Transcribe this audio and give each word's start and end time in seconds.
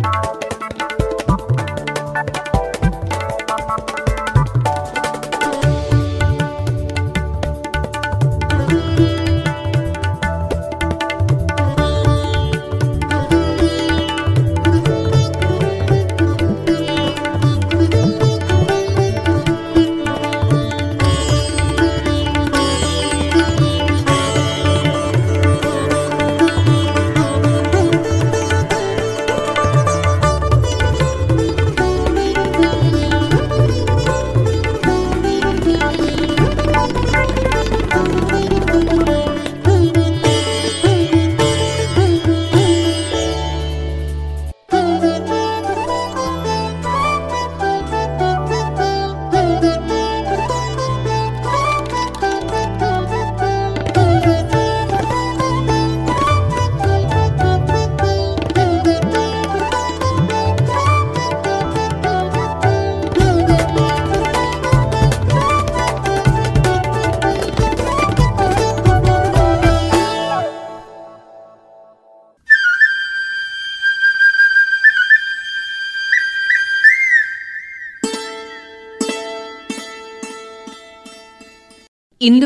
ಇಂದು 0.00 0.49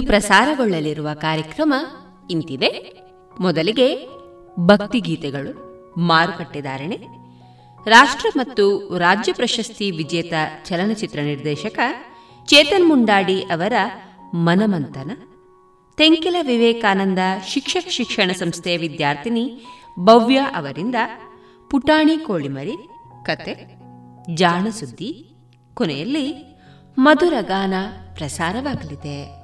ಪ್ರಸಾರಗೊಳ್ಳಲಿರುವ 0.05 1.09
ಕಾರ್ಯಕ್ರಮ 1.15 1.75
ಇಂತಿದೆ. 2.31 2.71
ಮೊದಲಿಗೆ 3.41 4.09
ಭಕ್ತಿಗೀತೆಗಳು 4.61 5.53
ಮಾರುಕಟ್ಟೆದಾರಣೆ 6.01 6.97
ರಾಷ್ಟ್ರ 7.87 8.27
ಮತ್ತು 8.37 8.97
ರಾಜ್ಯ 8.99 9.33
ಪ್ರಶಸ್ತಿ 9.33 9.91
ವಿಜೇತ 9.91 10.33
ಚಲನಚಿತ್ರ 10.65 11.21
ನಿರ್ದೇಶಕ 11.21 11.79
ಚೇತನ್ 12.47 12.89
ಮುಂಡಾಡಿ 12.89 13.41
ಅವರ 13.43 13.73
ಮನಮಂಥನ, 14.35 15.11
ತೆಂಕಿಲ 15.97 16.37
ವಿವೇಕಾನಂದ 16.43 17.19
ಶಿಕ್ಷಕ 17.47 17.89
ಶಿಕ್ಷಣ 17.89 18.33
ಸಂಸ್ಥೆಯ 18.33 18.77
ವಿದ್ಯಾರ್ಥಿನಿ 18.77 19.62
ಭವ್ಯ 20.01 20.39
ಅವರಿಂದ 20.39 20.95
ಪುಟಾಣಿ 21.71 22.19
ಕೋಳಿಮರಿ, 22.19 22.77
ಕತೆ, 23.25 23.55
ಜಾಣಸುದ್ದಿ, 24.35 25.37
ಕೊನೆಯಲ್ಲಿ 25.75 26.59
ಮಧುರ 26.99 27.35
ಗಾನ 27.41 27.75
ಪ್ರಸಾರವಾಗಲಿದೆ. 28.15 29.44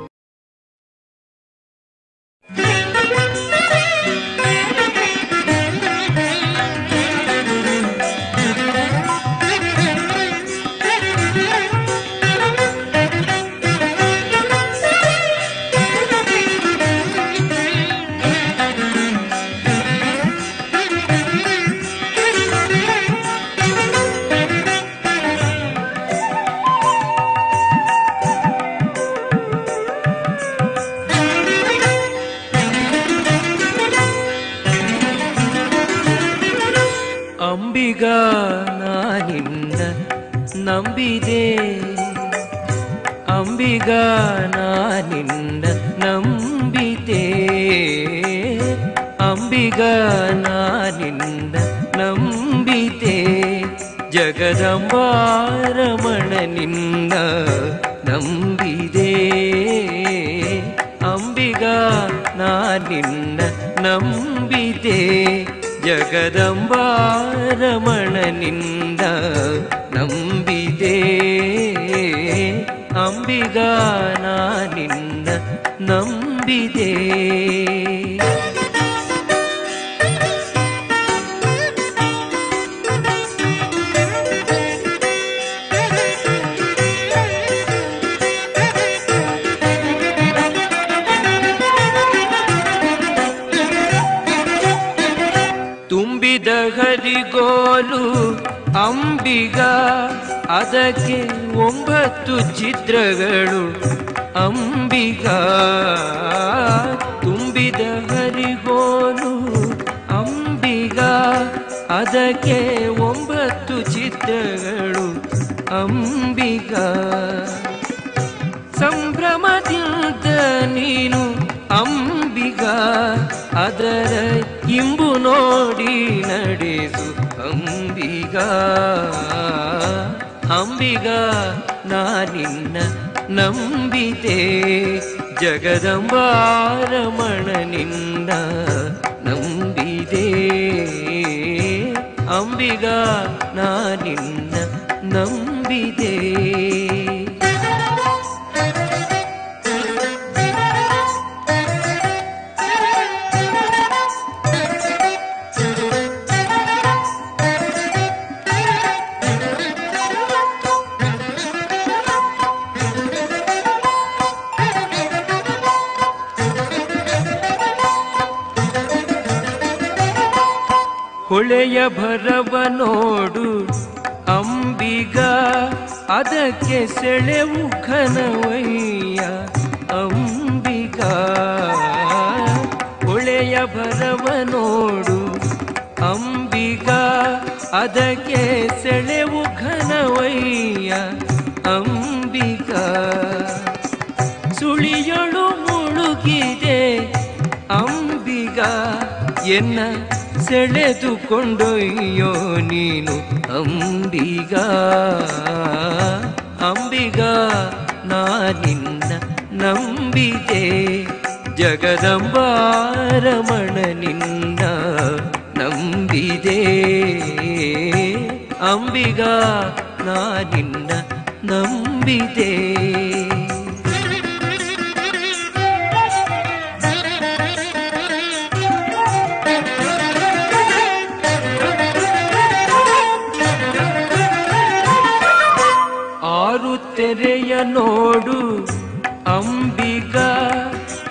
ಅಂಬಿಗ, 239.61 240.17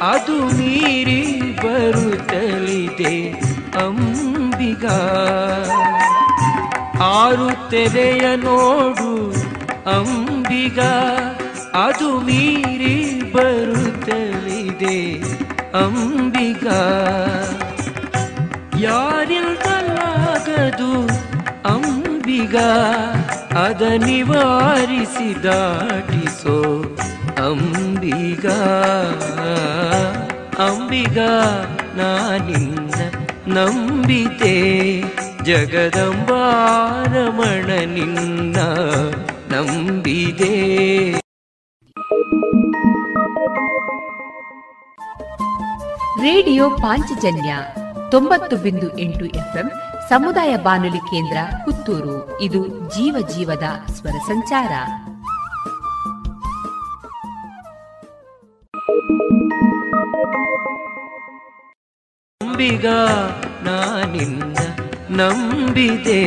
ಅದು 0.03 0.37
ಮೀರಿ 0.57 1.23
ಬರುತ್ತಲಿದೆ 1.63 3.15
ಅಂಬಿಗ. 3.79 4.87
ಆರು 7.03 7.71
ತೆರೆಯ 7.71 8.37
ನೋಡು 8.37 9.13
ಅಂಬಿಗ, 9.91 10.81
ಅದು 11.85 12.21
ಮೀರಿ 12.21 12.97
ಬರುತ್ತಲಿದೆ 13.33 14.99
ಅಂಬಿಗ. 15.85 16.67
ಯಾರಿಲ್ದಲಾಗದು 18.81 19.73
ಅಂಬಿಗ, 21.69 22.57
ಅದ 23.67 23.83
ನಿವಾರಿಸಿ 24.07 25.43
ದಾಟಿಸೋ 25.43 26.90
ಅಂಬಿಗ, 27.51 28.47
ಅಂಬಿಗಾ, 30.59 31.67
ನಾನಿಂದ 31.97 32.95
ನಂಬಿತೆ. 33.49 35.01
ಜಗದಂಬಾರಮಣ 35.45 37.67
ನಿನ್ನ 37.67 38.57
ನಂಬಿದೆ. 39.57 41.21
ರೇಡಿಯೋ 46.23 46.71
ಪಾಂಚಜನ್ಯ 46.71 47.57
ತೊಂಬತ್ತು 48.11 48.57
ಬಿಂದು 48.57 48.99
ಎಂಟು 48.99 49.25
ಎಫ್ಎಂ 49.25 49.71
ಸಮುದಾಯ 50.09 50.57
ಬಾನುಲಿ 50.57 50.99
ಕೇಂದ್ರ 50.99 51.37
ಪುತ್ತೂರು. 51.65 52.41
ಇದು 52.41 52.69
ಜೀವ 52.69 53.27
ಜೀವದ 53.37 53.93
ಸ್ವರ 53.93 54.11
ಸಂಚಾರ. 54.11 54.71
ನಂಬಿಗ 62.41 62.87
ನಾನಿಂದ 63.63 64.59
ನಂಬಿದೆ. 65.11 66.23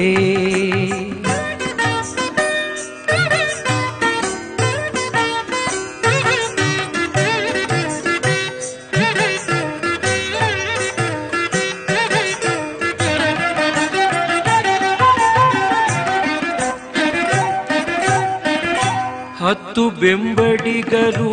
ಹತ್ತು 19.38 19.89
ಬೆಂಬಡಿಗರು 19.89 21.32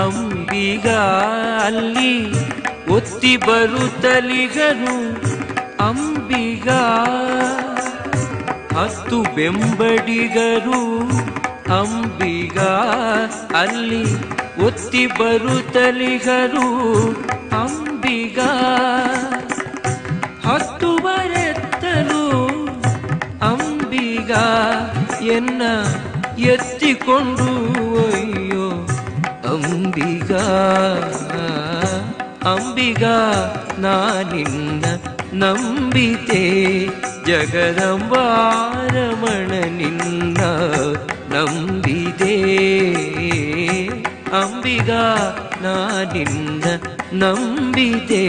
ಅಂಬಿಗ 0.00 0.88
ಅಲ್ಲಿ 1.66 2.14
ಒತ್ತಿ 2.96 3.36
ಬರುತ್ತಲಿಗರು, 3.36 4.96
ಅಂಬಿಗ 5.80 6.68
ಹತ್ತು 8.76 9.18
ಬೆಂಬಡಿಗರು, 9.36 10.82
ಅಂಬಿಗ 11.78 12.58
ಅಲ್ಲಿ 13.62 14.04
ಒತ್ತಿ 14.66 15.04
ಬರುತ್ತಲಿಗರು, 15.06 16.68
ಅಂಬಿಗ 17.62 18.38
ಹತ್ತು 20.46 20.90
ಬರೆತ್ತಲು, 20.98 22.24
ಅಂಬಿಗ 23.42 24.32
ಎನ್ನ 25.36 25.62
ಎತ್ತಿಕೊಂಡು 26.52 27.50
ಅಂಬಿಗ 29.96 30.32
ಅಂಬಿಗ 32.48 33.04
ನಾನಿನ್ನ 33.78 34.84
ನಂಬಿತೆ. 35.32 36.42
ಜಗದಂಬಾರಮಣ 37.26 39.76
ನಿನ್ನ 39.76 40.38
ನಂಬಿದೆ. 41.34 42.36
ಅಂಬಿಗ 44.36 44.90
ನಾನಿನ್ನ 45.62 46.64
ನಂಬಿದೆ. 47.12 48.26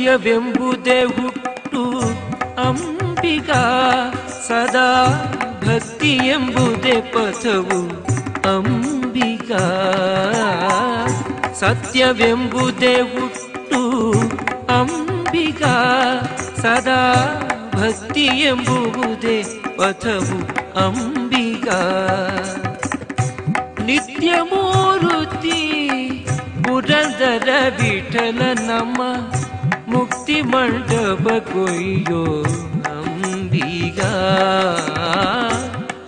ಸತ್ಯವೆಂಬುದೇ 0.00 1.04
ಹುಟ್ಟು 1.04 2.00
ಅಂಬಿಗ. 2.60 3.50
ಸದಾ 4.48 4.92
ಭಕ್ತಿ 5.64 6.12
ಎಂಬುದೇ 6.14 7.00
ಪಥವು 7.00 7.80
ಅಂಬಿಗ. 8.56 9.52
ಸತ್ಯವೆಂಬುದೇ 11.52 12.94
ಹುಟ್ಟು 12.94 14.12
ಅಂಬಿಗ. 14.72 15.64
ಸದಾ 16.60 17.02
ಭಕ್ತಿ 17.74 18.24
ಎಂಬುವುದೇ 18.24 19.42
ಪಥವು 19.76 20.38
ಅಂಬಿಗ. 20.78 21.68
ನಿತ್ಯ 23.84 24.32
ಮೂರುತಿ 24.42 25.66
ಪುರಂದರ 26.68 27.48
ವಿಠಲ 27.82 28.42
ನಮ್ಮ 28.66 29.02
ಮುಕ್ತಿ 29.92 30.42
ಮಂಟಪ 30.42 31.28
ಕೊಯ್ಯೋ 31.52 32.44
ಅಂಬಿಗ. 32.86 34.00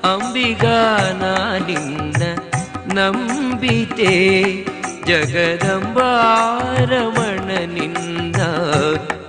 ಅಂಬಿಗ 0.06 0.64
ನಾನಿಂದ 1.22 2.22
ನಂಬಿತೆ 2.94 4.12
ಜಗದಂಬಾರಮಣನಿಂದ 5.06 5.96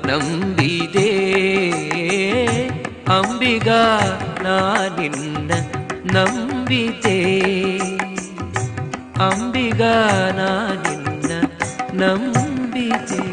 ನಂಬಿದೆ. 0.05 1.09
ಅಂಬಿಗ 3.07 3.69
ನಾನಿಂದ 4.43 5.51
ನಂಬಿತೆ. 6.15 7.19
ಅಂಬಿಗ 9.23 9.81
ನಾನಿಂದ 10.35 11.31
ನಂಬಿದೆ 11.93 13.32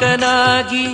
ನಿರ್ಮಲಾತ್ಮಕನಾಗಿ 0.00 0.84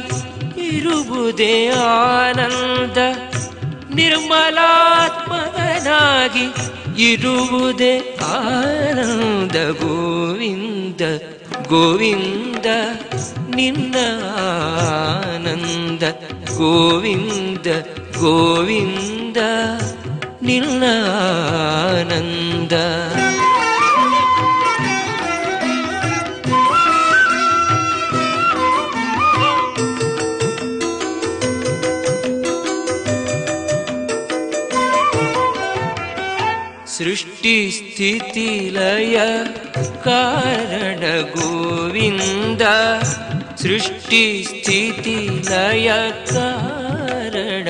ಸೃಷ್ಟಿ 44.10 44.26
ಸ್ಥಿತಿ 44.44 45.16
ಲಯ 45.48 45.88
ಕಾರಣ 46.28 47.68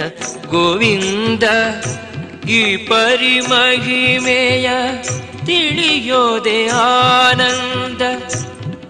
ಗೋವಿಂದ 0.50 1.46
ಈ 2.50 2.60
ಪರಿಮಹಿಮೆಯ 2.90 4.68
ತಿಳಿಯೋದೆ 5.48 6.60
ಆನಂದ 6.82 8.02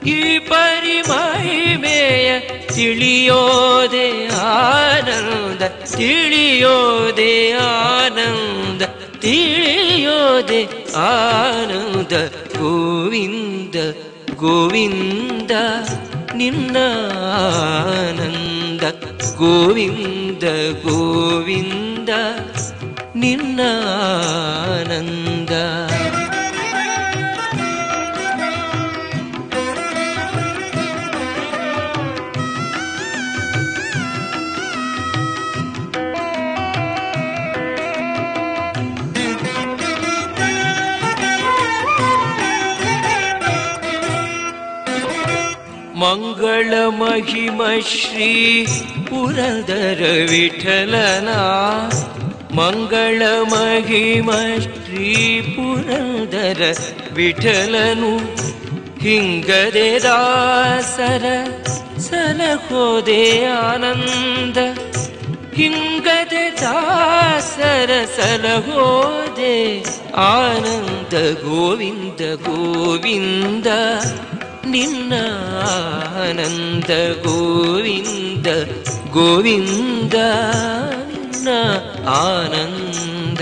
ಈ 0.07 0.19
ಪರಿಮಹಿಮೆಯ 0.49 2.27
ತಿಳಿಯೋದೆ 2.73 4.05
ಆನಂದ 4.49 5.63
ತಿಳಿಯೋದೆ 5.95 7.33
ಆನಂದ 7.63 8.81
ತಿಳಿಯೋದೆ 9.21 10.61
ಆನಂದ 11.07 12.13
ಗೋವಿಂದ 12.57 13.77
ಗೋವಿಂದ 14.35 15.16
ನಿನ್ನ 16.47 16.77
ಆನಂದ 17.37 18.83
ಗೋವಿಂದ 19.37 20.43
ಗೋವಿಂದ 20.83 22.11
ನಿನ್ನ 23.15 23.59
ಆನಂದ 45.96 46.02
ಮಂಗಳ 46.02 46.72
ಮಹಿಮ 46.98 47.62
ಶ್ರೀ 47.88 48.30
ಪುರದರ 49.08 50.00
ವಿಠಲನ 50.30 51.28
ಮಂಗಳ 52.54 53.22
ಮಹಿಮ 53.52 54.30
ಶ್ರೀ 54.64 55.10
ಪುರದರ 55.56 56.62
ವಿಠಲನು 57.14 58.12
ಹಿಂಗದೆ 59.00 59.98
ದಾಸರ 59.98 61.26
ಸಲಹೋದೆ 61.98 63.22
ಆನಂದ 63.62 64.58
ಹಿಂಗದೆ 65.56 66.44
ದಾಸರ 66.60 67.90
ಸಲಹೋದೆ 68.16 69.56
ಆನಂದ 70.26 71.14
ಗೋವಿಂದ 71.44 72.20
ಗೋವಿಂದ 72.46 73.68
ನಿನ್ನ 74.69 75.13
ಆನಂದ 76.21 77.23
ಗೋವಿಂದ 77.23 78.47
ಗೋವಿಂದ 79.11 80.13
ನಿನ್ನ 81.07 81.47
ಆನಂದ. 82.09 83.39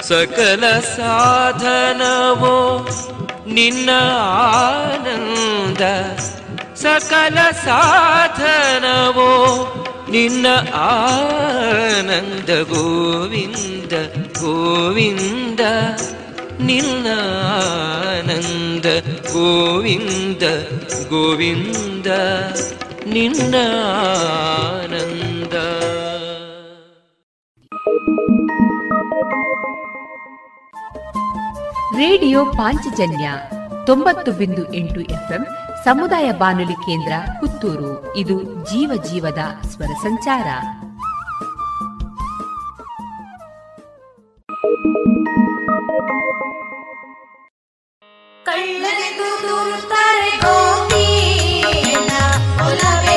ಸಕಲ 0.00 0.80
ಸಾಧನವೋ 0.80 2.88
ನಿನ್ನ 3.46 3.90
ಆನಂದ. 4.50 5.80
ಸಕಲ 6.76 7.38
ಸಾಧನವೋ 7.64 9.66
ನಿನ್ನ 10.10 10.46
ಆನಂದ. 10.74 12.48
ಗೋವಿಂದ 12.48 13.92
ಗೋವಿಂದ 14.40 15.60
ನಿನ್ನ 16.60 17.06
ಆನಂದ, 18.06 18.86
ಗೋವಿಂದ 19.32 20.42
ಗೋವಿಂದ 21.08 22.06
ನಿನ್ನಾನಂದ 23.06 25.52
ರೇಡಿಯೋ 31.96 32.44
ಪಾಂಚಜನ್ಯ 32.44 33.30
ತೊಂಬತ್ತು 33.86 34.32
ಬಿಂದು 34.32 34.74
ಎಂಟು 34.74 35.00
ಎಫ್ಎಂ 35.00 35.46
ಸಮುದಾಯ 35.84 36.32
ಬಾನುಲಿ 36.32 36.72
ಕೇಂದ್ರ 36.72 37.12
ಪುತ್ತೂರು. 37.40 38.16
ಇದು 38.16 38.42
ಜೀವ 38.42 39.02
ಜೀವದ 39.12 39.38
ಸ್ವರ 39.68 39.86
ಸಂಚಾರ. 39.86 40.46
കള്ളനെ 48.46 49.08
തൂത്തരെ 49.18 50.30
ഗോപീന 50.42 52.10
ഒലവെ 52.66 53.16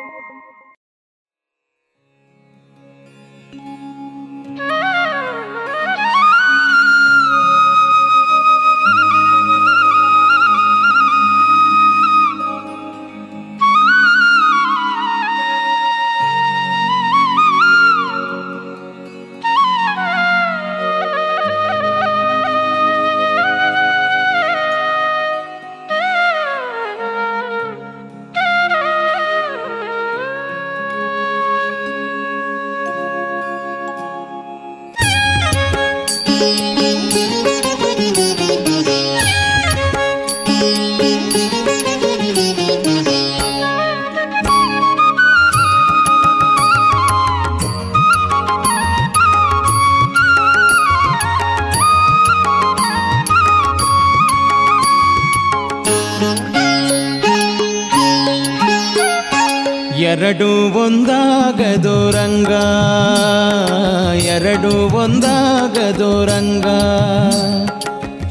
ಒಂದಾಗದು 65.01 66.25
ರಂಗ. 66.25 66.65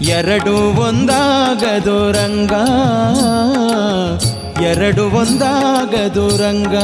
ಎರಡು 0.03 0.81
ಒಂದಾಗದು 0.81 2.13
ರಂಗ. 2.13 2.53
ಎರಡು 4.63 5.17
ಒಂದಾಗದು 5.17 6.37
ರಂಗ. 6.37 6.75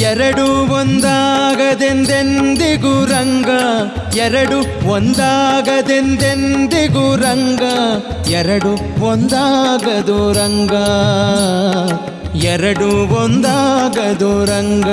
ಎರಡು 0.00 0.72
ಒಂದಾಗದೆಂದೆಂದಿಗೂ 0.72 3.04
ರಂಗ. 3.04 3.48
ಎರಡು 4.16 4.88
ಒಂದಾಗದೆಂದೆಂದಿಗೂ 4.88 7.16
ರಂಗ. 7.16 7.62
ಎರಡು 8.30 9.04
ಒಂದಾಗದು 9.04 10.32
ರಂಗ. 10.32 10.72
ಎರಡು 12.44 13.14
ಒಂದಾಗದು 13.14 14.44
ರಂಗ. 14.44 14.86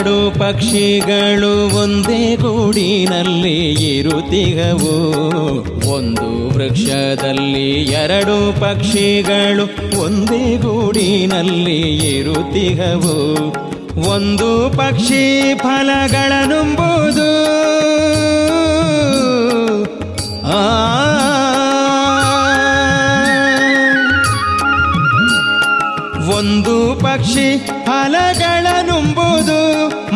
ಎರಡು 0.00 0.18
ಪಕ್ಷಿಗಳು 0.38 1.50
ಒಂದೇ 1.78 2.20
ಗೂಡಿನಲ್ಲಿ 2.36 3.56
ಇರುತ್ತಿಗವು 3.88 4.92
ಒಂದು 5.94 6.28
ವೃಕ್ಷದಲ್ಲಿ 6.54 7.66
ಎರಡು 7.94 8.36
ಪಕ್ಷಿಗಳು 8.60 9.66
ಒಂದೇ 10.00 10.42
ಗೂಡಿನಲ್ಲಿ 10.56 11.78
ಇರುತ್ತಿಗವು 12.12 13.16
ಒಂದು 14.08 14.50
ಪಕ್ಷಿ 14.76 15.22
ಫಲಗಳನ್ನುಂಬುದು 15.58 17.30
ಆ 20.54 20.62
ಒಂದು 26.32 26.76
ಪಕ್ಷಿ 27.00 27.48
ಫಲಗಳನ್ನುಂಬುದು 27.84 28.29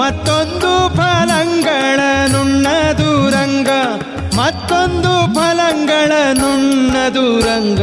ಮತ್ತೊಂದು 0.05 0.97
ಫಲಂಗಳನ್ನುಣ್ಣದು 0.97 3.31
ರಂಗ. 3.31 3.69
ಮತ್ತೊಂದು 4.37 5.35
ಫಲಂಗಳನ್ನುಣ್ಣದು 5.35 7.41
ರಂಗ. 7.41 7.81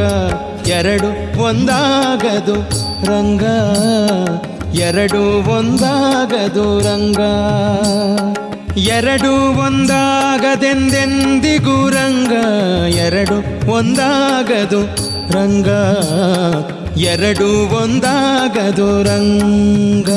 ಎರಡು 0.68 1.42
ಒಂದಾಗದು 1.42 2.70
ರಂಗ. 3.06 3.42
ಎರಡು 4.74 5.50
ಒಂದಾಗದು 5.50 6.80
ರಂಗ. 6.80 7.20
ಎರಡು 8.78 9.58
ಒಂದಾಗದೆಂದೆಂದಿಗೂ 9.58 11.90
ರಂಗ. 11.90 12.32
ಎರಡು 12.94 13.70
ಒಂದಾಗದು 13.70 15.12
ರಂಗ. 15.32 15.68
ಎರಡು 16.98 17.76
ಒಂದಾಗದು 17.76 19.02
ರಂಗ. 19.02 20.10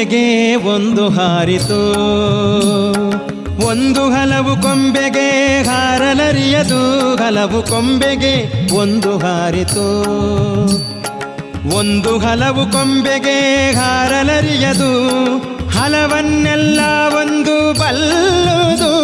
ಕೊಂಬೆಗೆ 0.00 0.54
ಒಂದು 0.56 1.08
ಹಾರಿತು. 1.08 1.92
ಒಂದು 3.66 4.10
ಹಲವು 4.10 4.62
ಕೊಂಬೆಗೆ 4.62 5.62
ಹಾರಲರಿಯದು. 5.62 7.16
ಹಲವು 7.16 7.62
ಕೊಂಬೆಗೆ 7.62 8.52
ಒಂದು 8.74 9.18
ಹಾರಿತು. 9.18 10.02
ಒಂದು 11.76 12.18
ಹಲವು 12.18 12.72
ಕೊಂಬೆಗೆ 12.72 13.72
ಹಾರಲರಿಯದು. 13.72 14.92
ಹಲವನ್ನೆಲ್ಲ 15.68 16.80
ಒಂದು 17.08 17.80
ಬಲ್ಲುದು. 17.80 18.94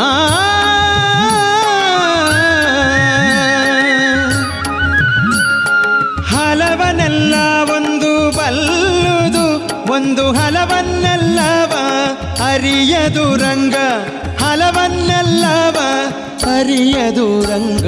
ಆ 0.00 0.26
ಹಲವನೆಲ್ಲ 6.30 7.34
ಒಂದು 9.96 10.24
ಹಲವನ್ನೆಲ್ಲವ 10.32 11.72
ಅರಿಯದು 12.46 13.24
ರಂಗ, 13.36 13.76
ಹಲವನ್ನೆಲ್ಲವ 14.42 15.76
ಅರಿಯದು 16.54 17.26
ರಂಗ, 17.50 17.86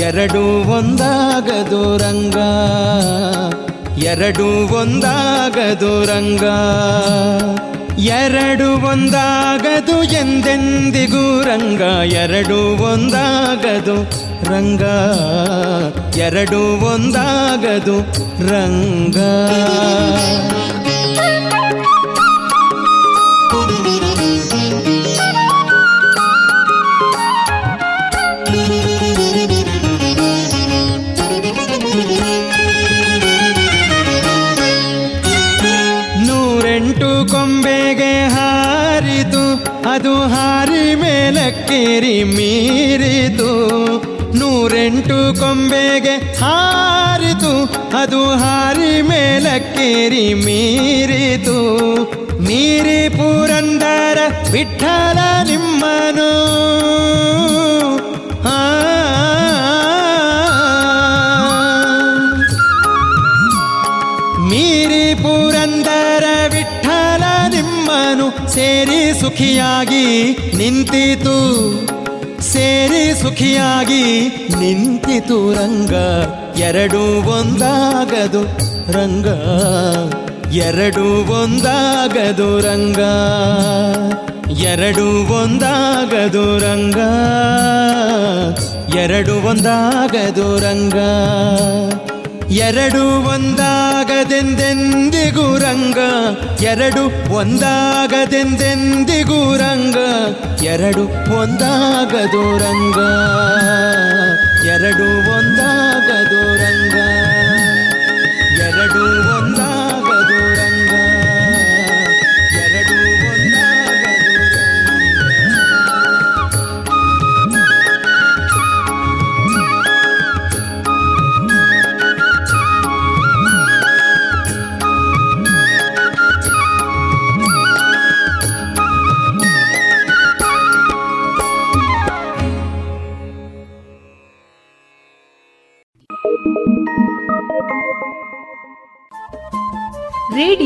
ಎರಡು 0.00 0.42
ಒಂದಾಗದು 0.70 1.82
ರಂಗ, 1.96 2.38
ಎರಡು 4.04 4.48
ಒಂದಾಗದು 4.80 5.92
ರಂಗ, 6.04 6.44
ಎರಡು 8.16 8.68
ಒಂದಾಗದು 8.88 9.96
ಎಂದೆಂದಿಗೂ 10.14 11.24
ರಂಗ, 11.42 11.82
ಎರಡು 12.14 12.58
ಒಂದಾಗದು 12.90 13.96
ರಂಗ, 14.52 14.82
ಎರಡು 16.26 16.60
ಒಂದಾಗದು 16.92 17.96
ರಂಗ. 18.52 19.18
ಮೇಲಕ್ಕೇರಿ 41.76 42.24
ಮೀರಿತು, 42.24 43.50
ನೂರೆಂಟು 44.38 45.18
ಕೊಂಬೆಗೆ 45.40 46.14
ಹಾರಿತು, 46.40 47.52
ಅದು 47.98 48.22
ಹಾರಿ 48.24 49.02
ಮೇಲಕ್ಕೇರಿ 49.02 50.34
ಮೀರಿತು. 50.34 51.58
ಮೀರಿ 52.42 53.00
ಪುರಂದರ 53.08 54.18
ವಿಠಲ 54.52 55.18
ನಿಮ್ಮನು. 55.48 56.30
ಮೀರಿ 64.50 65.06
ಪುರಂದರ 65.14 66.24
ವಿಠಲ 66.52 67.24
ನಿಮ್ಮನು 67.48 68.26
ಸೇರಿ 68.54 69.20
ಸುಖಿಯಾಗಿ 69.20 70.04
ನಿಂತಿತು. 70.56 71.36
ಸೇರಿ 72.42 73.20
ಸುಖಿಯಾಗಿ 73.20 74.30
ನಿಂತಿತು 74.58 75.52
ರಂಗ. 75.52 75.94
ಎರಡು 76.58 77.28
ಒಂದಾಗದು 77.28 78.42
ರಂಗ. 78.92 79.26
ಎರಡು 80.54 81.32
ಒಂದಾಗದು 81.32 82.60
ರಂಗ. 82.60 82.98
ಎರಡು 84.58 85.32
ಒಂದಾಗದು 85.32 86.58
ರಂಗ. 86.58 86.98
ಎರಡು 88.96 89.46
ಒಂದಾಗದು 89.46 90.58
ರಂಗ. 90.58 90.94
ಎರಡು 92.50 93.28
ಒಂದಾಗದೆಂದೆಂದಿಗೂ 93.28 95.58
ರಂಗ. 95.58 95.98
ಎರಡು 96.62 97.34
ಒಂದಾಗದೆಂದೆಂದಿಗೂ 97.34 99.56
ರಂಗ. 99.56 99.96
ಎರಡು 100.66 101.02
ಒಂದಾಗದು 101.40 102.58
ರಂಗ. 102.58 102.98
ಎರಡು 104.66 105.06
ಒಂದಾಗದು 105.32 106.54
ರಂಗ. 106.56 106.96
ಎರಡು 108.60 109.02
ಒಂದಾಗದು 109.36 109.55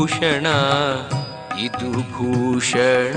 ಭೂಷಣ 0.00 0.46
ಇದು 1.58 1.90
ಭೂಷಣ 2.12 3.16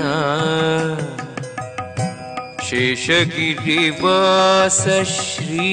ಶೇಷಗಿರಿವಾಸ 3.22 4.84
ಶ್ರೀ 5.12 5.70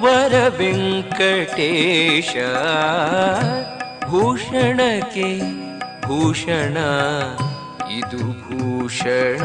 ವರ 0.00 0.34
ವೆಂಕಟೇಶ 0.58 2.34
ಭೂಷಣಕ್ಕೆ 4.08 5.28
ಭೂಷಣ 6.06 6.76
ಇದು 7.90 8.22
ಭೂಷಣ 8.42 9.42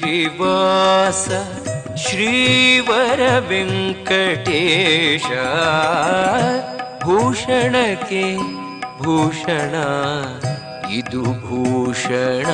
ಶೇಷಗಿರಿವಾಸ 0.00 1.26
ಶ್ರೀವರ 2.02 3.22
ವೆಂಕಟೇಶ 3.48 5.28
ಭೂಷಣಕ್ಕೆ 7.03 8.37
ಭೂಷಣ 9.03 9.75
ಇದು 10.89 11.23
ಭೂಷಣ. 11.23 12.49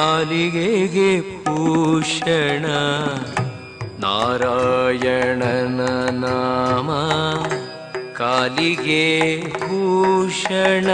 ನಾಲಿಗೆಗೆ 0.00 1.44
ಭೂಷಣ 1.44 2.66
ನಾರಾಯಣನ 3.98 5.80
ನಾಮ. 6.10 6.90
ಕಾಲಿಗೆ 8.12 9.42
ಭೂಷಣ. 9.52 10.90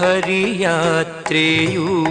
ಹರಿಯಾತ್ರೆಯೂ. 0.00 2.06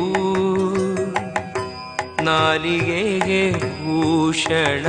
ನಾಲಿಗೆಗೆ 2.24 3.52
ಭೂಷಣ. 3.52 4.88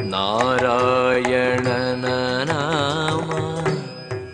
ನಾರಾಯಣನ 0.00 2.04
ನಾಮ. 2.44 3.30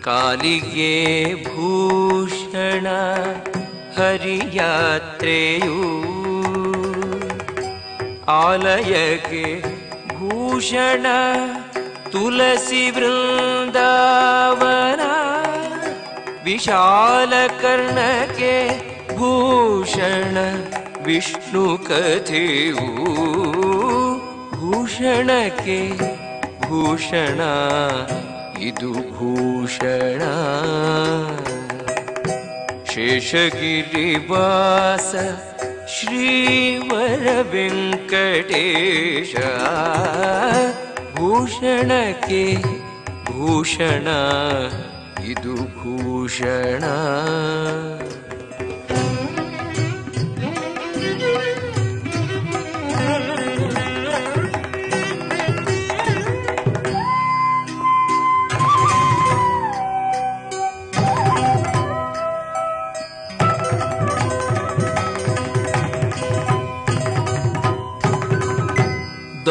ಕಾಲಿಗೆ 0.01 1.33
ಭೂಷಣ. 1.43 2.87
ಹರಿಯಾತ್ರೆಯೂ 5.23 5.77
ಆಲಯಕ್ಕೆ 8.31 9.45
ಭೂಷಣ 10.15 11.05
ತುಳಸಿ 12.11 12.91
ವೃಂದಾವನ 12.91 15.01
ವಿಶಾಲ 16.43 17.33
ಕರ್ಣಕ್ಕೆ 17.61 18.53
ಭೂಷಣ 19.17 20.37
ವಿಷ್ಣು 21.05 21.63
ಕಥೆಯು 21.87 22.85
ಭೂಷಣಕ್ಕೆ 24.59 25.79
ಭೂಷಣ 26.67 27.41
ಇದು 28.69 28.91
ಭೂಷಣ. 29.15 30.21
ಶೇಷಗಿರಿವಾಸ 32.95 34.31
ಶ್ರೀವರ 35.93 37.25
ವೆಂಕಟೇಶ 37.53 39.33
ಭೂಷಣಕ್ಕೆ 41.15 42.43
ಭೂಷಣ 43.29 44.07
ಇದು 45.25 45.55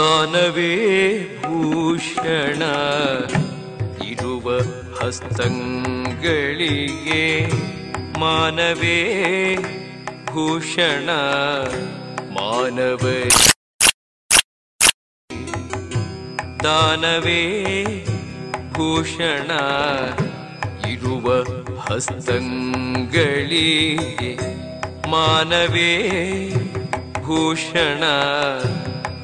ಮಾನವೇ 0.02 0.72
ಭೂಷಣ. 1.42 2.62
ಇರುವ 4.06 4.60
ಹಸ್ತಂಗಳಿಗೆ 5.00 7.50
ಮಾನವೇ 8.20 9.58
ಭೂಷಣ. 10.24 11.10
ಮಾನವ 12.30 13.12
ದಾನವೇ 16.64 17.64
ಭೂಷಣ. 18.72 19.50
ಇರುವ 20.88 21.44
ಹಸ್ತಂಗಳಿಗೆ 21.78 24.38
ಮಾನವೇ 25.10 26.12
ಭೂಷಣ. 27.22 28.02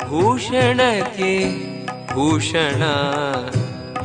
भूषणके 0.09 1.35
भूषण 2.15 2.83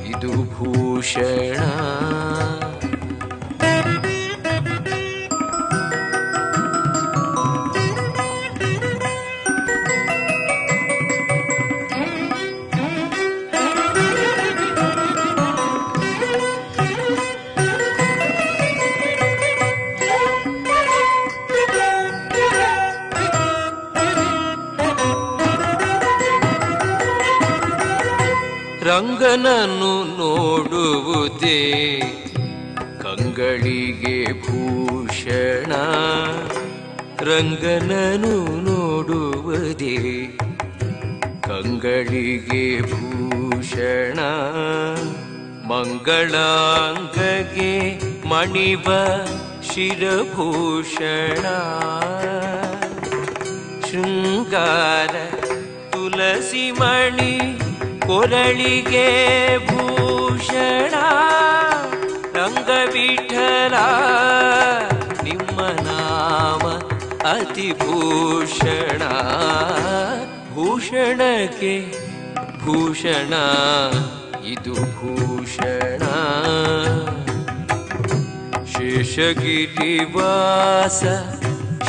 इदुभूषणा 0.09 1.69
ರಂಗನನ್ನು 29.33 30.17
ನೋಡುವುದೇ. 30.17 32.01
ಕಂಗಳಿಗೆ 33.01 34.41
ಭೂಷಣ 34.41 35.73
ರಂಗನನು 37.21 38.61
ನೋಡುವುದೇ. 38.61 40.37
ಕಂಗಳಿಗೆ 41.41 42.81
ಭೂಷಣ 42.81 44.19
ಮಂಗಳಾಂಗಗೆ 45.67 48.01
ಮಣಿವ 48.27 48.87
ಶಿರಭೂಷಣ. 49.63 51.45
ಶೃಂಗಾರ 53.91 55.15
ತುಳಸಿ 55.91 56.71
ಮಣಿ 56.71 57.62
ಕೊರಳಿಗೆ 58.07 59.07
ಭೂಷಣ 59.67 60.93
ರಂಗವಿಠಲ 62.33 63.73
ನಿಮ್ಮ 65.23 65.61
ನಾಮ 65.61 66.67
ಅತಿಭೂಷಣ. 67.27 69.01
ಭೂಷಣಕ್ಕೆ 70.53 71.75
ಭೂಷಣ 72.65 73.33
ಇದು 74.45 74.73
ಭೂಷಣ. 74.73 76.03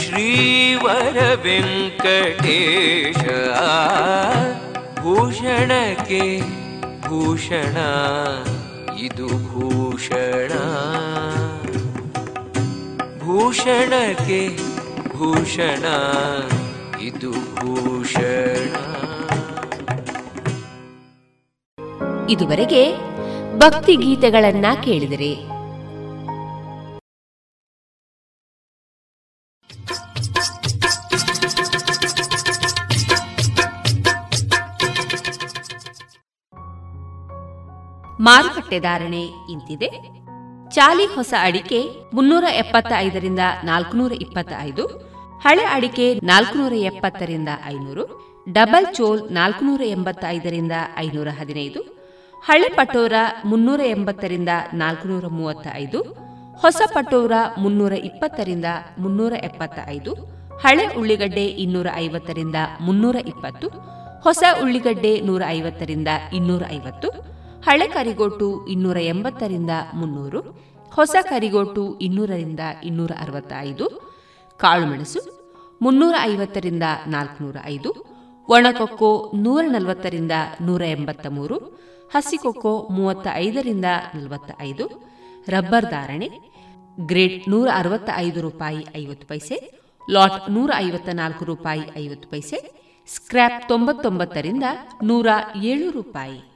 ಶ್ರೀವರ 0.00 1.16
ವೆಂಕಟೇಶ. 1.42 3.24
ಭೂಷಣಕ್ಕೆ 5.04 6.40
ಭೂಷಣ 7.08 7.76
ಇದು 8.98 9.26
ಭೂಷಣ. 9.26 10.52
ಭೂಷಣಕ್ಕೆ 13.18 14.56
ಭೂಷಣ 15.08 15.84
ಇದು 17.00 17.30
ಭೂಷಣ. 17.30 18.76
ಇದುವರೆಗೆ 22.26 22.96
ಭಕ್ತಿ 23.58 23.96
ಗೀತೆಗಳನ್ನ 23.96 24.66
ಕೇಳಿದರೆ. 24.84 25.53
ಮಾರುಕಟ್ಟೆ 38.26 38.78
ಧಾರಣೆ 38.86 39.22
ಇಂತಿದೆ. 39.52 39.88
ಚಾಲಿ 40.74 41.06
ಹೊಸ 41.14 41.32
ಅಡಿಕೆ 41.46 41.80
ಮುನ್ನೂರ 42.16 42.46
ಎಪ್ಪತ್ತ 42.62 42.92
ಐದರಿಂದ 43.06 43.42
ನಾಲ್ಕುನೂರ 43.70 44.12
ಇಪ್ಪತ್ತ 44.24 44.52
ಐದು 44.68 44.84
ಹಳೆ 45.44 45.64
ಅಡಿಕೆ 45.76 46.06
ನಾಲ್ಕುನೂರ 46.30 46.74
ಎಪ್ಪತ್ತರಿಂದ 46.90 47.50
ಐನೂರು, 47.72 48.04
ಡಬಲ್ 48.56 48.86
ಚೋಲ್ 48.96 49.20
ನಾಲ್ಕುನೂರ 49.38 49.82
ಎಂಬತ್ತ 49.96 50.24
ಐದರಿಂದ 50.36 50.74
ಐನೂರ 51.04 51.28
ಹದಿನೈದು, 51.38 51.80
ಹಳೆ 52.42 52.68
ಪಟೋರ 52.78 53.14
ಮುನ್ನೂರ 53.50 53.80
ಎಂಬತ್ತರಿಂದ 53.96 54.52
ನಾಲ್ಕುನೂರ 54.82 55.26
ಮೂವತ್ತ 55.38 55.66
ಐದು 55.82 56.00
ಹೊಸ 56.62 56.80
ಪಟೋರ 56.94 57.34
ಮುನ್ನೂರ 57.62 57.94
ಇಪ್ಪತ್ತರಿಂದ 58.08 58.68
ಮುನ್ನೂರ 59.02 59.34
ಎಪ್ಪತ್ತ 59.48 59.78
ಐದು 59.96 60.12
ಹಳೆ 60.64 60.84
ಉಳ್ಳಿಗಡ್ಡೆ 60.98 61.46
ಇನ್ನೂರ 61.64 61.88
ಐವತ್ತರಿಂದ 62.04 62.58
ಮುನ್ನೂರ 62.80 63.16
ಇಪ್ಪತ್ತು, 63.32 63.68
ಹೊಸ 64.26 64.42
ಉಳ್ಳಿಗಡ್ಡೆ 64.62 65.14
ನೂರ 65.20 65.42
ಐವತ್ತರಿಂದ 65.56 66.10
ಇನ್ನೂರ 66.32 66.62
ಐವತ್ತು 66.70 67.08
ಹಳೆ 67.66 67.86
ಕರಿಗೋಟು 67.88 68.66
ಇನ್ನೂರ 68.66 68.96
ಎಂಬತ್ತರಿಂದ 68.96 69.70
ಮುನ್ನೂರು, 69.94 70.40
ಹೊಸ 70.92 71.16
ಕರಿಗೋಟು 71.22 71.98
ಇನ್ನೂರರಿಂದ 71.98 72.60
ಇನ್ನೂರ 72.84 73.10
ಅರವತ್ತೈದು 73.20 73.86
ಕಾಳುಮೆಣಸು 74.56 75.20
ಮುನ್ನೂರ 75.82 76.14
ಐವತ್ತರಿಂದ 76.20 76.82
ನಾಲ್ಕುನೂರ 77.06 77.56
ಐದು, 77.64 77.90
ಒಣಕೊಕ್ಕೋ 78.48 79.32
ನೂರ 79.34 79.64
ನಲವತ್ತರಿಂದ 79.68 80.32
ನೂರ 80.60 80.82
ಎಂಬತ್ತ 80.82 81.26
ಮೂರು, 81.30 81.56
ಹಸಿಕೊಕ್ಕೋ 82.14 82.88
ಮೂವತ್ತ 82.90 83.26
ಐದರಿಂದ 83.34 83.84
ನಲವತ್ತ 84.14 84.50
ಐದು 84.60 84.86
ರಬ್ಬರ್ 85.48 85.90
ಧಾರಣೆ 85.90 86.28
ಗ್ರೇಡ್ 87.00 87.50
ನೂರ 87.50 87.68
ಅರವತ್ತ 87.74 88.10
ಐದು 88.16 88.40
ರೂಪಾಯಿ 88.40 88.86
ಐವತ್ತು 88.96 89.26
ಪೈಸೆ, 89.26 89.56
ಲಾಟ್ 90.10 90.50
ನೂರ 90.50 90.70
ಐವತ್ತ 90.76 91.08
ನಾಲ್ಕು 91.12 91.44
ರೂಪಾಯಿ 91.44 91.82
ಐವತ್ತು 91.96 92.28
ಪೈಸೆ, 92.28 92.58
ಸ್ಕ್ರ್ಯಾಪ್ 93.14 93.68
ತೊಂಬತ್ತೊಂಬತ್ತರಿಂದ 93.68 94.62
ನೂರ 95.02 95.26
ಏಳು 95.62 95.90
ರೂಪಾಯಿ. 95.90 96.53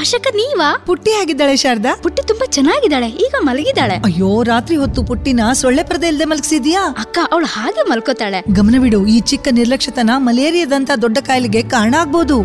ಅಶಕ 0.00 0.28
ನೀವಾ? 0.34 0.66
ಪುಟ್ಟಿ 0.86 1.12
ಆಗಿದ್ದಾಳೆ 1.20 1.56
ಶಾರದಾ? 1.56 1.92
ಪುಟ್ಟಿ 2.02 2.22
ತುಂಬಾ 2.26 2.46
ಚೆನ್ನಾಗಿದ್ದಾಳೆ 2.46 3.08
ಈಗ 3.24 3.34
ಮಲಗಿದ್ದಾಳೆ. 3.40 3.94
ಅಯ್ಯೋ 4.08 4.42
ರಾತ್ರಿ 4.42 4.76
ಹೊತ್ತು 4.76 5.00
ಪುಟ್ಟಿನ 5.04 5.40
ಸೊಳ್ಳೆ 5.52 5.82
ಪರದೆ 5.82 6.08
ಇಲ್ಲದೆ 6.08 6.24
ಮಲಗಿಸಿದ್ಯಾ? 6.24 6.82
ಅಕ್ಕ 6.98 7.18
ಅವಳು 7.32 7.46
ಹಾಗೆ 7.46 7.82
ಮಲ್ಕೋತಾಳೆ. 7.90 8.40
ಗಮನವಿಡು 8.52 9.06
ಈ 9.06 9.20
ಚಿಕ್ಕ 9.20 9.48
ನಿರ್ಲಕ್ಷ್ಯತನ 9.52 10.10
ಮಲೇರಿಯಾದಂತ 10.16 10.90
ದೊಡ್ಡ 11.02 11.18
ಕಾಯಿಲೆಗೆ 11.18 11.62
ಕಾರಣ 11.62 11.94
ಆಗ್ಬೋದು. 11.98 12.38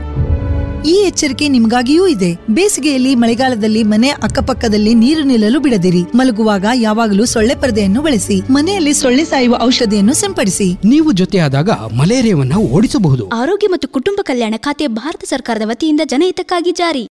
ಈ 0.86 1.04
ಎಚ್ಚರಿಕೆ 1.08 1.48
ನಿಮಗಾಗಿಯೂ 1.48 2.08
ಇದೆ. 2.08 2.38
ಬೇಸಿಗೆಯಲ್ಲಿ 2.50 3.16
ಮಳೆಗಾಲದಲ್ಲಿ 3.16 3.84
ಮನೆ 3.84 4.10
ಅಕ್ಕಪಕ್ಕದಲ್ಲಿ 4.10 4.94
ನೀರು 4.94 5.24
ನಿಲ್ಲಲು 5.24 5.60
ಬಿಡದಿರಿ. 5.60 6.04
ಮಲಗುವಾಗ 6.16 6.66
ಯಾವಾಗಲೂ 6.74 7.26
ಸೊಳ್ಳೆ 7.26 7.56
ಪರದೆಯನ್ನು 7.56 8.02
ಬಳಸಿ. 8.02 8.42
ಮನೆಯಲ್ಲಿ 8.52 8.94
ಸೊಳ್ಳೆ 8.94 9.26
ಸಾಯುವ 9.26 9.58
ಔಷಧಿಯನ್ನು 9.62 10.14
ಸಿಂಪಡಿಸಿ. 10.14 10.74
ನೀವು 10.74 11.12
ಜೊತೆಯಾದಾಗ 11.12 11.70
ಮಲೇರಿಯಾವನ್ನು 11.70 12.60
ಓಡಿಸಬಹುದು. 12.60 13.30
ಆರೋಗ್ಯ 13.30 13.68
ಮತ್ತು 13.68 13.88
ಕುಟುಂಬ 13.88 14.20
ಕಲ್ಯಾಣ 14.24 14.54
ಖಾತೆ 14.58 14.88
ಭಾರತ 14.88 15.24
ಸರ್ಕಾರದ 15.24 15.62
ವತಿಯಿಂದ 15.66 16.02
ಜನಹಿತಕ್ಕಾಗಿ 16.04 16.72
ಜಾರಿ. 16.72 17.08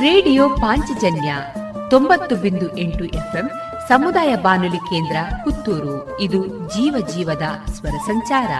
ರೇಡಿಯೋ 0.00 0.48
ಪಾಂಚಜನ್ಯ 0.48 1.34
ತೊಂಬತ್ತು 1.90 2.36
ಬಿಂದು 2.36 2.78
ಎಂಟು 2.78 3.04
ಎಫ್ಎಂ 3.04 3.50
ಸಮುದಾಯ 3.88 4.36
ಬಾನುಲಿ 4.36 4.76
ಕೇಂದ್ರ 4.76 5.16
ಪುತ್ತೂರು. 5.44 6.20
ಇದು 6.20 6.46
ಜೀವ 6.46 7.06
ಜೀವದ 7.06 7.42
ಸ್ವರ 7.64 7.90
ಸಂಚಾರ. 7.90 8.50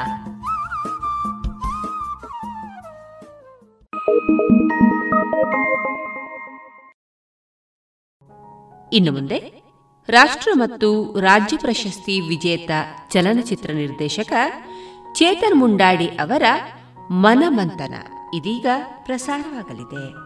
ಇನ್ನು 8.93 9.13
ಮುಂದೆ 9.13 9.63
ರಾಷ್ಟ್ರ 10.09 10.51
ಮತ್ತು 10.55 11.21
ರಾಜ್ಯ 11.21 11.57
ಪ್ರಶಸ್ತಿ 11.57 12.21
ವಿಜೇತ 12.21 12.71
ಚಲನಚಿತ್ರ 13.11 13.71
ನಿರ್ದೇಶಕ 13.73 14.33
ಚೇತನ್ 15.13 15.59
ಮುಂಡಾಡಿ 15.59 16.07
ಅವರ 16.07 16.43
ಮನಮಂಥನ 17.11 17.95
ಇದೀಗ 18.35 18.67
ಪ್ರಸಾರವಾಗಲಿದೆ. 19.05 20.25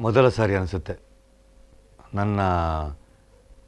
ಮೊದಲ 0.00 0.28
ಸಾರಿ 0.28 0.56
ಅನಿಸುತ್ತೆ. 0.56 1.06
ನನ್ನ 2.14 2.40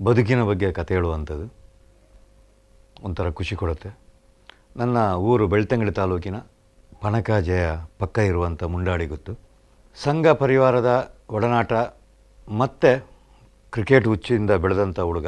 ಬದುಕಿನ 0.02 0.42
ಬಗ್ಗೆ 0.42 0.72
ಕತೆ 0.72 0.94
ಹೇಳುವಂಥದ್ದು. 0.94 1.54
ಒಂಥರ 3.02 3.30
ಖುಷಿ 3.30 3.56
ಕೊಡುತ್ತೆ. 3.56 3.98
ನನ್ನ 4.76 5.12
ಊರು 5.14 5.48
ಬೆಳ್ತಂಗಡಿ 5.48 5.90
ತಾಲೂಕಿನ 5.90 6.36
ಪಣಕಾಜಯ 7.00 7.66
ಪಕ್ಕ 7.98 8.18
ಇರುವಂಥ 8.18 8.62
ಮುಂಡಾಡಿ 8.62 9.06
ಗೊತ್ತು. 9.06 9.38
ಸಂಘ 10.02 10.26
ಪರಿವಾರದ 10.28 11.14
ಒಡನಾಟ 11.30 11.72
ಮತ್ತು 12.58 13.10
ಕ್ರಿಕೆಟ್ 13.72 14.06
ಹುಚ್ಚಿಂದ 14.06 14.50
ಬೆಳೆದಂಥ 14.50 15.00
ಹುಡುಗ. 15.00 15.26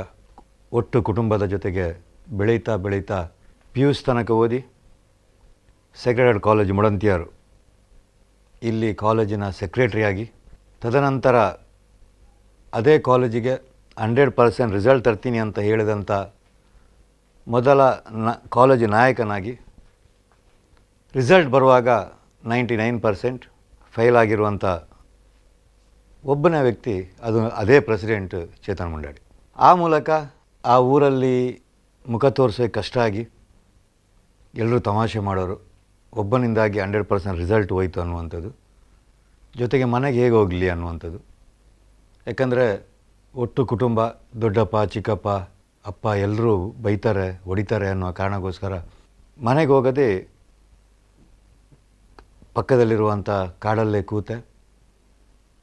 ಒಟ್ಟು 0.73 1.03
ಕುಟುಂಬದ 1.03 1.45
ಜೊತೆಗೆ 1.45 2.05
ಬೆಳೀತಾ 2.33 2.77
ಬೆಳೀತಾ 2.77 3.29
ಪಿ 3.73 3.81
ಯು 3.81 4.05
ತನಕ 4.05 4.31
ಓದಿ 4.31 4.67
ಸೆಕ್ರೆಟರಿ 5.95 6.41
ಕಾಲೇಜ್ 6.41 6.73
ಮುಡಂತಿಯರು. 6.73 7.33
ಇಲ್ಲಿ 8.63 8.95
ಕಾಲೇಜಿನ 8.95 9.51
ಸೆಕ್ರೆಟ್ರಿಯಾಗಿ 9.51 10.31
ತದನಂತರ 10.81 11.37
ಅದೇ 12.75 12.99
ಕಾಲೇಜಿಗೆ 12.99 13.70
ಹಂಡ್ರೆಡ್ 14.03 14.33
ಪರ್ಸೆಂಟ್ 14.41 14.73
ರಿಸಲ್ಟ್ 14.79 15.05
ತರ್ತೀನಿ 15.07 15.39
ಅಂತ 15.45 15.59
ಹೇಳಿದಂಥ 15.69 16.11
ಮೊದಲ 17.47 17.81
ನ, 18.27 18.29
ಕಾಲೇಜು 18.57 18.87
ನಾಯಕನಾಗಿ 18.97 19.55
ರಿಸಲ್ಟ್ 21.15 21.49
ಬರುವಾಗ 21.55 21.89
ನೈಂಟಿ 22.53 22.77
ನೈನ್ 22.83 22.99
ಪರ್ಸೆಂಟ್ 23.07 23.43
ಫೈಲ್ 23.95 24.17
ಆಗಿರುವಂಥ 24.23 24.65
ಒಬ್ಬನೇ 26.25 26.59
ವ್ಯಕ್ತಿ, 26.67 26.95
ಅದು 27.27 27.39
ಅದೇ 27.63 27.77
ಪ್ರೆಸಿಡೆಂಟ್ 27.81 28.35
ಚೇತನ್ 28.65 28.91
ಮುಂಡಾಡಿ. 28.93 29.21
ಆ 29.59 29.71
ಮೂಲಕ 29.75 30.11
ಆ 30.65 30.77
ಊರಲ್ಲಿ 30.93 31.37
ಮುಖ 32.09 32.25
ತೋರಿಸೋಕೆ 32.39 32.73
ಕಷ್ಟ 32.79 32.99
ಆಗಿ 32.99 33.23
ಎಲ್ಲರೂ 34.55 34.79
ತಮಾಷೆ 34.89 35.21
ಮಾಡೋರು. 35.29 35.57
ಒಬ್ಬನಿಂದಾಗಿ 36.13 36.79
ಹಂಡ್ರೆಡ್ 36.85 37.07
ಪರ್ಸೆಂಟ್ 37.09 37.39
ರಿಸಲ್ಟ್ 37.39 37.73
ಹೋಯಿತು 37.77 37.99
ಅನ್ನುವಂಥದ್ದು. 38.01 38.51
ಜೊತೆಗೆ 39.57 39.87
ಮನೆಗೆ 39.95 40.19
ಹೇಗೆ 40.23 40.37
ಹೋಗಲಿ 40.41 40.69
ಅನ್ನುವಂಥದ್ದು. 40.75 41.21
ಯಾಕಂದರೆ 42.27 42.67
ಒಟ್ಟು 43.35 43.67
ಕುಟುಂಬ, 43.67 44.01
ದೊಡ್ಡಪ್ಪ, 44.43 44.77
ಚಿಕ್ಕಪ್ಪ, 44.77 45.29
ಅಪ್ಪ 45.85 46.05
ಎಲ್ಲರೂ 46.07 46.55
ಬೈತಾರೆ, 46.83 47.27
ಹೊಡಿತಾರೆ 47.45 47.89
ಅನ್ನೋ 47.89 48.13
ಕಾರಣಕ್ಕೋಸ್ಕರ 48.13 48.73
ಮನೆಗೆ 49.39 49.73
ಹೋಗದೆ 49.73 50.07
ಪಕ್ಕದಲ್ಲಿರುವಂಥ 52.55 53.31
ಕಾಡಲ್ಲೇ 53.65 54.03
ಕೂತೆ. 54.03 54.37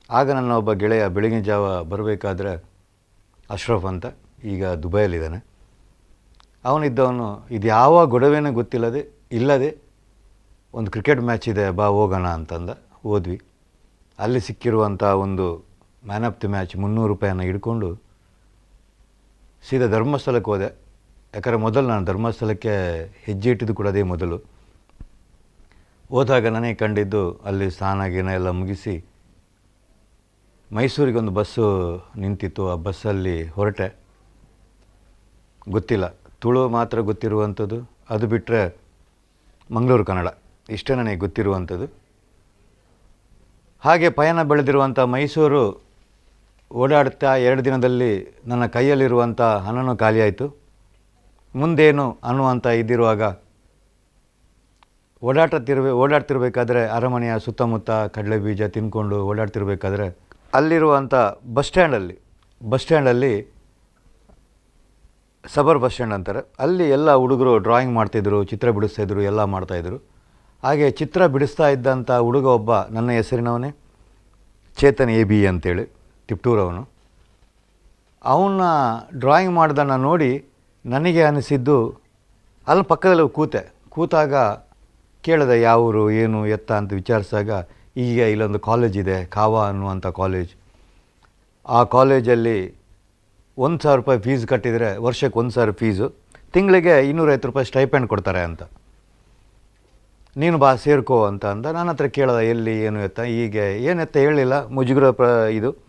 ಆಗ 0.09 0.31
ನನ್ನ 0.31 0.51
ಒಬ್ಬ 0.51 0.71
ಗೆಳೆಯ 0.71 1.07
ಬೆಳಗಿನ 1.07 1.41
ಜಾವ 1.41 1.83
ಬರಬೇಕಾದ್ರೆ 1.83 2.53
ಅಶ್ರಫ್ 3.49 3.85
ಅಂತ, 3.85 4.05
ಈಗ 4.43 4.65
ದುಬೈಯಲ್ಲಿದ್ದಾನೆ. 4.83 5.39
ಅವನಿದ್ದವನು 6.65 7.27
ಇದು 7.51 7.67
ಯಾವ 7.67 8.05
ಗೊಡವೆನೂ 8.05 8.53
ಗೊತ್ತಿಲ್ಲದೆ, 8.53 9.01
ಇಲ್ಲದೆ 9.31 9.69
ಒಂದು 10.73 10.91
ಕ್ರಿಕೆಟ್ 10.91 11.21
ಮ್ಯಾಚ್ 11.21 11.49
ಇದೆ, 11.49 11.69
ಬಾ 11.69 11.87
ಹೋಗೋಣ 11.87 12.27
ಅಂತಂದ. 12.27 12.71
ಹೋದ್ವಿ. 13.03 13.37
ಅಲ್ಲಿ 14.19 14.39
ಸಿಕ್ಕಿರುವಂಥ 14.39 15.03
ಒಂದು 15.03 15.66
ಮ್ಯಾನ್ 16.07 16.25
ಆಫ್ 16.25 16.41
ದಿ 16.41 16.47
ಮ್ಯಾಚ್ 16.47 16.77
ಮುನ್ನೂರು 16.77 17.07
ರೂಪಾಯಿಯನ್ನು 17.07 17.43
ಹಿಡ್ಕೊಂಡು 17.43 17.99
ಸೀದಾ 19.69 19.87
ಧರ್ಮಸ್ಥಳಕ್ಕೆ 19.87 20.51
ಹೋದೆ. 20.51 20.63
ಯಾಕಂದರೆ 21.33 21.59
ಮೊದಲು 21.59 21.87
ನಾನು 21.87 22.05
ಧರ್ಮಸ್ಥಳಕ್ಕೆ 22.05 23.03
ಹೆಜ್ಜೆ 23.23 23.49
ಇಟ್ಟಿದ್ದು 23.49 23.75
ಕೂಡ 23.75 23.87
ಅದೇ 23.87 24.03
ಮೊದಲು. 24.03 24.37
ಹೋದಾಗ 26.09 26.47
ನನಗೆ 26.47 26.75
ಕಂಡಿದ್ದು 26.75 27.33
ಅಲ್ಲಿ 27.33 27.71
ಸ್ನಾನ 27.71 28.05
ಗೀನ 28.05 28.27
ಎಲ್ಲ 28.27 28.49
ಮುಗಿಸಿ 28.49 29.05
ಮೈಸೂರಿಗೆ 30.73 31.17
ಒಂದು 31.17 31.31
ಬಸ್ಸು 31.31 32.03
ನಿಂತಿತ್ತು. 32.17 32.71
ಆ 32.71 32.75
ಬಸ್ಸಲ್ಲಿ 32.75 33.47
ಹೊರಟೆ. 33.47 33.95
ಗೊತ್ತಿಲ್ಲ. 35.69 36.07
ತುಳು 36.39 36.69
ಮಾತ್ರ 36.69 36.99
ಗೊತ್ತಿರುವಂಥದ್ದು. 36.99 37.91
ಅದು 38.09 38.27
ಬಿಟ್ಟರೆ 38.27 38.77
ಮಂಗಳೂರು 39.71 40.05
ಕನ್ನಡ. 40.05 40.27
ಇಷ್ಟೇ 40.69 40.95
ನನಗೆ 40.95 41.15
ಗೊತ್ತಿರುವಂಥದ್ದು. 41.15 41.93
ಹಾಗೆ 43.79 44.09
ಪಯಣ 44.09 44.43
ಬೆಳೆದಿರುವಂಥ 44.43 44.99
ಮೈಸೂರು 44.99 45.86
ಓಡಾಡ್ತಾ 46.71 47.35
ಎರಡು 47.35 47.65
ದಿನದಲ್ಲಿ 47.65 48.41
ನನ್ನ 48.47 48.65
ಕೈಯಲ್ಲಿರುವಂಥ 48.65 49.41
ಹಣನೂ 49.41 49.95
ಖಾಲಿಯಾಯಿತು. 49.97 50.47
ಮುಂದೇನು 51.55 52.17
ಅನ್ನುವಂಥ 52.23 52.67
ಇದ್ದಿರುವಾಗ 52.67 53.21
ಓಡಾಡ್ತಿರ್ಬೇ 55.23 55.89
ಓಡಾಡ್ತಿರ್ಬೇಕಾದ್ರೆ 55.89 56.87
ಅರಮನೆಯ 56.87 57.39
ಸುತ್ತಮುತ್ತ 57.39 57.91
ಕಡಲೆ 57.91 58.37
ಬೀಜ 58.39 58.63
ತಿನ್ಕೊಂಡು 58.63 59.27
ಓಡಾಡ್ತಿರ್ಬೇಕಾದ್ರೆ 59.27 60.07
ಅಲ್ಲಿರುವಂಥ 60.53 61.13
ಬಸ್ 61.53 61.67
ಸ್ಟ್ಯಾಂಡಲ್ಲಿ 61.67 62.15
ಬಸ್ 62.69 62.81
ಸ್ಟ್ಯಾಂಡಲ್ಲಿ 62.81 63.53
ಸಬರ್ 65.53 65.79
ಬಸ್ 65.79 65.93
ಸ್ಟ್ಯಾಂಡ್ 65.93 66.13
ಅಂತಾರೆ. 66.13 66.41
ಅಲ್ಲಿ 66.59 66.89
ಎಲ್ಲ 66.89 67.13
ಹುಡುಗರು 67.13 67.57
ಡ್ರಾಯಿಂಗ್ 67.57 67.93
ಮಾಡ್ತಿದ್ರು, 67.93 68.43
ಚಿತ್ರ 68.43 68.71
ಬಿಡಿಸ್ತಾಯಿದ್ರು 68.71 69.21
ಎಲ್ಲ 69.21 69.43
ಮಾಡ್ತಾಯಿದ್ರು 69.43 69.97
ಹಾಗೆ 70.63 70.91
ಚಿತ್ರ 70.91 71.25
ಬಿಡಿಸ್ತಾ 71.25 71.67
ಇದ್ದಂಥ 71.69 72.11
ಹುಡುಗ 72.11 72.45
ಒಬ್ಬ 72.45 72.71
ನನ್ನ 72.75 73.09
ಹೆಸರಿನವನೇ, 73.11 73.69
ಚೇತನ್ 74.77 75.09
ಎ 75.09 75.23
ಬಿ 75.23 75.47
ಅಂತೇಳಿ. 75.47 75.96
ತಿಪ್ಟೂರವನು. 76.27 76.83
ಅವನ್ನ 78.23 78.61
ಡ್ರಾಯಿಂಗ್ 79.19 79.53
ಮಾಡ್ದನ್ನ 79.55 79.95
ನೋಡಿ 79.95 80.45
ನನಗೆ 80.85 81.23
ಅನಿಸಿದ್ದು 81.23 81.77
ಅಲ್ಲಿ 82.67 82.83
ಪಕ್ಕದಲ್ಲಿ 82.83 83.29
ಕೂತೆ. 83.29 83.61
ಕೂತಾಗ 83.89 84.35
ಕೇಳಿದೆ, 85.21 85.61
ಯಾವ 85.61 85.83
ಊರು, 85.83 86.11
ಏನು, 86.11 86.47
ಎತ್ತ 86.47 86.71
ಅಂತ 86.71 86.93
ವಿಚಾರಿಸಿದಾಗ 86.93 87.49
ಈಗ 87.97 88.19
ಇಲ್ಲೊಂದು 88.19 88.59
ಕಾಲೇಜ್ 88.59 88.97
ಇದೆ, 88.97 89.25
ಕಾವಾ 89.25 89.67
ಅನ್ನುವಂಥ 89.67 90.07
ಕಾಲೇಜ್ 90.07 90.51
ಆ 91.65 91.83
ಕಾಲೇಜಲ್ಲಿ 91.83 92.57
ಒಂದು 93.57 93.79
ಸಾವಿರ 93.83 93.97
ರೂಪಾಯಿ 93.97 94.19
ಫೀಸ್ 94.19 94.47
ಕಟ್ಟಿದರೆ 94.47 94.97
ವರ್ಷಕ್ಕೆ 94.97 95.39
ಒಂದು 95.39 95.51
ಸಾವಿರ 95.51 95.71
ಫೀಸು 95.71 96.07
ತಿಂಗಳಿಗೆ 96.53 97.09
ಇನ್ನೂರೈವತ್ತು 97.09 97.47
ರೂಪಾಯಿ 97.47 97.65
ಸ್ಟೈಪೆಂಡ್ 97.65 98.07
ಕೊಡ್ತಾರೆ 98.07 98.39
ಅಂತ. 98.39 98.63
ನೀನು 100.37 100.57
ಬಾ, 100.57 100.75
ಸೇರ್ಕೋ 100.75 101.25
ಅಂತ 101.25 101.45
ಅಂದ. 101.45 101.65
ನನ್ನ 101.65 101.89
ಹತ್ರ 101.89 102.05
ಕೇಳಿದೆ, 102.05 102.49
ಎಲ್ಲಿ, 102.49 102.75
ಏನು 102.79 102.99
ಎತ್ತ, 102.99 103.19
ಹೀಗೆ, 103.19 103.65
ಏನು 103.83 104.01
ಎತ್ತ 104.01 104.17
ಹೇಳಲಿಲ್ಲ 104.17 104.67
ಮುಜುಗರ 104.67 105.09
ಪ್ರ 105.11 105.25
ಇದು. 105.59 105.86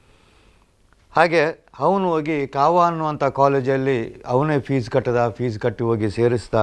ಹಾಗೆ 1.18 1.42
ಅವನು 1.84 2.06
ಹೋಗಿ 2.14 2.36
ಕಾವಾ 2.56 2.82
ಅನ್ನುವಂಥ 2.88 3.24
ಕಾಲೇಜಲ್ಲಿ 3.38 3.96
ಅವನೇ 4.32 4.56
ಫೀಸ್ 4.66 4.88
ಕಟ್ಟದ 4.94 5.20
ಫೀಸ್ 5.36 5.56
ಕಟ್ಟಿ 5.62 5.82
ಹೋಗಿ 5.88 6.08
ಸೇರಿಸ್ದ. 6.16 6.56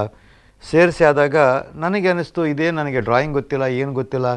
ಸೇರಿಸಿ 0.64 1.02
ಆದಾಗ 1.08 1.36
ನನಗೆ 1.84 2.08
ಅನ್ನಿಸ್ತು, 2.12 2.42
ಇದೇ 2.52 2.68
ನನಗೆ 2.78 3.00
ಡ್ರಾಯಿಂಗ್ 3.08 3.34
ಗೊತ್ತಿಲ್ಲ, 3.38 3.64
ಏನು 3.80 3.92
ಗೊತ್ತಿಲ್ಲ 3.98 4.28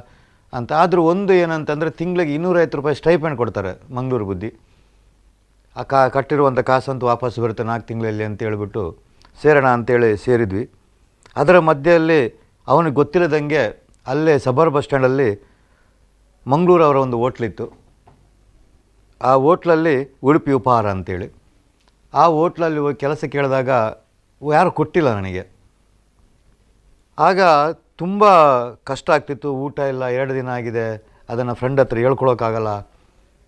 ಅಂತ. 0.54 0.70
ಆದರೂ 0.82 1.02
ಒಂದು 1.12 1.34
ಏನಂತಂದರೆ 1.44 1.90
ತಿಂಗಳಿಗೆ 2.00 2.34
ಇನ್ನೂರೈವತ್ತು 2.38 2.78
ರೂಪಾಯಿ 2.80 2.98
ಸ್ಟೈಪೆಂಡ್ 3.02 3.38
ಕೊಡ್ತಾರೆ 3.42 3.72
ಮಂಗಳೂರು 3.98 4.26
ಬುದ್ಧಿ. 4.32 4.52
ಆ 5.76 5.84
ಕಾ, 5.92 6.00
ಕಟ್ಟಿರುವಂಥ 6.16 6.60
ಕಾಸಂತೂ 6.72 7.08
ವಾಪಸ್ 7.12 7.38
ಬರುತ್ತೆ 7.44 7.66
ನಾಲ್ಕು 7.72 7.88
ತಿಂಗಳಲ್ಲಿ 7.92 8.26
ಅಂತ 8.30 8.40
ಹೇಳ್ಬಿಟ್ಟು 8.48 8.84
ಸೇರೋಣ 9.42 9.68
ಅಂತೇಳಿ 9.78 10.12
ಸೇರಿದ್ವಿ. 10.26 10.64
ಅದರ 11.42 11.60
ಮಧ್ಯೆಯಲ್ಲಿ 11.72 12.22
ಅವನಿಗೆ 12.68 12.98
ಗೊತ್ತಿಲ್ಲದಂಗೆ 13.02 13.64
ಅಲ್ಲೇ 14.06 14.34
ಸಬರ್ 14.48 14.72
ಬಸ್ 14.76 14.88
ಸ್ಟ್ಯಾಂಡಲ್ಲಿ 14.88 15.30
ಮಂಗಳೂರು 16.46 16.84
ಅವರ 16.88 16.98
ಒಂದು 17.06 17.18
ಹೋಟ್ಲಿತ್ತು 17.24 17.68
ಆ 19.22 19.34
ಹೋಟ್ಲಲ್ಲಿ 19.34 20.20
ಉಡುಪಿ 20.24 20.52
ಉಪಹಾರ 20.52 20.90
ಅಂತೇಳಿ. 20.90 21.34
ಆ 22.14 22.26
ಹೋಟ್ಲಲ್ಲಿ 22.26 22.96
ಕೆಲಸ 22.96 23.26
ಕೇಳಿದಾಗ 23.26 23.70
ಯಾರು 24.54 24.72
ಕೊಟ್ಟಿಲ್ಲ 24.72 25.16
ನನಗೆ. 25.16 25.44
ಆಗ 27.20 27.42
ತುಂಬ 27.98 28.24
ಕಷ್ಟ 28.84 29.10
ಆಗ್ತಿತ್ತು, 29.10 29.54
ಊಟ 29.54 29.80
ಇಲ್ಲ, 29.80 30.06
ಎರಡು 30.06 30.34
ದಿನ 30.34 30.50
ಆಗಿದೆ, 30.50 31.08
ಅದನ್ನು 31.30 31.54
ಫ್ರೆಂಡ್ 31.54 31.80
ಹತ್ರ 31.80 31.98
ಹೇಳ್ಕೊಳೋಕ್ಕಾಗಲ್ಲ. 31.98 32.68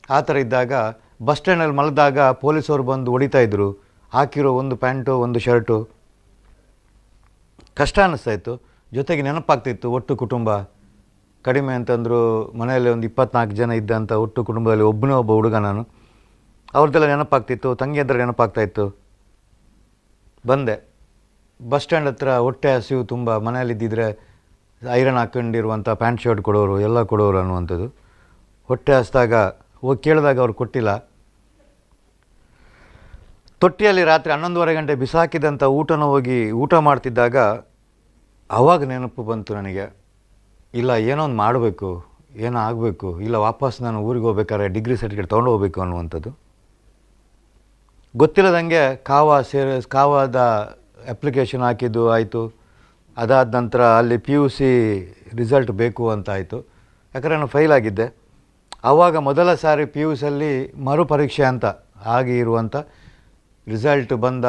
ಆ 0.09 0.21
ಥರ 0.21 0.37
ಇದ್ದಾಗ 0.37 0.73
ಬಸ್ 1.25 1.37
ಸ್ಟ್ಯಾಂಡಲ್ಲಿ 1.37 1.75
ಮಲಗಿದಾಗ 1.75 2.19
ಪೊಲೀಸವ್ರು 2.19 2.83
ಬಂದು 2.83 3.11
ಹೊಡಿತಾ 3.11 3.39
ಇದ್ರು. 3.39 3.91
ಹಾಕಿರೋ 4.13 4.53
ಒಂದು 4.53 4.75
ಪ್ಯಾಂಟು, 4.75 5.19
ಒಂದು 5.19 5.39
ಶರ್ಟು. 5.39 5.89
ಕಷ್ಟ 7.73 7.99
ಅನ್ನಿಸ್ತಾ 7.99 8.31
ಇತ್ತು. 8.31 8.61
ಜೊತೆಗೆ 8.93 9.21
ನೆನಪಾಗ್ತಿತ್ತು 9.21 9.91
ಒಟ್ಟು 9.91 10.15
ಕುಟುಂಬ. 10.15 10.49
ಕಡಿಮೆ 11.45 11.73
ಅಂತಂದರೂ 11.73 12.19
ಮನೆಯಲ್ಲಿ 12.59 12.89
ಒಂದು 12.89 13.05
ಇಪ್ಪತ್ನಾಲ್ಕು 13.05 13.55
ಜನ 13.55 13.71
ಇದ್ದಂಥ 13.71 14.11
ಒಟ್ಟು 14.11 14.43
ಕುಟುಂಬದಲ್ಲಿ 14.43 14.83
ಒಬ್ಬನೇ 14.83 15.13
ಒಬ್ಬ 15.13 15.31
ಹುಡುಗ 15.31 15.55
ನಾನು. 15.55 15.81
ಅವ್ರದ್ದೆಲ್ಲ 16.73 17.07
ನೆನಪಾಗ್ತಿತ್ತು, 17.07 17.75
ತಂಗಿ 17.75 17.99
ಹತ್ರ 17.99 18.15
ನೆನಪಾಗ್ತಾಯಿತ್ತು 18.15 18.85
ಬಂದೆ. 20.47 20.75
ಬಸ್ 21.69 21.83
ಸ್ಟ್ಯಾಂಡ್ 21.83 22.07
ಹತ್ರ 22.07 22.37
ಹೊಟ್ಟೆ 22.37 22.75
ಹಸಿವು 22.75 23.03
ತುಂಬ, 23.03 23.37
ಮನೆಯಲ್ಲಿದ್ದಿದ್ರೆ 23.37 24.05
ಐರನ್ 24.91 25.17
ಹಾಕೊಂಡಿರುವಂಥ 25.17 25.89
ಪ್ಯಾಂಟ್ 25.89 26.21
ಶರ್ಟ್ 26.21 26.41
ಕೊಡೋರು, 26.41 26.79
ಎಲ್ಲ 26.79 27.01
ಕೊಡೋರು 27.01 27.37
ಅನ್ನುವಂಥದ್ದು. 27.37 27.87
ಹೊಟ್ಟೆ 28.69 28.93
ಹಸಿದಾಗ, 28.93 29.33
ಹೋಗಿ 29.81 30.01
ಕೇಳಿದಾಗ 30.03 30.39
ಅವ್ರು 30.39 30.53
ಕೊಟ್ಟಿಲ್ಲ. 30.53 30.91
ತೊಟ್ಟಿಯಲ್ಲಿ 33.61 34.03
ರಾತ್ರಿ 34.03 34.31
ಹನ್ನೊಂದುವರೆ 34.33 34.73
ಗಂಟೆ 34.73 34.95
ಬಿಸಾಕಿದಂಥ 34.95 35.63
ಊಟನ 35.63 36.03
ಹೋಗಿ 36.03 36.51
ಊಟ 36.51 36.73
ಮಾಡ್ತಿದ್ದಾಗ 36.73 37.37
ಆವಾಗ 38.49 38.83
ನೆನಪು 38.83 39.23
ಬಂತು 39.23 39.53
ನನಗೆ. 39.53 40.00
ಇಲ್ಲ 40.79 40.91
ಏನೋ 41.11 41.21
ಒಂದು 41.27 41.37
ಮಾಡಬೇಕು, 41.43 41.89
ಏನೋ 42.45 42.57
ಆಗಬೇಕು, 42.67 43.07
ಇಲ್ಲ 43.25 43.35
ವಾಪಸ್ 43.47 43.77
ನಾನು 43.85 43.99
ಊರಿಗೆ 44.07 44.25
ಹೋಗ್ಬೇಕಾದ್ರೆ 44.27 44.67
ಡಿಗ್ರಿ 44.75 44.95
ಸರ್ಟಿಫಿಕೇಟ್ 45.01 45.29
ತೊಗೊಂಡು 45.33 45.51
ಹೋಗ್ಬೇಕು 45.53 45.79
ಅನ್ನುವಂಥದ್ದು. 45.85 46.31
ಗೊತ್ತಿಲ್ಲದಂಗೆ 48.21 48.83
ಕಾವ 49.09 49.41
ಸೇರಿ, 49.51 49.73
ಕಾವಾದ 49.95 50.37
ಅಪ್ಲಿಕೇಶನ್ 51.13 51.63
ಹಾಕಿದ್ದು 51.67 52.03
ಆಯಿತು. 52.15 52.41
ಅದಾದ 53.17 53.53
ನಂತರ 53.59 53.81
ಅಲ್ಲಿ 53.99 54.17
ಪಿ 54.25 54.33
ಯು 54.37 54.43
ಸಿ 54.57 54.69
ರಿಸಲ್ಟ್ 55.39 55.71
ಬೇಕು 55.83 56.03
ಅಂತ 56.15 56.27
ಆಯಿತು. 56.37 56.57
ಯಾಕಂದರೆ 57.13 57.35
ನಾನು 57.37 57.51
ಫೈಲ್ 57.55 57.73
ಆಗಿದ್ದೆ. 57.77 58.07
ಆವಾಗ 58.89 59.15
ಮೊದಲ 59.29 59.49
ಸಾರಿ 59.63 59.85
ಪಿ 59.93 60.01
ಯು 60.03 60.11
ಸಿಯಲ್ಲಿ 60.21 60.51
ಮರುಪರೀಕ್ಷೆ 60.87 61.43
ಅಂತ 61.51 61.65
ಆಗಿ 62.17 62.35
ಇರುವಂಥ 62.43 62.75
ರಿಸಲ್ಟ್ 63.67 64.13
ಬಂದ 64.25 64.45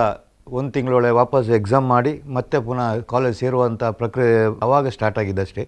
ಒಂದು 0.59 0.71
ತಿಂಗಳೊಳಗೆ 0.77 1.17
ವಾಪಸ್ 1.23 1.49
ಎಕ್ಸಾಮ್ 1.59 1.87
ಮಾಡಿ 1.95 2.13
ಮತ್ತೆ 2.37 2.59
ಪುನಃ 2.69 3.01
ಕಾಲೇಜ್ 3.13 3.37
ಸೇರುವಂಥ 3.43 3.83
ಪ್ರಕ್ರಿಯೆ 4.01 4.37
ಆವಾಗ 4.67 4.87
ಸ್ಟಾರ್ಟ್ 4.97 5.19
ಆಗಿದ್ದಷ್ಟೇ. 5.23 5.65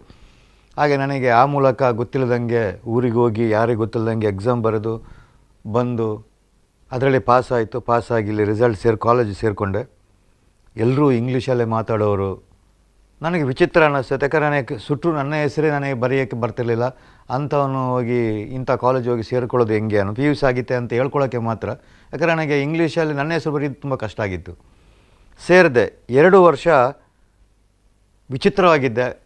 ಹಾಗೆ 0.76 0.96
ನನಗೆ 0.96 1.28
ಆ 1.28 1.44
ಮೂಲಕ 1.44 1.82
ಗೊತ್ತಿಲ್ಲದಂಗೆ 1.82 2.80
ಊರಿಗೆ 2.86 3.14
ಹೋಗಿ, 3.14 3.50
ಯಾರಿಗೆ 3.50 3.76
ಗೊತ್ತಿಲ್ಲದಂಗೆ 3.76 4.26
ಎಕ್ಸಾಮ್ 4.26 4.62
ಬರೆದು 4.62 5.02
ಬಂದು 5.72 6.26
ಅದರಲ್ಲಿ 6.92 7.18
ಪಾಸ್ 7.18 7.52
ಆಯಿತು 7.52 7.80
ಪಾಸ್ 7.80 8.12
ಆಗಿ 8.12 8.28
ಇಲ್ಲಿ 8.28 8.44
ರಿಸಲ್ಟ್ 8.44 8.80
ಸೇರಿ 8.80 8.96
ಕಾಲೇಜ್ 8.96 9.38
ಸೇರಿಕೊಂಡೆ. 9.38 9.90
ಎಲ್ಲರೂ 10.76 11.10
ಇಂಗ್ಲೀಷಲ್ಲೇ 11.10 11.64
ಮಾತಾಡೋರು. 11.64 12.54
ನನಗೆ 13.22 13.42
ವಿಚಿತ್ರ 13.42 13.84
ಅನ್ನಿಸ್ತು. 13.84 14.14
ಯಾಕಂದರೆ 14.14 14.40
ನನಗೆ 14.40 14.78
ಸುಟ್ಟರು 14.78 15.12
ನನ್ನ 15.12 15.34
ಹೆಸರೇ 15.34 15.70
ನನಗೆ 15.70 15.94
ಬರೆಯೋಕ್ಕೆ 15.94 16.36
ಬರ್ತಿರ್ಲಿಲ್ಲ. 16.36 16.84
ಅಂಥವನು 17.30 17.88
ಹೋಗಿ 17.88 18.42
ಇಂಥ 18.42 18.70
ಕಾಲೇಜ್ 18.70 19.08
ಹೋಗಿ 19.08 19.22
ಸೇರಿಕೊಳ್ಳೋದು 19.22 19.72
ಹೆಂಗೆ 19.72 19.98
ಅನ್ನೋ 19.98 20.14
ಪಿ 20.14 20.24
ಯು 20.24 20.34
ಸಿ 20.34 20.46
ಆಗಿತ್ತೆ 20.46 20.74
ಅಂತ 20.74 20.92
ಹೇಳ್ಕೊಳ್ಳೋಕ್ಕೆ 20.92 21.38
ಮಾತ್ರ. 21.38 21.68
ಯಾಕಂದರೆ 22.12 22.34
ನನಗೆ 22.34 22.62
ಇಂಗ್ಲೀಷಲ್ಲಿ 22.62 23.14
ನನ್ನ 23.14 23.32
ಹೆಸರು 23.32 23.52
ಬರೆಯೋದು 23.52 23.74
ತುಂಬ 23.74 23.94
ಕಷ್ಟ 23.94 24.20
ಆಗಿತ್ತು. 24.20 24.52
ಸೇರಿದೆ 25.46 26.06
ಎರಡು 26.10 26.42
ವರ್ಷ 26.42 26.68
ವಿಚಿತ್ರವಾಗಿದ್ದೆ. 28.30 29.23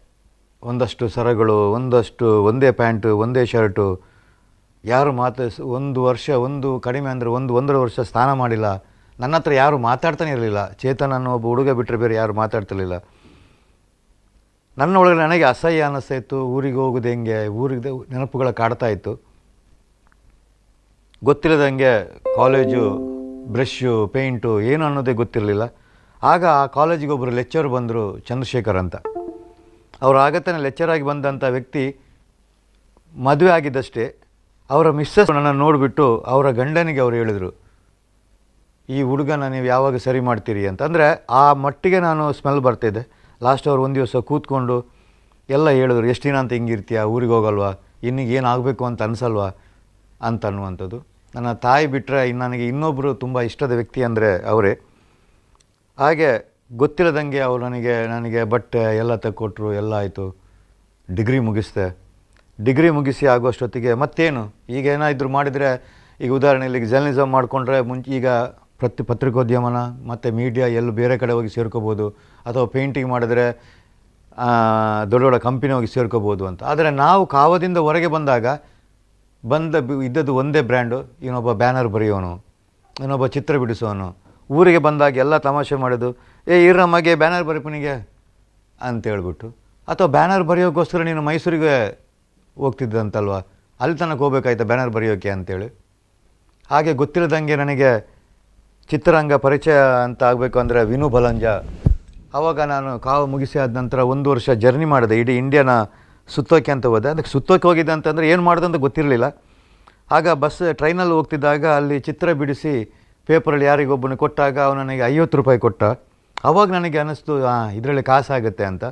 ಒಂದಷ್ಟು 0.63 1.07
ಸರಗಳು, 1.07 1.71
ಒಂದಷ್ಟು 1.71 2.43
ಒಂದೇ 2.43 2.71
ಪ್ಯಾಂಟು, 2.71 3.17
ಒಂದೇ 3.17 3.45
ಶರ್ಟು. 3.45 4.01
ಯಾರು 4.85 5.11
ಮಾತು 5.11 5.63
ಒಂದು 5.63 6.03
ವರ್ಷ, 6.03 6.29
ಒಂದು 6.29 6.79
ಕಡಿಮೆ 6.79 7.09
ಅಂದರೆ 7.09 7.29
ಒಂದು 7.29 7.53
ಒಂದೂವರೆ 7.53 7.79
ವರ್ಷ 7.79 7.99
ಸ್ನಾನ 7.99 8.33
ಮಾಡಿಲ್ಲ. 8.33 8.67
ನನ್ನ 9.19 9.35
ಹತ್ರ 9.35 9.53
ಯಾರು 9.53 9.77
ಮಾತಾಡ್ತಾನೆ 9.77 10.31
ಇರಲಿಲ್ಲ. 10.31 10.71
ಚೇತನ್ 10.71 11.11
ಅನ್ನೋ 11.11 11.31
ಒಬ್ಬ 11.33 11.45
ಹುಡುಗ 11.45 11.69
ಬಿಟ್ಟರೆ 11.69 11.97
ಬೇರೆ 11.97 12.15
ಯಾರು 12.15 12.33
ಮಾತಾಡ್ತಿರ್ಲಿಲ್ಲ. 12.33 12.97
ನನ್ನ 14.77 14.97
ಒಳಗೆ 14.97 15.19
ನನಗೆ 15.19 15.43
ಅಸಹ್ಯ 15.43 15.81
ಅನ್ನಿಸ್ತಾ 15.81 16.15
ಇತ್ತು 16.15 16.37
ಊರಿಗೆ 16.47 16.75
ಹೋಗೋದು 16.75 17.07
ಹೆಂಗೆ? 17.07 17.47
ಊರಿಗೆ 17.47 17.91
ನೆನಪುಗಳ 18.13 18.51
ಕಾಡ್ತಾ 18.51 18.87
ಇತ್ತು. 18.87 19.13
ಗೊತ್ತಿಲ್ಲದಂಗೆ 21.23 21.91
ಕಾಲೇಜು, 22.35 22.83
ಬ್ರಷ್ಷು 23.53 24.07
ಪೇಂಟು 24.07 24.61
ಏನು 24.61 24.85
ಅನ್ನೋದೇ 24.85 25.13
ಗೊತ್ತಿರಲಿಲ್ಲ. 25.13 25.63
ಆಗ 26.23 26.45
ಆ 26.45 26.65
ಕಾಲೇಜಿಗೆ 26.65 27.11
ಒಬ್ಬರು 27.11 27.31
ಲೆಕ್ಚರ್ 27.31 27.67
ಬಂದರು 27.67 28.19
ಚಂದ್ರಶೇಖರ್ 28.19 28.77
ಅಂತ. 28.77 28.95
ಅವರು 30.01 30.17
ಆಗತನೇ 30.25 30.59
ಲೆಕ್ಚರ್ 30.67 30.91
ಆಗಿ 30.93 31.05
ಬಂದಂಥ 31.09 31.43
ವ್ಯಕ್ತಿ 31.55 31.83
ಮದುವೆ 33.15 33.51
ಆಗಿದ್ದಷ್ಟೇ, 33.57 34.05
ಅವರ 34.69 34.87
ಮಿಸ್ಸಸ್ 34.99 35.29
ನನ್ನನ್ನು 35.37 35.61
ನೋಡಿಬಿಟ್ಟು 35.65 36.05
ಅವರ 36.33 36.47
ಗಂಡನಿಗೆ 36.59 37.01
ಅವರು 37.05 37.15
ಹೇಳಿದರು, 37.21 37.49
ಈ 38.89 38.99
ಹುಡುಗನ 39.09 39.47
ನೀವು 39.55 39.67
ಯಾವಾಗ 39.73 39.95
ಸರಿ 40.05 40.21
ಮಾಡ್ತೀರಿ 40.29 40.63
ಅಂತ. 40.71 40.79
ಅಂದರೆ 40.89 41.07
ಆ 41.41 41.43
ಮಟ್ಟಿಗೆ 41.63 41.99
ನಾನು 42.07 42.23
ಸ್ಮೆಲ್ 42.39 42.61
ಬರ್ತಿದ್ದೆ 42.67 43.03
ಲಾಸ್ಟ್ 43.41 43.67
ಅವ್ರು 43.71 43.81
ಒಂದು 43.87 43.97
ದಿವಸ 43.99 44.15
ಕೂತ್ಕೊಂಡು 44.29 44.77
ಎಲ್ಲ 45.49 45.67
ಹೇಳಿದ್ರು, 45.79 46.05
ಎಷ್ಟು 46.13 46.25
ದಿನ 46.29 46.37
ಅಂತ 46.43 46.51
ಹಿಂಗಿರ್ತೀಯ 46.57 47.01
ಊರಿಗೆ 47.13 47.33
ಹೋಗಲ್ವಾ? 47.37 47.71
ಇನ್ನಿಗೆ 48.07 48.33
ಏನಾಗಬೇಕು 48.39 48.83
ಅಂತ 48.89 49.01
ಅನಿಸಲ್ವಾ? 49.07 49.47
ಅಂತ 50.27 50.43
ಅನ್ನುವಂಥದ್ದು. 50.49 50.97
ನನ್ನ 51.33 51.49
ತಾಯಿ 51.65 51.85
ಬಿಟ್ಟರೆ 51.93 52.19
ನನಗೆ 52.43 52.65
ಇನ್ನೊಬ್ಬರು 52.71 53.09
ತುಂಬ 53.23 53.41
ಇಷ್ಟದ 53.49 53.73
ವ್ಯಕ್ತಿ 53.79 54.01
ಅಂದರೆ 54.07 54.29
ಅವರೇ. 54.51 54.73
ಹಾಗೆ 55.97 56.29
ಗೊತ್ತಿಲ್ಲದಂಗೆ 56.71 57.39
ಅವರು 57.47 57.61
ನನಗೆ 57.67 57.93
ನನಗೆ 58.13 58.41
ಬಟ್ಟೆ 58.53 58.81
ಎಲ್ಲ 59.01 59.13
ತಕ್ಕೊಟ್ರು, 59.23 59.69
ಎಲ್ಲ 59.81 59.93
ಆಯಿತು. 60.01 60.25
ಡಿಗ್ರಿ 61.07 61.39
ಮುಗಿಸ್ದೆ. 61.47 61.87
ಡಿಗ್ರಿ 62.59 62.89
ಮುಗಿಸಿ 62.97 63.25
ಆಗುವಷ್ಟೊತ್ತಿಗೆ 63.33 63.91
ಮತ್ತೇನು? 64.01 64.43
ಈಗ 64.77 64.85
ಏನಾದರೂ 64.95 65.29
ಮಾಡಿದರೆ, 65.37 65.69
ಈಗ 66.19 66.31
ಉದಾಹರಣೆಯಲ್ಲಿ 66.39 66.79
ಜರ್ನಲಿಸಮ್ 66.93 67.31
ಮಾಡಿಕೊಂಡ್ರೆ 67.35 67.77
ಮುಂಚೆ 67.89 68.11
ಈಗ 68.19 68.27
ಪ್ರತಿ 68.81 69.03
ಪತ್ರಿಕೋದ್ಯಮನ, 69.09 69.79
ಮತ್ತು 70.09 70.27
ಮೀಡಿಯಾ 70.39 70.65
ಎಲ್ಲೂ 70.79 70.91
ಬೇರೆ 71.01 71.15
ಕಡೆ 71.21 71.33
ಹೋಗಿ 71.37 71.49
ಸೇರ್ಕೋಬೋದು. 71.55 72.07
ಅಥವಾ 72.47 72.65
ಪೇಂಟಿಂಗ್ 72.75 73.09
ಮಾಡಿದ್ರೆ 73.13 73.45
ದೊಡ್ಡ 75.11 75.21
ದೊಡ್ಡ 75.25 75.37
ಕಂಪನಿ 75.47 75.73
ಹೋಗಿ 75.77 75.89
ಸೇರ್ಕೋಬೋದು 75.95 76.43
ಅಂತ. 76.49 76.61
ಆದರೆ 76.71 76.89
ನಾವು 77.03 77.21
ಕಾವದಿಂದ 77.37 77.77
ಹೊರಗೆ 77.87 78.09
ಬಂದಾಗ, 78.15 78.45
ಬಂದ 79.43 79.75
ಇದ್ದದ್ದು 80.07 80.33
ಒಂದೇ 80.41 80.61
ಬ್ರ್ಯಾಂಡು 80.69 80.97
ಇನ್ನೊಬ್ಬ 81.25 81.51
ಬ್ಯಾನರ್ 81.61 81.89
ಬರೆಯೋನು, 81.95 82.31
ಇನ್ನೊಬ್ಬ 82.95 83.25
ಚಿತ್ರ 83.35 83.55
ಬಿಡಿಸೋನು. 83.63 84.07
ಊರಿಗೆ 84.49 84.79
ಬಂದಾಗ 84.85 85.17
ಎಲ್ಲ 85.23 85.35
ತಮಾಷೆ 85.47 85.75
ಮಾಡೋದು 85.83 86.09
ಏ 86.47 86.57
ಇರಮ್ಮಗೆ 86.69 87.15
ಬ್ಯಾನರ್ 87.15 87.45
ಅಂತ 88.81 89.03
ಹೇಳ್ಬಿಟ್ಟು. 89.11 89.47
ಅಥವಾ 89.87 90.07
ಬ್ಯಾನರ್ 90.07 90.43
ಬರೆಯೋಕ್ಕೋಸ್ಕರ 90.43 91.01
ನೀನು 91.09 91.21
ಮೈಸೂರಿಗೆ 91.21 91.73
ಹೋಗ್ತಿದ್ದಂತಲ್ವ? 92.57 93.35
ಅಲ್ಲಿ 93.79 93.97
ತನಕ 93.97 94.19
ಹೋಗ್ಬೇಕಾಯ್ತಾ 94.25 94.65
ಬ್ಯಾನರ್ 94.71 94.91
ಬರೆಯೋಕೆ 94.95 95.29
ಅಂತೇಳಿ? 95.35 95.67
ಹಾಗೆ 96.69 96.91
ಗೊತ್ತಿಲ್ಲದಂಗೆ 97.01 97.55
ನನಗೆ 97.55 97.91
ಚಿತ್ರರಂಗ 98.89 99.33
ಪರಿಚಯ 99.45 99.77
ಅಂತ 100.05 100.21
ಆಗಬೇಕು 100.23 100.57
ಅಂದರೆ 100.59 100.79
ವಿನು 100.91 101.07
ಬಲಂಜ 101.15 101.45
ಆವಾಗ 102.37 102.59
ನಾನು 102.71 102.89
ಕಾವು 103.05 103.25
ಮುಗಿಸಿ 103.33 103.59
ಆದ 103.59 103.71
ನಂತರ 103.77 103.99
ಒಂದು 104.13 104.27
ವರ್ಷ 104.31 104.49
ಜರ್ನಿ 104.63 104.87
ಮಾಡಿದೆ. 104.93 105.15
ಇಡೀ 105.21 105.33
ಇಂಡಿಯಾನ 105.43 105.71
ಸುತ್ತೋಕೆ 106.29 106.71
ಅಂತ 106.71 106.85
ಹೋದೆ. 106.85 107.09
ಅದಕ್ಕೆ 107.13 107.31
ಸುತ್ತೋಕೆ 107.31 107.65
ಹೋಗಿದ್ದೆ 107.67 107.93
ಅಂತಂದರೆ 107.97 108.25
ಏನು 108.31 108.41
ಮಾಡಿದೆ 108.47 108.65
ಅಂತ 108.69 108.79
ಗೊತ್ತಿರಲಿಲ್ಲ. 108.85 109.27
ಆಗ 110.17 110.29
ಬಸ್ 110.43 110.59
ಟ್ರೈನಲ್ಲಿ 110.79 111.13
ಹೋಗ್ತಿದ್ದಾಗ 111.17 111.65
ಅಲ್ಲಿ 111.79 111.97
ಚಿತ್ರ 112.07 112.33
ಬಿಡಿಸಿ 112.41 112.73
ಪೇಪರಲ್ಲಿ 113.29 113.65
ಯಾರಿಗೊಬ್ಬನು 113.65 114.17
ಕೊಟ್ಟಾಗ 114.17 114.59
ಅವನು 114.67 114.79
ನನಗೆ 114.83 115.03
ಐವತ್ತು 115.13 115.37
ರೂಪಾಯಿ 115.37 115.59
ಕೊಟ್ಟ. 115.65 115.83
ಆವಾಗ 116.47 116.67
ನನಗೆ 116.77 116.97
ಅನ್ನಿಸ್ತು 117.03 117.33
ಇದರಲ್ಲಿ 117.77 118.03
ಕಾಸಾಗುತ್ತೆ 118.11 118.65
ಅಂತ. 118.71 118.85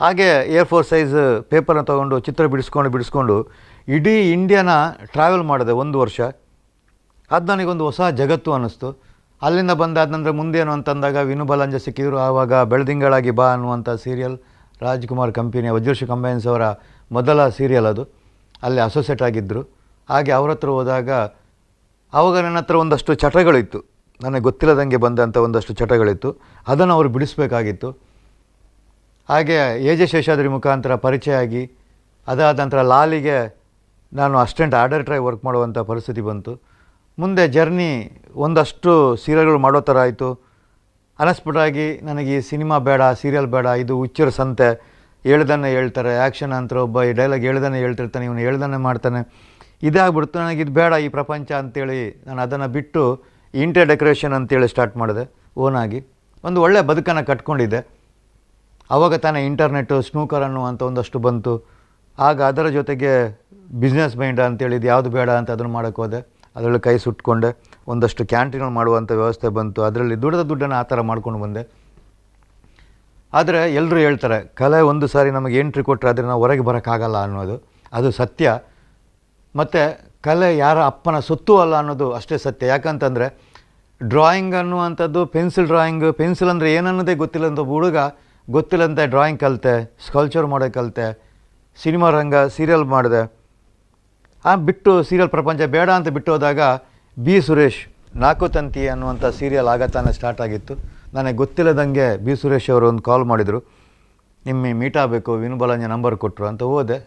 ಹಾಗೆ 0.00 0.28
ಏರ್ 0.56 0.68
ಫೋರ್ 0.70 0.86
ಸೈಜ್ 0.90 1.14
ಪೇಪರ್ನ 1.52 1.82
ತೊಗೊಂಡು, 1.90 2.16
ಚಿತ್ರ 2.26 2.44
ಬಿಡಿಸ್ಕೊಂಡು 2.52 2.90
ಬಿಡಿಸ್ಕೊಂಡು, 2.94 3.36
ಇಡೀ 3.88 4.14
ಇಂಡಿಯಾನ 4.36 4.70
ಟ್ರಾವೆಲ್ 5.14 5.44
ಮಾಡಿದೆ 5.50 5.72
ಒಂದು 5.82 5.96
ವರ್ಷ. 6.04 6.18
ಅದು 7.30 7.46
ನನಗೊಂದು 7.52 7.84
ಹೊಸ 7.88 8.00
ಜಗತ್ತು 8.20 8.50
ಅನ್ನಿಸ್ತು. 8.56 8.88
ಅಲ್ಲಿಂದ 9.42 9.72
ಬಂದಾದ 9.80 10.08
ನಂತರ 10.14 10.32
ಮುಂದೇನು 10.38 10.70
ಅಂತಂದಾಗ 10.76 11.16
ವಿನು 11.30 11.44
ಬಲಂಜ 11.50 11.76
ಸಿಕ್ಕಿದ್ರು, 11.86 12.16
ಆವಾಗ 12.28 12.52
ಬೆಳದಿಂಗಳಾಗಿ 12.70 13.32
ಬಾ 13.40 13.46
ಅನ್ನುವಂಥ 13.56 13.88
ಸೀರಿಯಲ್ 14.04 14.36
ರಾಜ್ಕುಮಾರ್ 14.86 15.32
ಕಂಪನಿಯ 15.38 15.70
ವಜ್ರಶ್ರೀ 15.76 16.06
ಕಂಬೈನ್ಸ್ 16.12 16.46
ಅವರ 16.52 16.64
ಮೊದಲ 17.10 17.48
ಸೀರಿಯಲ್ 17.58 17.88
ಅದು. 17.92 18.04
ಅಲ್ಲಿ 18.66 18.80
ಅಸೋಸಿಯೇಟ್ 18.88 19.22
ಆಗಿದ್ದರು 19.28 19.62
ಹಾಗೆ 20.08 20.32
ಅವ್ರ 20.38 20.50
ಹತ್ರ 20.54 20.70
ಹೋದಾಗ 20.76 21.10
ಆವಾಗ 22.12 22.34
ನನ್ನ 22.44 22.58
ಹತ್ರ 22.62 22.76
ಒಂದಷ್ಟು 22.82 23.12
ಚಟಗಳಿತ್ತು. 23.22 23.80
ನನಗೆ 24.22 24.42
ಗೊತ್ತಿಲ್ಲದಂಗೆ 24.42 24.96
ಬಂದಂಥ 24.96 25.36
ಒಂದಷ್ಟು 25.36 25.72
ಚಟಗಳಿತ್ತು. 25.74 26.30
ಅದನ್ನು 26.68 26.94
ಅವರು 26.94 27.08
ಬಿಡಿಸಬೇಕಾಗಿತ್ತು. 27.08 27.90
ಹಾಗೆ 29.28 29.58
ಎ 29.90 29.94
ಜೆ 29.96 30.06
ಶೇಷಾದ್ರಿ 30.06 30.48
ಮುಖಾಂತರ 30.48 30.94
ಪರಿಚಯ 30.94 31.34
ಆಗಿ 31.44 31.62
ಅದಾದ 32.28 32.58
ನಂತರ 32.60 32.82
ಲಾಲಿಗೆ 32.82 33.38
ನಾನು 34.12 34.38
ಅಸ್ಟೆಂಟ್ 34.38 34.74
ಆರ್ಡರ್ 34.74 35.20
ವರ್ಕ್ 35.28 35.44
ಮಾಡುವಂಥ 35.44 35.78
ಪರಿಸ್ಥಿತಿ 35.78 36.20
ಬಂತು. 36.20 36.52
ಮುಂದೆ 37.18 37.48
ಜರ್ನಿ 37.48 37.90
ಒಂದಷ್ಟು 38.34 38.92
ಸೀರಿಯಲ್ಗಳು 39.16 39.58
ಮಾಡೋ 39.58 39.80
ಥರ 39.80 39.98
ಆಯಿತು. 39.98 40.28
ಅನಸ್ಬಿಟ್ಟಾಗಿ 41.18 41.86
ನನಗೆ 42.02 42.36
ಈ 42.36 42.40
ಸಿನಿಮಾ 42.40 42.78
ಬೇಡ, 42.78 43.02
ಸೀರಿಯಲ್ 43.20 43.46
ಬೇಡ, 43.46 43.66
ಇದು 43.82 43.94
ಹುಚ್ಚರ 43.96 44.28
ಸಂತೆ. 44.28 44.68
ಹೇಳ್ದನ್ನೇ 45.24 45.70
ಹೇಳ್ತಾರೆ, 45.70 46.12
ಆ್ಯಕ್ಷನ್ 46.18 46.52
ಅಂತ 46.52 46.72
ಒಬ್ಬ 46.72 47.02
ಈ 47.02 47.12
ಡೈಲಾಗ್ 47.12 47.44
ಹೇಳ್ದನ್ನೇ 47.48 47.78
ಹೇಳ್ತಿರ್ತಾನೆ, 47.78 48.24
ಇವನು 48.24 48.38
ಹೇಳ್ದನ್ನೇ 48.38 48.76
ಮಾಡ್ತಾನೆ. 48.76 49.20
ಇದಾಗ್ಬಿಡ್ತು 49.82 50.38
ನನಗೆ 50.38 50.60
ಇದು 50.60 50.72
ಬೇಡ 50.72 50.92
ಈ 50.92 51.08
ಪ್ರಪಂಚ 51.08 51.52
ಅಂತೇಳಿ 51.52 51.98
ನಾನು 52.26 52.40
ಅದನ್ನು 52.42 52.68
ಬಿಟ್ಟು 52.68 53.02
ಇಂಟರ್ 53.54 53.88
ಡೆಕೋರೇಷನ್ 53.88 54.32
ಅಂತೇಳಿ 54.32 54.68
ಸ್ಟಾರ್ಟ್ 54.68 54.96
ಮಾಡಿದೆ 54.96 55.34
ಓನಾಗಿ 55.56 56.06
ಒಂದು 56.44 56.62
ಒಳ್ಳೆಯ 56.62 56.82
ಬದುಕನ್ನು 56.82 57.26
ಕಟ್ಕೊಂಡಿದ್ದೆ. 57.26 57.86
ಆವಾಗ 58.90 59.14
ತಾನೇ 59.14 59.46
ಇಂಟರ್ನೆಟ್ಟು 59.46 60.02
ಸ್ನೂಕರ್ 60.02 60.42
ಅನ್ನುವಂಥ 60.42 60.82
ಒಂದಷ್ಟು 60.82 61.18
ಬಂತು. 61.18 61.68
ಆಗ 62.18 62.42
ಅದರ 62.42 62.68
ಜೊತೆಗೆ 62.68 63.40
ಬಿಸ್ನೆಸ್ 63.80 64.16
ಮೈಂಡ್ 64.16 64.40
ಅಂತೇಳಿದ್ದು 64.40 64.86
ಯಾವುದು 64.86 65.10
ಬೇಡ 65.10 65.30
ಅಂತ 65.30 65.50
ಅದನ್ನು 65.50 65.72
ಮಾಡೋಕ್ಕೆ 65.72 66.02
ಹೋದೆ. 66.02 66.38
ಅದರಲ್ಲಿ 66.56 66.80
ಕೈ 66.80 66.98
ಸುಟ್ಕೊಂಡೆ. 66.98 67.62
ಒಂದಷ್ಟು 67.88 68.26
ಕ್ಯಾಂಟೀನ್ಗಳು 68.26 68.70
ಮಾಡುವಂಥ 68.70 69.12
ವ್ಯವಸ್ಥೆ 69.12 69.48
ಬಂತು. 69.48 69.82
ಅದರಲ್ಲಿ 69.82 70.14
ದುಡ್ಡದ 70.14 70.42
ದುಡ್ಡನ್ನು 70.42 70.76
ಆ 70.76 70.82
ಥರ 70.82 71.00
ಮಾಡ್ಕೊಂಡು 71.00 71.38
ಬಂದೆ. 71.38 71.68
ಆದರೆ 73.32 73.74
ಎಲ್ಲರೂ 73.74 73.96
ಹೇಳ್ತಾರೆ, 73.96 74.48
ಕಲೆ 74.54 74.80
ಒಂದು 74.80 75.06
ಸಾರಿ 75.06 75.30
ನಮಗೆ 75.30 75.58
ಎಂಟ್ರಿ 75.58 75.84
ಕೊಟ್ಟರೆ 75.84 76.22
ನಾವು 76.22 76.42
ಹೊರಗೆ 76.42 76.60
ಬರೋಕ್ಕಾಗಲ್ಲ 76.60 77.22
ಅನ್ನೋದು. 77.22 77.68
ಅದು 77.92 78.10
ಸತ್ಯ. 78.10 78.58
ಮತ್ತು 79.56 80.07
ಕಲೆ 80.24 80.48
ಯಾರ 80.64 80.78
ಅಪ್ಪನ 80.92 81.16
ಸೊತ್ತು 81.28 81.52
ಅಲ್ಲ 81.62 81.74
ಅನ್ನೋದು 81.82 82.06
ಅಷ್ಟೇ 82.18 82.36
ಸತ್ಯ. 82.44 82.64
ಯಾಕಂತಂದರೆ 82.72 83.26
ಡ್ರಾಯಿಂಗ್ 84.00 84.54
ಅನ್ನುವಂಥದ್ದು 84.60 85.20
ಪೆನ್ಸಿಲ್ 85.34 85.68
ಡ್ರಾಯಿಂಗ್ 85.72 86.06
ಪೆನ್ಸಿಲ್ 86.20 86.50
ಅಂದರೆ 86.54 86.68
ಏನನ್ನೋದೇ 86.78 87.14
ಗೊತ್ತಿಲ್ಲಂಥ 87.22 87.60
ಒಬ್ಬ 87.64 87.72
ಹುಡುಗ 87.76 87.98
ಗೊತ್ತಿಲ್ಲಂತೆ 88.48 89.04
ಡ್ರಾಯಿಂಗ್ 89.14 89.40
ಕಲಿತೆ 89.44 89.74
ಸ್ಕಲ್ಚರ್ 90.06 90.46
ಮಾಡೋಕ್ಕೆ 90.52 90.76
ಕಲಿತೆ, 90.78 91.06
ಸಿನಿಮಾ 91.78 92.08
ರಂಗ 92.18 92.36
ಸೀರಿಯಲ್ 92.56 92.84
ಮಾಡಿದೆ. 92.94 93.22
ಆ 94.44 94.52
ಬಿಟ್ಟು 94.68 94.92
ಸೀರಿಯಲ್ 95.08 95.30
ಪ್ರಪಂಚ 95.36 95.60
ಬೇಡ 95.74 95.88
ಅಂತ 95.98 96.08
ಬಿಟ್ಟು 96.16 96.30
ಹೋದಾಗ 96.34 96.60
ಬಿ 97.16 97.36
ಸುರೇಶ್, 97.46 97.80
ನಾಲ್ಕು 98.22 98.46
ತಂತಿ 98.56 98.82
ಅನ್ನುವಂಥ 98.92 99.24
ಸೀರಿಯಲ್ 99.38 99.68
ಆಗತ್ತಾನೆ 99.74 100.10
ಸ್ಟಾರ್ಟ್ 100.18 100.40
ಆಗಿತ್ತು. 100.46 100.74
ನನಗೆ 101.16 101.36
ಗೊತ್ತಿಲ್ಲದಂಗೆ 101.42 102.06
ಬಿ 102.24 102.34
ಸುರೇಶ್ 102.42 102.68
ಅವರು 102.74 102.86
ಒಂದು 102.92 103.02
ಕಾಲ್ 103.08 103.24
ಮಾಡಿದರು. 103.32 103.60
ನಿಮ್ಮ 104.48 104.72
ಮೀಟ್ 104.80 104.98
ಆಗಬೇಕು 105.02 105.30
ವಿನುಬಲಂಜ 105.44 105.84
ನಂಬರ್ 105.94 106.16
ಕೊಟ್ಟರು 106.24 106.46
ಅಂತ 106.50 106.62
ಹೋದೆ. 106.72 106.98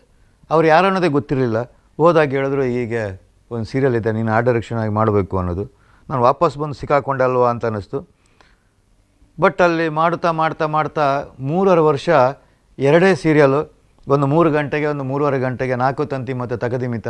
ಅವ್ರು 0.49 0.67
ಯಾರು 0.73 0.85
ಅನ್ನೋದೇ 0.89 1.09
ಗೊತ್ತಿರಲಿಲ್ಲ. 1.17 1.59
ಹೋದಾಗ 2.01 2.29
ಹೇಳಿದ್ರು, 2.39 2.63
ಹೀಗೆ 2.75 3.03
ಒಂದು 3.51 3.67
ಸೀರಿಯಲ್ 3.71 3.95
ಇದೆ, 3.99 4.11
ನೀನು 4.17 4.31
ಆರ್ಡರ್ 4.37 4.53
ಡೈರೆಕ್ಷನ್ 4.55 4.79
ಆಗಿ 4.83 4.93
ಮಾಡಬೇಕು 4.99 5.35
ಅನ್ನೋದು. 5.41 5.65
ನಾನು 6.09 6.21
ವಾಪಸ್ 6.29 6.55
ಬಂದು 6.61 6.75
ಸಿಕ್ಕಾಕೊಂಡಲ್ವ 6.81 7.43
ಅಂತ 7.53 7.63
ಅನ್ನಿಸ್ತು. 7.69 7.99
ಬಟ್ 9.43 9.59
ಅಲ್ಲಿ 9.65 9.85
ಮಾಡ್ತಾ 9.99 10.29
ಮಾಡ್ತಾ 10.39 10.65
ಮಾಡ್ತಾ 10.75 11.05
ಮೂರರೆ 11.49 11.83
ವರ್ಷ 11.89 12.09
ಎರಡೇ 12.87 13.11
ಸೀರಿಯಲು 13.23 13.61
ಒಂದು 14.07 14.25
ಮೂರು 14.33 14.49
ಗಂಟೆಗೆ, 14.57 14.87
ಒಂದು 14.93 15.05
ಮೂರುವರೆ 15.09 15.39
ಗಂಟೆಗೆ, 15.45 15.75
ನಾಲ್ಕು 15.83 16.03
ತಂತಿ 16.11 16.33
ಮತ್ತು 16.41 16.55
ತಗದಿಮಿತ, 16.63 17.07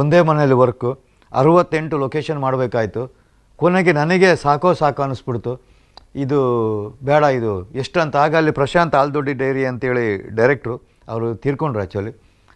ಒಂದೇ 0.00 0.20
ಮನೆಯಲ್ಲಿ 0.28 0.56
ವರ್ಕು 0.62 0.90
ಅರುವತ್ತೆಂಟು 1.32 1.96
ಲೊಕೇಶನ್ 2.04 2.40
ಮಾಡಬೇಕಾಯಿತು. 2.44 3.02
ಕೊನೆಗೆ 3.60 3.92
ನನಗೆ 4.00 4.30
ಸಾಕೋ 4.44 4.70
ಸಾಕು 4.80 5.02
ಅನ್ನಿಸ್ಬಿಡ್ತು. 5.04 5.52
ಇದು 6.24 6.38
ಬೇಡ, 7.08 7.22
ಇದು 7.38 7.52
ಎಷ್ಟಂತ, 7.82 8.14
ಆಗ 8.24 8.34
ಅಲ್ಲಿ 8.40 8.52
ಪ್ರಶಾಂತ್ 8.60 8.94
ಆಲ್ದೊಡ್ಡಿ 9.00 9.34
ಡೈರಿ 9.42 9.64
ಅಂತೇಳಿ 9.70 10.06
ಡೈರೆಕ್ಟ್ರು 10.38 10.74
ಅವರು 11.12 11.28
ತೀರ್ಕೊಂಡ್ರು 11.44 11.80
ಆ್ಯಕ್ಚುಲಿ 11.82 12.12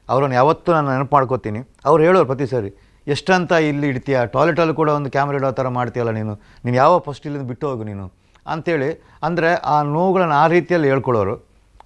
ಅವ್ರನ್ನ 0.08 0.34
ಯಾವತ್ತೂ 0.40 0.70
ನಾನು 0.76 0.88
ನೆನಪು 0.94 1.14
ಮಾಡ್ಕೋತೀನಿ. 1.16 1.60
ಅವ್ರು 1.88 2.00
ಹೇಳೋರು 2.06 2.26
ಪ್ರತಿ 2.30 2.46
ಸಾರಿ, 2.52 2.70
ಎಷ್ಟಂತ 3.06 3.52
ಇಲ್ಲಿ 3.68 3.86
ಇಡ್ತೀಯಾ? 3.92 4.20
ಟಾಯ್ಲೆಟಲ್ಲೂ 4.34 4.74
ಕೂಡ 4.80 4.88
ಒಂದು 4.98 5.10
ಕ್ಯಾಮ್ರಾ 5.14 5.38
ಇಡೋ 5.40 5.50
ಥರ 5.60 5.68
ಮಾಡ್ತೀಯಲ್ಲ 5.78 6.12
ನೀನು? 6.18 6.34
ನೀನು 6.64 6.76
ಯಾವ 6.82 6.92
ಫಸ್ಟ್ 7.06 7.24
ಇಲ್ಲಿಂದ 7.28 7.46
ಬಿಟ್ಟು 7.52 7.66
ಹೋಗು 7.70 7.84
ನೀನು? 7.90 8.04
ಅಂಥೇಳಿ 8.52 8.90
ಅಂದರೆ 9.26 9.50
ಆ 9.74 9.76
ನೋವುಗಳನ್ನು 9.96 10.36
ಆ 10.42 10.44
ರೀತಿಯಲ್ಲಿ 10.54 10.88
ಹೇಳ್ಕೊಳ್ಳೋರು. 10.92 11.34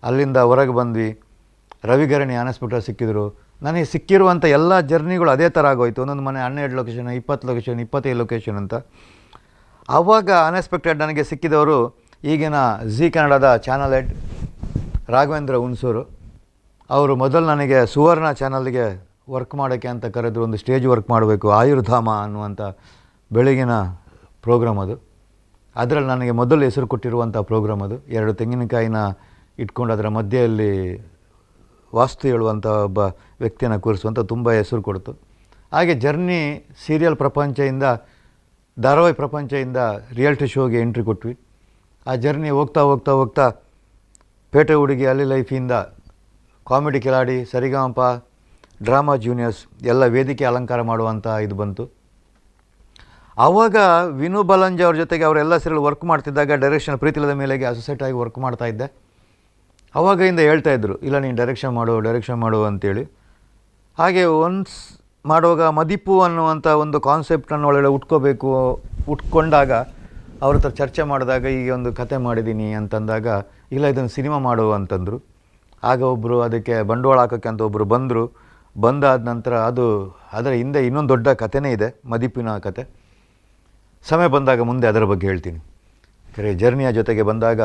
ಅಲ್ಲಿಂದ 0.09 0.39
ಹೊರಗೆ 0.51 0.75
ಬಂದ್ವಿ. 0.79 1.11
ರವಿಗರಣಿ 1.91 2.35
ಆನಸ್ಪಿಟಲ್ 2.45 2.83
ಸಿಕ್ಕಿದ್ರು. 2.89 3.27
ನನಗೆ 3.67 3.87
ಸಿಕ್ಕಿರುವಂಥ 3.93 4.45
ಎಲ್ಲ 4.57 4.73
ಜರ್ನಿಗಳು 4.91 5.31
ಅದೇ 5.35 5.47
ಥರ 5.57 5.67
ಆಗೋಯ್ತು. 5.73 6.01
ಒಂದೊಂದು 6.05 6.25
ಮನೆ 6.29 6.41
ಹನ್ನೆರಡು 6.47 6.75
ಲೊಕೇಶನ್ 6.81 7.09
ಇಪ್ಪತ್ತು 7.21 7.45
ಲೊಕೇಶನ್ 7.51 7.79
ಇಪ್ಪತ್ತೈದು 7.85 8.19
ಲೊಕೇಶನ್ 8.23 8.59
ಅಂತ. 8.63 8.75
ಆವಾಗ 9.97 10.31
ಅನ್ಎಕ್ಸ್ಪೆಕ್ಟೆಡ್ 10.49 10.99
ನನಗೆ 11.05 11.25
ಸಿಕ್ಕಿದವರು 11.31 11.79
ಈಗಿನ 12.33 12.59
ಜಿ 12.97 13.07
ಕನ್ನಡದ 13.15 13.49
ಚಾನಲ್ 13.67 13.95
ಹೆಡ್ 13.97 14.11
ರಾಘವೇಂದ್ರ 15.15 15.57
ಹುಣಸೂರು. 15.65 16.03
ಅವರು 16.91 17.17
ಮೊದಲು 17.17 17.47
ನನಗೆ 17.47 17.87
ಸುವರ್ಣ 17.87 18.33
ಚಾನಲ್ಗೆ 18.33 19.09
ವರ್ಕ್ 19.31 19.55
ಮಾಡೋಕ್ಕೆ 19.55 19.89
ಅಂತ 19.89 20.07
ಕರೆದ್ರು, 20.07 20.43
ಒಂದು 20.43 20.57
ಸ್ಟೇಜ್ 20.57 20.87
ವರ್ಕ್ 20.87 21.11
ಮಾಡಬೇಕು, 21.11 21.51
ಆಯುರ್ಧಾಮ 21.51 22.11
ಅನ್ನುವಂಥ 22.23 22.61
ಬೆಳಗಿನ 23.33 23.71
ಪ್ರೋಗ್ರಾಮ್ 24.43 24.79
ಅದು. 24.79 24.95
ಅದರಲ್ಲಿ 25.77 26.09
ನನಗೆ 26.09 26.31
ಮೊದಲು 26.31 26.61
ಹೆಸರು 26.61 26.87
ಕೊಟ್ಟಿರುವಂಥ 26.87 27.37
ಪ್ರೋಗ್ರಾಮ್ 27.37 27.83
ಅದು. 27.83 28.07
ಎರಡು 28.07 28.35
ತೆಂಗಿನಕಾಯಿನ 28.35 28.97
ಇಟ್ಕೊಂಡು 29.59 29.93
ಅದರ 29.93 30.09
ಮಧ್ಯೆಯಲ್ಲಿ 30.09 30.73
ವಾಸ್ತು 31.95 32.29
ಹೇಳುವಂಥ 32.29 32.67
ಒಬ್ಬ 32.67 32.99
ವ್ಯಕ್ತಿಯನ್ನ 33.41 33.77
ಕೂರಿಸುವಂಥ 33.77 34.19
ತುಂಬ 34.21 34.53
ಹೆಸರು 34.53 34.83
ಕೊಡ್ತು. 34.83 35.13
ಹಾಗೆ 35.73 35.95
ಜರ್ನಿ 35.95 36.69
ಸೀರಿಯಲ್ 36.87 37.17
ಪ್ರಪಂಚದಿಂದ, 37.17 37.83
ಧಾರಾವಾಹಿ 38.79 39.15
ಪ್ರಪಂಚದಿಂದ 39.15 39.77
ರಿಯಾಲಿಟಿ 40.13 40.47
ಶೋಗೆ 40.47 40.81
ಎಂಟ್ರಿ 40.81 41.05
ಕೊಟ್ವಿ. 41.05 41.39
ಆ 42.07 42.15
ಜರ್ನಿ 42.15 42.51
ಹೋಗ್ತಾ 42.51 42.81
ಹೋಗ್ತಾ 42.81 43.13
ಹೋಗ್ತಾ 43.13 43.51
ಪೇಟೆ 44.51 44.75
ಹುಡುಗಿ 44.75 45.07
ಅಲ್ಲಿ 45.07 45.25
ಲೈಫಿಂದ 45.25 45.73
ಕಾಮಿಡಿ 46.71 47.01
ಕಿಲಾಡಿ, 47.05 47.37
ಸರಿಗಮಪ, 47.53 48.01
ಡ್ರಾಮಾ 48.87 49.15
ಜೂನಿಯರ್ಸ್, 49.25 49.61
ಎಲ್ಲ 49.93 50.05
ವೇದಿಕೆ 50.15 50.45
ಅಲಂಕಾರ 50.51 50.81
ಮಾಡುವಂಥ 50.91 51.27
ಇದು 51.45 51.57
ಬಂತು. 51.61 51.85
ಆವಾಗ 53.45 53.77
ವಿನು 54.21 54.41
ಬಲಂಜ್ 54.51 54.81
ಅವ್ರ 54.87 54.97
ಜೊತೆಗೆ 55.03 55.25
ಅವರೆಲ್ಲ 55.29 55.55
ಸೇರಿ 55.65 55.81
ವರ್ಕ್ 55.87 56.05
ಮಾಡ್ತಿದ್ದಾಗ 56.11 56.57
ಡೈರೆಕ್ಷನ್ 56.63 56.99
ಪ್ರೀತಿಲದ 57.03 57.33
ಮೇಲೆಗೆ 57.41 57.67
ಅಸೋಸಿಯೇಟ್ 57.71 58.03
ಆಗಿ 58.07 58.17
ವರ್ಕ್ 58.23 58.39
ಮಾಡ್ತಾ 58.45 58.67
ಇದ್ದೆ. 58.73 58.87
ಅವಾಗಿಂದ 59.95 60.41
ಹೇಳ್ತಾ 60.49 60.73
ಇದ್ರು, 60.77 60.95
ಇಲ್ಲ, 61.07 61.17
ನೀನು 61.25 61.37
ಡೈರೆಕ್ಷನ್ 61.41 61.75
ಮಾಡು 61.79 61.95
ಡೈರೆಕ್ಷನ್ 62.07 62.41
ಮಾಡು 62.45 62.59
ಅಂತೇಳಿ. 62.69 63.05
ಹಾಗೆ 63.99 64.25
ಒನ್ಸ್ 64.47 64.75
ಮಾಡುವಾಗ 65.33 65.63
ಮದಿಪು 65.79 66.15
ಅನ್ನುವಂಥ 66.27 66.67
ಒಂದು 66.85 66.99
ಕಾನ್ಸೆಪ್ಟನ್ನು 67.09 67.69
ಒಳಗಡೆ 67.71 67.91
ಉಟ್ಕೋಬೇಕು, 67.99 68.51
ಉಟ್ಕೊಂಡಾಗ 69.15 69.73
ಅವ್ರ 70.45 70.53
ಹತ್ರ 70.57 70.71
ಚರ್ಚೆ 70.81 71.03
ಮಾಡಿದಾಗ 71.13 71.45
ಈಗ 71.61 71.71
ಒಂದು 71.79 71.91
ಕತೆ 72.01 72.17
ಮಾಡಿದ್ದೀನಿ 72.27 72.69
ಅಂತಂದಾಗ, 72.81 73.27
ಇಲ್ಲ, 73.77 73.87
ಇದನ್ನು 73.95 74.13
ಸಿನಿಮಾ 74.19 74.39
ಮಾಡು 74.49 74.67
ಅಂತಂದರು. 74.79 75.19
ಆಗ 75.91 76.01
ಒಬ್ಬರು 76.15 76.37
ಅದಕ್ಕೆ 76.47 76.75
ಬಂಡವಾಳ 76.91 77.19
ಹಾಕೋಕ್ಕೆ 77.23 77.49
ಅಂತ 77.51 77.63
ಒಬ್ಬರು 77.69 77.85
ಬಂದರು. 77.95 78.25
ಬಂದಾದ 78.77 79.21
ನಂತರ 79.31 79.55
ಅದು 79.69 79.85
ಅದರ 80.37 80.53
ಹಿಂದೆ 80.61 80.81
ಇನ್ನೊಂದು 80.87 81.11
ದೊಡ್ಡ 81.13 81.29
ಕಥೆನೇ 81.43 81.71
ಇದೆ, 81.77 81.89
ಮದಿಪಿನ 82.13 82.57
ಕತೆ. 82.67 82.83
ಸಮಯ 84.05 84.29
ಬಂದಾಗ 84.35 84.61
ಮುಂದೆ 84.71 84.87
ಅದರ 84.93 85.05
ಬಗ್ಗೆ 85.13 85.27
ಹೇಳ್ತೀನಿ. 85.31 85.61
ಕರೆ 86.35 86.51
ಜರ್ನಿಯ 86.63 86.89
ಜೊತೆಗೆ 86.99 87.23
ಬಂದಾಗ 87.31 87.61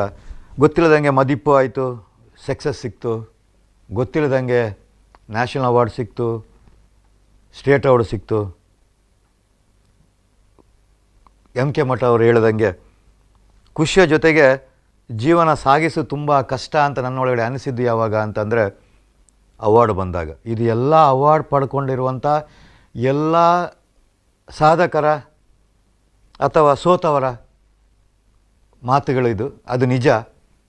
ಗೊತ್ತಿಲ್ಲದಂಗೆ 0.62 1.10
ಮದಿಪ್ಪು 1.18 1.50
ಆಯಿತು 1.58 1.84
ಸಕ್ಸಸ್ 2.46 2.80
ಸಿಕ್ತು. 2.84 3.12
ಗೊತ್ತಿಲ್ಲದಂಗೆ 3.88 4.60
ನ್ಯಾಷನಲ್ 5.34 5.68
ಅವಾರ್ಡ್ 5.70 5.92
ಸಿಕ್ತು 5.98 6.26
ಸ್ಟೇಟ್ 7.58 7.86
ಅವಾರ್ಡ್ 7.90 8.08
ಸಿಕ್ತು. 8.12 8.38
ಎಂ 11.62 11.68
ಕೆ 11.76 11.82
ಮಠ 11.90 12.02
ಅವರು 12.10 12.22
ಹೇಳ್ದಂಗೆ 12.28 12.70
ಖುಷಿಯ 13.76 14.02
ಜೊತೆಗೆ 14.12 14.46
ಜೀವನ 15.16 15.54
ಸಾಗಿಸು 15.54 16.04
ತುಂಬ 16.04 16.40
ಕಷ್ಟ 16.40 16.76
ಅಂತ 16.76 16.98
ನನ್ನೊಳಗಡೆ 16.98 17.42
ಅನಿಸಿದ್ದು 17.42 17.82
ಯಾವಾಗ 17.82 18.16
ಅಂತಂದರೆ 18.16 18.92
ಅವಾರ್ಡ್ 19.60 19.92
ಬಂದಾಗ. 19.92 20.30
ಇದು 20.46 20.62
ಎಲ್ಲ 20.62 20.94
ಅವಾರ್ಡ್ 21.08 21.46
ಪಡ್ಕೊಂಡಿರುವಂಥ 21.46 22.26
ಎಲ್ಲ 22.94 23.66
ಸಾಧಕರ 24.50 25.10
ಅಥವಾ 26.40 26.74
ಸೋತವರ 26.74 27.24
ಮಾತುಗಳಿದು 28.82 29.62
ಅದು 29.68 29.86
ನಿಜ. 29.86 30.08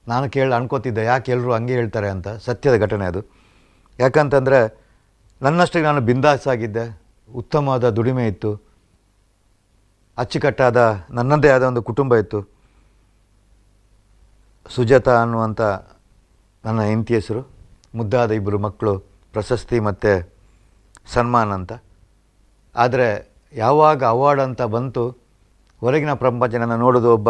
ನಾನು 0.07 0.29
ಕೇಳಿ 0.29 0.53
ಅನ್ಕೋತಿದ್ದೆ, 0.53 1.03
ಯಾಕೆ 1.03 1.31
ಎಲ್ಲರೂ 1.31 1.53
ಹಂಗೆ 1.53 1.73
ಹೇಳ್ತಾರೆ 1.73 2.09
ಅಂತ. 2.09 2.27
ಸತ್ಯದ 2.27 2.81
ಘಟನೆ 2.81 3.05
ಅದು. 3.05 3.21
ಯಾಕಂತಂದರೆ 3.99 4.79
ನನ್ನಷ್ಟಕ್ಕೆ 5.41 5.83
ನಾನು 5.83 6.01
ಬಿಂದಾಸಾಗಿದ್ದೆ. 6.01 7.01
ಉತ್ತಮವಾದ 7.35 7.89
ದುಡಿಮೆ 7.89 8.27
ಇತ್ತು. 8.27 8.61
ಅಚ್ಚುಕಟ್ಟಾದ 10.17 11.03
ನನ್ನದೇ 11.09 11.49
ಆದ 11.49 11.63
ಒಂದು 11.63 11.83
ಕುಟುಂಬ 11.83 12.15
ಇತ್ತು. 12.15 12.62
ಸುಜಾತ 14.69 15.09
ಅನ್ನುವಂಥ 15.09 15.61
ನನ್ನ 16.65 16.81
ಹೆಂಡತಿ 16.81 17.13
ಹೆಸರು, 17.13 17.41
ಮುದ್ದಾದ 17.95 18.31
ಇಬ್ಬರು 18.31 18.59
ಮಕ್ಕಳು, 18.59 18.99
ಪ್ರಶಸ್ತಿ 19.31 19.79
ಮತ್ತು 19.79 20.31
ಸನ್ಮಾನ 21.13 21.53
ಅಂತ. 21.53 21.73
ಆದರೆ 22.75 23.31
ಯಾವಾಗ 23.53 24.03
ಅವಾರ್ಡ್ 24.03 24.41
ಅಂತ 24.41 24.61
ಬಂತು, 24.61 25.09
ಹೊರಗಿನ 25.79 26.13
ಪ್ರಪಂಚ 26.13 26.55
ನನ್ನ 26.55 26.75
ನೋಡೋದು 26.75 27.13
ಒಬ್ಬ 27.13 27.29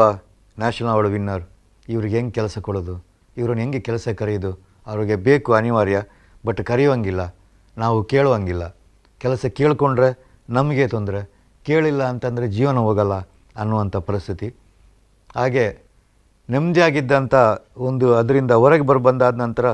ನ್ಯಾಷನಲ್ 0.58 0.92
ಅವಾರ್ಡ್ 0.92 1.12
ವಿನ್ನರ್. 1.12 1.44
ಇವ್ರಿಗೆ 1.90 2.16
ಹೆಂಗೆ 2.16 2.32
ಕೆಲಸ 2.32 2.58
ಕೊಡೋದು, 2.58 3.06
ಇವ್ರನ್ನ 3.38 3.60
ಹೆಂಗೆ 3.60 3.80
ಕೆಲಸ 3.80 4.08
ಕರೆಯೋದು, 4.08 4.52
ಅವ್ರಿಗೆ 4.88 5.16
ಬೇಕು 5.16 5.54
ಅನಿವಾರ್ಯ, 5.54 6.02
ಬಟ್ 6.46 6.66
ಕರೆಯುವಂಗಿಲ್ಲ, 6.66 7.36
ನಾವು 7.78 8.04
ಕೇಳುವಂಗಿಲ್ಲ. 8.04 8.76
ಕೆಲಸ 9.18 9.46
ಕೇಳಿಕೊಂಡ್ರೆ 9.46 10.40
ನಮಗೆ 10.50 10.88
ತೊಂದರೆ, 10.88 11.32
ಕೇಳಿಲ್ಲ 11.64 12.04
ಅಂತಂದರೆ 12.04 12.48
ಜೀವನ 12.48 12.78
ಹೋಗಲ್ಲ 12.78 13.14
ಅನ್ನುವಂಥ 13.56 13.96
ಪರಿಸ್ಥಿತಿ. 13.98 14.56
ಹಾಗೆ 15.36 15.83
ನೆಮ್ಮದಿಯಾಗಿದ್ದಂಥ 16.50 17.36
ಒಂದು 17.78 18.16
ಅದರಿಂದ 18.16 18.52
ಹೊರಗೆ 18.52 18.82
ಬರ್, 18.82 18.98
ಬಂದಾದ 18.98 19.36
ನಂತರ 19.36 19.66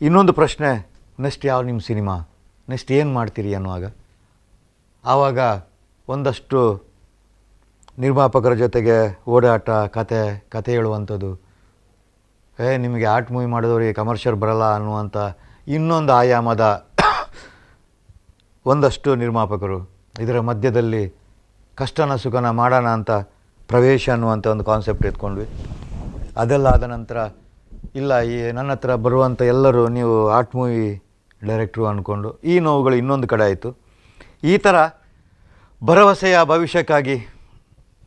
ಇನ್ನೊಂದು 0.00 0.32
ಪ್ರಶ್ನೆ, 0.32 0.90
ನೆಕ್ಸ್ಟ್ 1.20 1.46
ಯಾವ 1.46 1.62
ನಿಮ್ಮ 1.62 1.80
ಸಿನಿಮಾ? 1.80 2.28
ನೆಕ್ಸ್ಟ್ 2.68 2.92
ಏನು 2.92 3.12
ಮಾಡ್ತೀರಿ 3.12 3.54
ಅನ್ನುವಾಗ? 3.54 3.84
ಆವಾಗ 5.04 5.38
ಒಂದಷ್ಟು 6.08 6.88
ನಿರ್ಮಾಪಕರ 7.98 8.54
ಜೊತೆಗೆ 8.54 9.20
ಓಡಾಟ, 9.28 9.70
ಕತೆ 9.70 10.46
ಕತೆ 10.48 10.72
ಹೇಳುವಂಥದ್ದು. 10.72 11.30
ಏ, 12.60 12.76
ನಿಮಗೆ 12.76 13.04
ಆರ್ಟ್ 13.04 13.32
ಮೂವಿ 13.32 13.46
ಮಾಡಿದವರಿಗೆ 13.46 13.92
ಕಮರ್ಷಿಯಲ್ 13.92 14.36
ಬರಲ್ಲ 14.36 14.74
ಅನ್ನುವಂಥ 14.74 15.16
ಇನ್ನೊಂದು 15.68 16.12
ಆಯಾಮದ 16.12 16.88
ಒಂದಷ್ಟು 18.66 19.14
ನಿರ್ಮಾಪಕರು. 19.14 19.78
ಇದರ 20.20 20.40
ಮಧ್ಯದಲ್ಲಿ 20.40 21.14
ಕಷ್ಟನ 21.74 22.14
ಸುಖನ 22.14 22.50
ಮಾಡೋಣ 22.50 22.88
ಅಂತ 22.88 23.10
ಪ್ರವೇಶ 23.68 24.10
ಅನ್ನುವಂಥ 24.10 24.46
ಒಂದು 24.46 24.64
ಕಾನ್ಸೆಪ್ಟ್ 24.64 25.06
ಎತ್ಕೊಂಡ್ವಿ. 25.06 25.46
ಅದೆಲ್ಲ 26.42 26.66
ಆದ 26.76 26.84
ನಂತರ, 26.94 27.18
ಇಲ್ಲ, 28.00 28.12
ಈ 28.32 28.36
ನನ್ನ 28.56 28.70
ಹತ್ರ 28.76 28.94
ಬರುವಂಥ 29.04 29.40
ಎಲ್ಲರೂ 29.54 29.82
ನೀವು 29.96 30.14
ಆರ್ಟ್ 30.36 30.54
ಮೂವಿ 30.58 30.82
ಡೈರೆಕ್ಟ್ರು 31.48 31.84
ಅಂದ್ಕೊಂಡು 31.90 32.28
ಈ 32.52 32.54
ನೋವುಗಳು 32.66 32.96
ಇನ್ನೊಂದು 33.00 33.26
ಕಡೆ 33.32 33.44
ಆಯಿತು. 33.48 33.70
ಈ 34.50 34.54
ಥರ 34.64 34.76
ಭರವಸೆಯ 35.82 36.36
ಭವಿಷ್ಯಕ್ಕಾಗಿ 36.52 37.16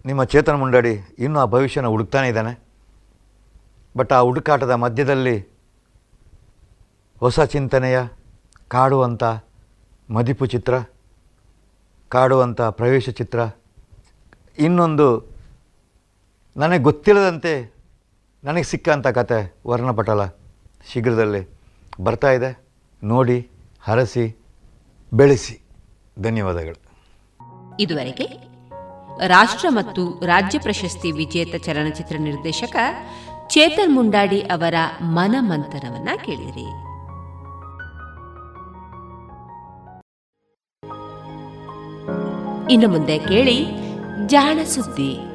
ನಿಮ್ಮ 0.10 0.22
ಚೇತನ 0.34 0.56
ಮುಂಡಾಡಿ 0.62 0.94
ಇನ್ನೂ 1.26 1.38
ಆ 1.44 1.46
ಭವಿಷ್ಯನ 1.56 1.90
ಹುಡುಕ್ತಾನೆ 1.94 2.28
ಇದ್ದಾನೆ. 2.32 2.54
ಬಟ್ 3.96 4.12
ಆ 4.18 4.20
ಹುಡುಕಾಟದ 4.28 4.74
ಮಧ್ಯದಲ್ಲಿ 4.84 5.38
ಹೊಸ 7.22 7.40
ಚಿಂತನೆಯ 7.54 7.98
ಕಾಡುವಂಥ 8.76 9.24
ಮದಿಪು 10.10 10.46
ಚಿತ್ರ 10.54 10.74
ಕಾಡುವಂಥ 12.12 12.62
ಪ್ರವೇಶ 12.80 13.10
ಚಿತ್ರ, 13.20 13.40
ಇನ್ನೊಂದು 14.66 15.08
ನನಗೆ 16.56 16.84
ಗೊತ್ತಿಲ್ಲದಂತೆ 16.90 17.54
ನನಗೆ 18.44 18.64
ಸಿಕ್ಕಂಥ 18.64 19.08
ಕತೆ 19.08 19.56
ವರ್ಣಪಟಲ 19.68 20.26
ಶೀಘ್ರದಲ್ಲಿ 20.92 21.50
ಬರ್ತಾ 22.00 22.32
ಇದೆ. 22.32 22.60
ನೋಡಿ, 23.04 23.50
ಹರಸಿ, 23.82 24.38
ಬೆಳೆಸಿ. 25.14 25.62
ಧನ್ಯವಾದಗಳು. 26.20 26.92
ಇದುವರೆಗೆ 27.80 28.52
ರಾಷ್ಟ್ರ 29.28 29.66
ಮತ್ತು 29.70 30.26
ರಾಜ್ಯ 30.26 30.60
ಪ್ರಶಸ್ತಿ 30.60 31.12
ವಿಜೇತ 31.12 31.56
ಚಲನಚಿತ್ರ 31.56 32.16
ನಿರ್ದೇಶಕ 32.20 32.76
ಚೇತನ್ 33.48 33.96
ಮುಂಡಾಡಿ 33.96 34.42
ಅವರ 34.42 34.74
ಮನಮಂಥನವನ್ನ 35.02 36.10
ಕೇಳಿರಿ 36.26 36.68
ಇನ್ನು 42.74 42.88
ಮುಂದೆ 42.88 43.20
ಕೇಳಿ 43.20 43.66
ಜಾಣ 44.28 44.60
ಸುದ್ದಿ. 44.64 45.31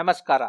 ನಮಸ್ಕಾರ. 0.00 0.42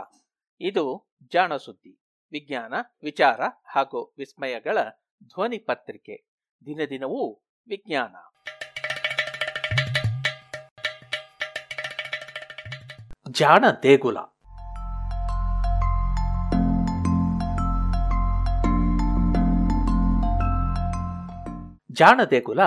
ಇದು 0.61 1.13
ಜಾಣಸುದ್ದಿ 1.31 1.99
ವಿಜ್ಞಾನ, 2.31 2.73
ವಿಚಾರ 3.03 3.41
ಹಾಗೂ 3.65 4.13
ವಿಸ್ಮಯಗಳ 4.17 4.77
ಧ್ವನಿ 5.23 5.57
ಪತ್ರಿಕೆ. 5.57 6.29
ದಿನ 6.65 6.79
ದಿನವೂ 6.89 7.41
ವಿಜ್ಞಾನ. 7.67 8.15
ಜಾಣ 13.31 13.65
ದೇಗುಲ. 13.83 14.17
ಜಾಣ 21.91 22.23
ದೇಗುಲ, 22.29 22.59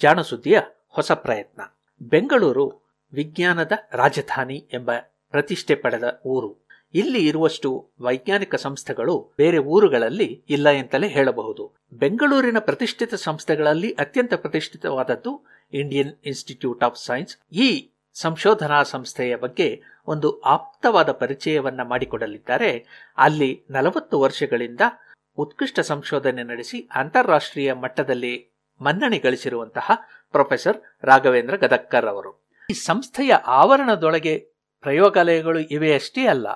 ಜಾಣ 0.00 0.20
ಸುದ್ದಿಯ 0.20 0.60
ಹೊಸ 0.88 1.12
ಪ್ರಯತ್ನ. 1.12 1.60
ಬೆಂಗಳೂರು 2.02 2.96
ವಿಜ್ಞಾನದ 3.12 3.72
ರಾಜಧಾನಿ 3.92 4.68
ಎಂಬ 4.72 4.90
ಪ್ರತಿಷ್ಠೆ 5.34 5.74
ಪಡೆದ 5.74 6.20
ಊರು. 6.26 6.66
ಇಲ್ಲಿ 6.94 7.26
ಇರುವಷ್ಟು 7.26 7.90
ವೈಜ್ಞಾನಿಕ 8.00 8.54
ಸಂಸ್ಥೆಗಳು 8.54 9.34
ಬೇರೆ 9.38 9.58
ಊರುಗಳಲ್ಲಿ 9.58 10.44
ಇಲ್ಲ 10.50 10.68
ಎಂತಲೇ 10.68 11.08
ಹೇಳಬಹುದು. 11.08 11.72
ಬೆಂಗಳೂರಿನ 11.92 12.58
ಪ್ರತಿಷ್ಠಿತ 12.58 13.14
ಸಂಸ್ಥೆಗಳಲ್ಲಿ 13.14 13.92
ಅತ್ಯಂತ 13.92 14.34
ಪ್ರತಿಷ್ಠಿತವಾದದ್ದು 14.34 15.46
ಇಂಡಿಯನ್ 15.72 16.12
ಇನ್ಸ್ಟಿಟ್ಯೂಟ್ 16.24 16.84
ಆಫ್ 16.84 17.04
ಸೈನ್ಸ್. 17.04 17.38
ಈ 17.52 17.90
ಸಂಶೋಧನಾ 18.14 18.82
ಸಂಸ್ಥೆಯ 18.82 19.36
ಬಗ್ಗೆ 19.36 19.82
ಒಂದು 20.06 20.40
ಆಪ್ತವಾದ 20.40 21.12
ಪರಿಚಯವನ್ನ 21.12 21.82
ಮಾಡಿಕೊಡಲಿದ್ದಾರೆ. 21.82 22.86
ಅಲ್ಲಿ 23.16 23.64
ನಲವತ್ತು 23.70 24.20
ವರ್ಷಗಳಿಂದ 24.20 24.80
ಉತ್ಕೃಷ್ಟ 25.38 25.80
ಸಂಶೋಧನೆ 25.80 26.42
ನಡೆಸಿ 26.42 26.88
ಅಂತಾರಾಷ್ಟ್ರೀಯ 26.94 27.72
ಮಟ್ಟದಲ್ಲಿ 27.72 28.54
ಮನ್ನಣೆ 28.80 29.18
ಗಳಿಸಿರುವಂತಹ 29.18 29.90
ಪ್ರೊಫೆಸರ್ 30.32 30.76
ರಾಘವೇಂದ್ರ 31.02 31.56
ಗದಕ್ಕರ್ 31.56 32.06
ಅವರು. 32.06 32.44
ಈ 32.70 32.72
ಸಂಸ್ಥೆಯ 32.72 33.32
ಆವರಣದೊಳಗೆ 33.32 34.53
ಪ್ರಯೋಗಾಲಯಗಳು 34.84 35.60
ಇವೆಯಷ್ಟೇ 35.74 36.22
ಅಲ್ಲ, 36.26 36.48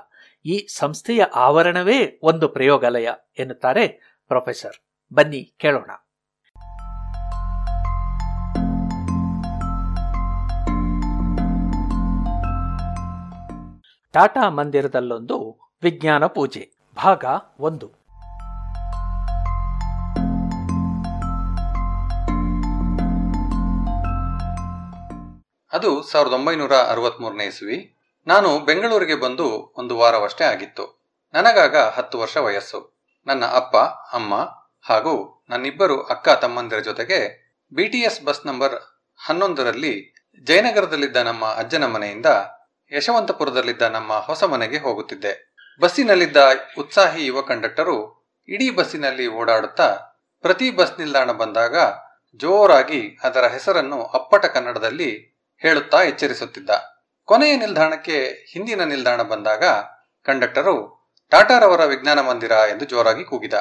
ಈ 0.44 0.56
ಸಂಸ್ಥೆಯ 0.78 1.22
ಆವರಣವೇ 1.36 1.98
ಒಂದು 2.22 2.48
ಪ್ರಯೋಗಾಲಯ 2.48 3.08
ಎನ್ನುತ್ತಾರೆ 3.38 3.86
ಪ್ರೊಫೆಸರ್. 4.30 4.76
ಬನ್ನಿ 5.14 5.42
ಕೇಳೋಣ. 5.58 5.90
ಟಾಟಾ 14.12 14.44
ಮಂದಿರದಲ್ಲೊಂದು 14.48 15.36
ವಿಜ್ಞಾನ 15.82 16.26
ಪೂಜೆ, 16.26 16.62
ಭಾಗ 16.96 17.24
ಒಂದು. 17.60 17.88
ಅದು 25.72 25.90
ಸಾವಿರದ 26.02 26.32
ಒಂಬೈನೂರ 26.32 26.74
ಅರವತ್ಮೂರನೇ 26.90 27.44
ಇಸ್ವಿ. 27.44 27.97
ನಾನು 28.28 28.58
ಬೆಂಗಳೂರಿಗೆ 28.58 29.14
ಬಂದು 29.14 29.74
ಒಂದು 29.76 29.98
ವಾರವಷ್ಟೇ 29.98 30.44
ಆಗಿತ್ತು. 30.44 31.12
ನನಗಾಗ 31.34 31.76
ಹತ್ತು 31.76 32.18
ವರ್ಷ 32.18 32.36
ವಯಸ್ಸು. 32.36 32.98
ನನ್ನ 33.26 33.44
ಅಪ್ಪ, 33.44 33.76
ಅಮ್ಮ 34.12 34.34
ಹಾಗೂ 34.88 35.44
ನನ್ನಿಬ್ಬರು 35.50 36.02
ಅಕ್ಕ 36.02 36.28
ತಮ್ಮಂದಿರ 36.28 36.78
ಜೊತೆಗೆ 36.78 37.48
ಬಿಟಿಎಸ್ 37.74 38.24
ಬಸ್ 38.24 38.46
ನಂಬರ್ 38.46 38.74
ಹನ್ನೊಂದರಲ್ಲಿ 39.26 40.14
ಜಯನಗರದಲ್ಲಿದ್ದ 40.46 41.16
ನಮ್ಮ 41.16 41.44
ಅಜ್ಜನ 41.44 41.86
ಮನೆಯಿಂದ 41.86 42.26
ಯಶವಂತಪುರದಲ್ಲಿದ್ದ 42.92 43.82
ನಮ್ಮ 43.82 44.18
ಹೊಸ 44.18 44.44
ಮನೆಗೆ 44.44 44.78
ಹೋಗುತ್ತಿದ್ದೆ. 44.78 45.54
ಬಸ್ಸಿನಲ್ಲಿದ್ದ 45.80 46.36
ಉತ್ಸಾಹಿ 46.78 47.26
ಯುವ 47.26 47.40
ಕಂಡಕ್ಟರು 47.42 48.28
ಇಡೀ 48.48 48.70
ಬಸ್ಸಿನಲ್ಲಿ 48.70 49.26
ಓಡಾಡುತ್ತಾ 49.26 49.88
ಪ್ರತಿ 50.40 50.70
ಬಸ್ 50.70 50.98
ನಿಲ್ದಾಣ 50.98 51.32
ಬಂದಾಗ 51.32 51.76
ಜೋರಾಗಿ 52.36 53.18
ಅದರ 53.22 53.44
ಹೆಸರನ್ನು 53.46 54.04
ಅಪ್ಪಟ 54.04 54.44
ಕನ್ನಡದಲ್ಲಿ 54.44 55.40
ಹೇಳುತ್ತಾ 55.58 56.02
ಎಚ್ಚರಿಸುತ್ತಿದ್ದ. 56.02 56.97
ಕೊನೆಯ 57.28 57.56
ನಿಲ್ದಾಣಕ್ಕೆ 57.56 58.46
ಹಿಂದಿನ 58.52 58.84
ನಿಲ್ದಾಣ 58.84 59.22
ಬಂದಾಗ 59.22 59.64
ಕಂಡಕ್ಟರು 60.24 61.08
ಟಾಟಾರವರ 61.30 61.84
ವಿಜ್ಞಾನ 61.84 62.20
ಮಂದಿರ 62.20 62.50
ಎಂದು 62.50 62.84
ಜೋರಾಗಿ 62.84 63.24
ಕೂಗಿದ. 63.24 63.54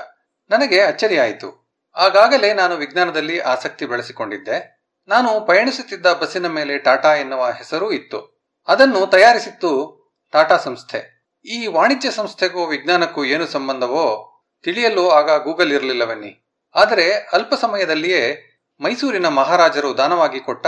ನನಗೆ 0.50 0.82
ಅಚ್ಚರಿಯಾಯಿತು. 0.82 1.80
ಆಗಾಗಲೇ 1.96 2.54
ನಾನು 2.54 2.76
ವಿಜ್ಞಾನದಲ್ಲಿ 2.76 3.40
ಆಸಕ್ತಿ 3.40 3.86
ಬೆಳೆಸಿಕೊಂಡಿದ್ದೆ. 3.86 4.86
ನಾನು 5.08 5.46
ಪಯಣಿಸುತ್ತಿದ್ದ 5.46 6.06
ಬಸ್ಸಿನ 6.06 6.48
ಮೇಲೆ 6.48 6.78
ಟಾಟಾ 6.78 7.16
ಎನ್ನುವ 7.16 7.46
ಹೆಸರೂ 7.46 7.92
ಇತ್ತು. 7.92 8.52
ಅದನ್ನು 8.68 9.08
ತಯಾರಿಸಿತ್ತು 9.08 9.98
ಟಾಟಾ 10.32 10.58
ಸಂಸ್ಥೆ. 10.58 11.32
ಈ 11.46 11.68
ವಾಣಿಜ್ಯ 11.68 12.12
ಸಂಸ್ಥೆಗೂ 12.12 12.66
ವಿಜ್ಞಾನಕ್ಕೂ 12.66 13.26
ಏನು 13.26 13.48
ಸಂಬಂಧವೋ 13.48 14.34
ತಿಳಿಯಲು 14.64 15.10
ಆಗ 15.10 15.44
ಗೂಗಲ್ 15.44 15.72
ಇರಲಿಲ್ಲವನ್ನಿ. 15.72 16.60
ಆದರೆ 16.76 17.12
ಅಲ್ಪ 17.12 17.54
ಸಮಯದಲ್ಲಿಯೇ 17.62 18.44
ಮೈಸೂರಿನ 18.80 19.28
ಮಹಾರಾಜರು 19.28 19.98
ದಾನವಾಗಿ 19.98 20.40
ಕೊಟ್ಟ 20.40 20.68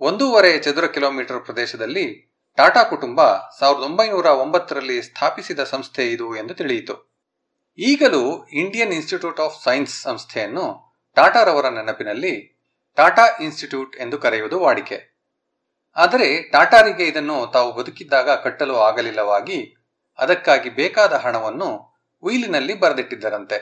ಒಂದೂವರೆ 0.00 0.58
ಚದುರ 0.58 0.86
ಕಿಲೋಮೀಟರ್ 0.86 1.44
ಪ್ರದೇಶದಲ್ಲಿ 1.44 2.29
ಟಾಟಾ 2.58 2.84
ಕುಟುಂಬ 2.84 3.20
ಸಾವಿರದ 3.58 3.82
ಒಂಬೈನೂರ 3.82 4.26
ಒಂಬತ್ತರಲ್ಲಿ 4.26 5.02
ಸ್ಥಾಪಿಸಿದ 5.02 5.64
ಸಂಸ್ಥೆ 5.64 6.12
ಇದು 6.12 6.36
ಎಂದು 6.36 6.54
ತಿಳಿಯಿತು. 6.54 7.10
ಈಗಲೂ 7.78 8.46
ಇಂಡಿಯನ್ 8.52 8.92
ಇನ್ಸ್ಟಿಟ್ಯೂಟ್ 8.92 9.40
ಆಫ್ 9.40 9.64
ಸೈನ್ಸ್ 9.64 10.02
ಸಂಸ್ಥೆಯನ್ನು 10.02 10.96
ಟಾಟಾರವರ 11.14 11.68
ನೆನಪಿನಲ್ಲಿ 11.68 12.60
ಟಾಟಾ 12.96 13.26
ಇನ್ಸ್ಟಿಟ್ಯೂಟ್ 13.42 13.96
ಎಂದು 13.96 14.18
ಕರೆಯುವುದು 14.18 14.60
ವಾಡಿಕೆ. 14.60 14.98
ಆದರೆ 15.96 16.50
ಟಾಟಾರಿಗೆ 16.50 17.06
ಇದನ್ನು 17.06 17.52
ತಾವು 17.52 17.72
ಬದುಕಿದ್ದಾಗ 17.72 18.30
ಕಟ್ಟಲು 18.30 18.76
ಆಗಲಿಲ್ಲವಾಗಿ 18.78 19.76
ಅದಕ್ಕಾಗಿ 20.18 20.70
ಬೇಕಾದ 20.70 21.12
ಹಣವನ್ನು 21.12 21.70
ಉಯಿಲಿನಲ್ಲಿ 22.22 22.74
ಬರೆದಿಟ್ಟಿದ್ದರಂತೆ. 22.74 23.58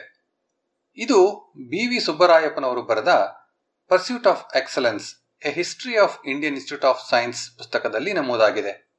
ಇದು 0.97 1.19
ಬಿ 1.69 1.87
ವಿ 1.87 1.99
ಸುಬ್ಬರಾಯಪ್ಪನವರು 1.99 2.81
ಬರೆದ 2.81 3.11
pursuit 3.87 4.27
of 4.27 4.55
excellence 4.55 5.18
a 5.45 5.51
history 5.51 5.97
of 5.97 6.25
Indian 6.25 6.53
Institute 6.53 6.85
of 6.85 7.09
Science 7.09 7.57
ಪುಸ್ತಕದಲ್ಲಿ 7.57 8.13
ನಮೂದಾಗಿದೆ. 8.13 8.91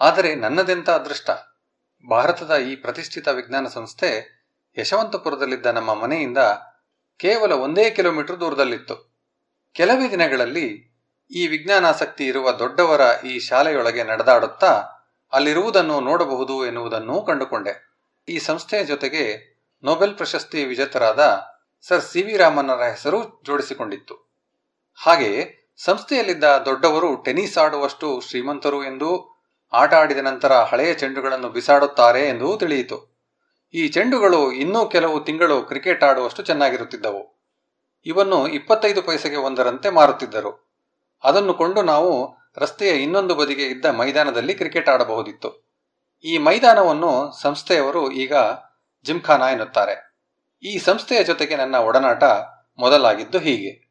ಆದರೆ 0.00 0.34
ನನ್ನದೆಂತ 0.34 0.90
ಅದೃಷ್ಟ? 0.90 1.30
ಭಾರತದ 2.10 2.56
ಈ 2.56 2.76
ಪ್ರತಿಷ್ಠಿತ 2.76 3.28
ವಿಜ್ಞಾನ 3.28 3.66
ಸಂಸ್ಥೆ 3.66 4.36
ಯಶವಂತಪುರದಲ್ಲಿದ್ದ 4.78 5.66
ನಮ್ಮ 5.66 5.94
ಮನೆಯಿಂದ 5.94 6.38
ಕೇವಲ 7.16 7.52
ಒಂದೇ 7.52 7.90
ಕಿಲೋಮೀಟರ್ 7.90 8.40
ದೂರದಲ್ಲಿತ್ತು. 8.40 9.16
ಕೆಲವೇ 9.72 10.10
ದಿನಗಳಲ್ಲಿ 10.10 10.96
ಈ 11.30 11.46
ವಿಜ್ಞಾನಾಸಕ್ತಿ 11.46 12.26
ಇರುವ 12.26 12.52
ದೊಡ್ಡವರ 12.52 13.00
ಈ 13.24 13.38
ಶಾಲೆಯೊಳಗೆ 13.38 14.04
ನಡೆದಾಡುತ್ತಾ 14.04 14.72
ಅಲ್ಲಿರುವುದನ್ನು 15.32 16.00
ನೋಡಬಹುದು 16.00 16.66
ಎನ್ನುವುದನ್ನು 16.66 17.22
ಕಂಡುಕೊಂಡೆ. 17.22 18.04
ಈ 18.28 18.38
ಸಂಸ್ಥೆಯ 18.38 18.84
ಜೊತೆಗೆ 18.84 19.56
ನೊಬೆಲ್ 19.84 20.16
ಪ್ರಶಸ್ತಿ 20.16 20.64
ವಿಜೇತರಾದ 20.64 21.46
ಸರ್ 21.80 22.02
ಸಿ 22.02 22.22
ವಿ 22.22 22.36
ರಾಮನ್ನರ 22.36 22.82
ಹೆಸರು 22.82 23.42
ಜೋಡಿಸಿಕೊಂಡಿತ್ತು. 23.44 24.25
ಹಾಗೆಯೇ 24.96 25.72
ಸಂಸ್ಥೆಯಲ್ಲಿದ್ದ 25.76 26.44
ದೊಡ್ಡವರು 26.44 27.16
ಟೆನಿಸ್ 27.16 27.58
ಆಡುವಷ್ಟು 27.58 28.20
ಶ್ರೀಮಂತರು 28.20 28.84
ಎಂದು 28.84 29.36
ಆಟ 29.72 29.94
ಆಡಿದ 29.94 30.18
ನಂತರ 30.18 30.52
ಹಳೆಯ 30.52 30.94
ಚೆಂಡುಗಳನ್ನು 30.94 31.48
ಬಿಸಾಡುತ್ತಾರೆ 31.48 32.28
ಎಂದು 32.28 32.56
ತಿಳಿಯಿತು. 32.56 33.16
ಈ 33.74 33.88
ಚೆಂಡುಗಳು 33.88 34.52
ಇನ್ನೂ 34.52 34.88
ಕೆಲವು 34.88 35.20
ತಿಂಗಳು 35.20 35.62
ಕ್ರಿಕೆಟ್ 35.62 36.04
ಆಡುವಷ್ಟು 36.04 36.42
ಚೆನ್ನಾಗಿರುತ್ತಿದ್ದವು. 36.42 37.48
ಇವನ್ನು 38.06 38.48
ಇಪ್ಪತ್ತೈದು 38.48 39.02
ಪೈಸೆಗೆ 39.02 39.36
ಒಂದರಂತೆ 39.36 39.90
ಮಾರುತ್ತಿದ್ದರು. 39.90 40.76
ಅದನ್ನು 41.24 41.54
ಕೊಂಡು 41.54 41.82
ನಾವು 41.82 42.38
ರಸ್ತೆಯ 42.58 42.90
ಇನ್ನೊಂದು 42.90 43.34
ಬದಿಗೆ 43.34 43.62
ಇದ್ದ 43.62 43.86
ಮೈದಾನದಲ್ಲಿ 43.86 44.54
ಕ್ರಿಕೆಟ್ 44.54 44.88
ಆಡಬಹುದಿತ್ತು. 44.88 45.66
ಈ 46.24 46.38
ಮೈದಾನವನ್ನು 46.38 47.40
ಸಂಸ್ಥೆಯವರು 47.40 48.10
ಈಗ 48.10 48.34
ಜಿಮ್ಖಾನಾ 49.04 49.50
ಎನ್ನುತ್ತಾರೆ. 49.50 50.16
ಈ 50.62 50.78
ಸಂಸ್ಥೆಯ 50.78 51.24
ಜೊತೆಗೆ 51.24 51.56
ನನ್ನ 51.56 51.74
ಒಡನಾಟ 51.74 52.24
ಮೊದಲಾಗಿದ್ದು 52.78 53.38
ಹೀಗೆ. 53.38 53.85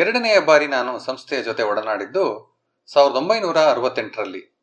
ಎರಡನೆಯ 0.00 0.40
ಬಾರಿ 0.40 0.66
ನಾನು 0.66 0.98
ಸಂಸ್ಥೆಯ 0.98 1.42
ಜೊತೆ 1.42 1.62
ಒಡನಾಡಿದ್ದು 1.62 2.24
ಸಾವಿರದ 2.92 3.16
ಒಂಬೈನೂರ 3.16 3.58
ಅರವತ್ತೆಂಟರಲ್ಲಿ. 3.58 4.58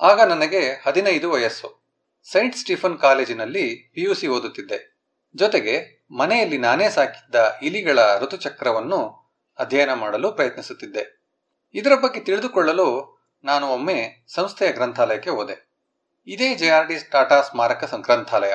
ಆಗ 0.00 0.20
ನನಗೆ 0.20 0.82
ಹದಿನೈದು 0.86 1.30
ವಯಸ್ಸು. 1.30 1.86
ಸೈಂಟ್ 2.32 2.56
ಸ್ಟೀಫನ್ 2.56 2.98
ಕಾಲೇಜಿನಲ್ಲಿ 2.98 3.92
ಪಿಯುಸಿ 3.94 4.26
ಓದುತ್ತಿದ್ದೆ. 4.26 5.00
ಜೊತೆಗೆ 5.36 6.04
ಮನೆಯಲ್ಲಿ 6.10 6.58
ನಾನೇ 6.58 6.88
ಸಾಕಿದ್ದ 6.88 7.58
ಇಲಿಗಳ 7.62 8.18
ಋತುಚಕ್ರವನ್ನು 8.18 9.30
ಅಧ್ಯಯನ 9.58 9.92
ಮಾಡಲು 9.92 10.32
ಪ್ರಯತ್ನಿಸುತ್ತಿದ್ದೆ. 10.32 11.22
ಇದರ 11.74 11.94
ಬಗ್ಗೆ 11.94 12.20
ತಿಳಿದುಕೊಳ್ಳಲು 12.20 13.20
ನಾನು 13.44 13.68
ಒಮ್ಮೆ 13.68 14.26
ಸಂಸ್ಥೆಯ 14.34 14.72
ಗ್ರಂಥಾಲಯಕ್ಕೆ 14.72 15.30
ಹೋದೆ. 15.30 15.70
ಇದೇ 16.26 16.54
ಜೆ 16.54 16.68
ಆರ್ 16.68 16.86
ಡಿ 16.86 17.10
ಟಾಟಾ 17.10 17.42
ಸ್ಮಾರಕ 17.42 17.94
ಗ್ರಂಥಾಲಯ 17.94 18.54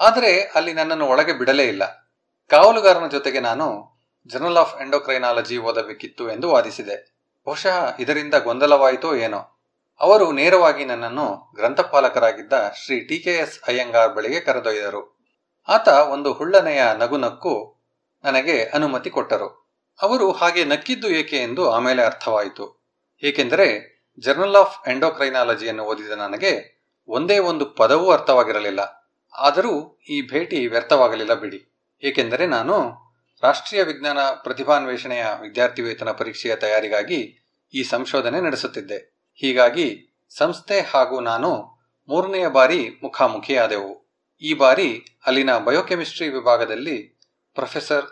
ಆದರೆ 0.00 0.42
ಅಲ್ಲಿ 0.42 0.72
ನನ್ನನ್ನು 0.72 1.06
ಒಳಗೆ 1.06 1.32
ಬಿಡಲೇ 1.32 1.64
ಇಲ್ಲ. 1.64 2.10
ಕಾವಲುಗಾರನ 2.50 3.08
ಜೊತೆಗೆ 3.08 3.40
ನಾನು 3.40 3.91
ಜರ್ನಲ್ 4.26 4.56
ಆಫ್ 4.56 4.82
ಎಂಡೋಕ್ರೈನಾಲಜಿ 4.82 5.58
ಓದಬೇಕಿತ್ತು 5.58 6.30
ಎಂದು 6.30 6.50
ವಾದಿಸಿದೆ. 6.50 7.28
ಬಹುಶಃ 7.46 7.96
ಇದರಿಂದ 7.98 8.34
ಗೊಂದಲವಾಯಿತೋ 8.34 9.14
ಏನೋ. 9.14 9.60
ಅವರು 10.00 10.32
ನೇರವಾಗಿ 10.32 10.84
ನನ್ನನ್ನು 10.84 11.52
ಗ್ರಂಥಪಾಲಕರಾಗಿದ್ದ 11.54 12.52
Shri 12.84 13.00
T 13.00 13.18
K 13.18 13.30
S 13.30 13.60
Iyengar 13.66 14.14
ಬಳಿಗೆ 14.14 14.40
ಕರೆದೊಯ್ದರು. 14.40 15.18
ಆತ 15.68 15.88
ಒಂದು 15.88 16.32
ಹುಳ್ಳನೆಯ 16.32 16.82
ನಗುನಕ್ಕು 16.98 17.82
ನನಗೆ 18.24 18.64
ಅನುಮತಿ 18.64 19.10
ಕೊಟ್ಟರು. 19.10 19.62
ಅವರು 20.02 20.32
ಹಾಗೆ 20.32 20.64
ನಕ್ಕಿದ್ದು 20.64 21.08
ಏಕೆ 21.08 21.36
ಎಂದು 21.36 21.70
ಆಮೇಲೆ 21.70 22.02
ಅರ್ಥವಾಯಿತು. 22.04 22.82
ಏಕೆಂದರೆ 23.22 23.92
ಜರ್ನಲ್ 24.20 24.56
ಆಫ್ 24.56 24.88
ಎಂಡೋಕ್ರೈನಾಲಜಿಯನ್ನು 24.88 25.82
ಓದಿದ 25.82 26.10
ನನಗೆ 26.10 26.82
ಒಂದೇ 27.08 27.38
ಒಂದು 27.38 27.66
ಪದವೂ 27.66 28.10
ಅರ್ಥವಾಗಿರಲಿಲ್ಲ. 28.10 28.80
ಆದರೂ 29.38 29.98
ಈ 30.08 30.22
ಭೇಟಿ 30.22 30.66
ವ್ಯರ್ಥವಾಗಲಿಲ್ಲ 30.66 31.34
ಬಿಡಿ. 31.34 31.90
ಏಕೆಂದರೆ 32.02 32.46
ನಾನು 32.46 33.01
ರಾಷ್ಟ್ರೀಯ 33.42 33.82
ವಿಜ್ಞಾನ 33.82 34.18
ಪ್ರತಿಭಾನ್ವೇಷಣೆಯ 34.18 35.26
ವಿದ್ಯಾರ್ಥಿ 35.40 35.82
ವೇತನ 35.82 36.10
ಪರೀಕ್ಷೆಯ 36.10 36.56
ತಯಾರಿಗಾಗಿ 36.56 37.38
ಈ 37.74 37.82
ಸಂಶೋಧನೆ 37.82 38.40
ನಡೆಸುತ್ತಿದ್ದೆ. 38.40 39.30
ಹೀಗಾಗಿ 39.34 40.18
ಸಂಸ್ಥೆ 40.36 40.80
ಹಾಗೂ 40.80 41.20
ನಾನು 41.20 41.50
ಮೂರನೆಯ 42.08 42.48
ಬಾರಿ 42.48 42.88
ಮುಖಾಮುಖಿಯಾದೆವು. 43.02 44.18
ಈ 44.42 44.54
ಬಾರಿ 44.54 45.04
ಅಲ್ಲಿನ 45.26 45.58
ಬಯೋಕೆಮಿಸ್ಟ್ರಿ 45.58 46.28
ವಿಭಾಗದಲ್ಲಿ 46.28 47.20
ಪ್ರೊಫೆಸರ್ 47.54 48.06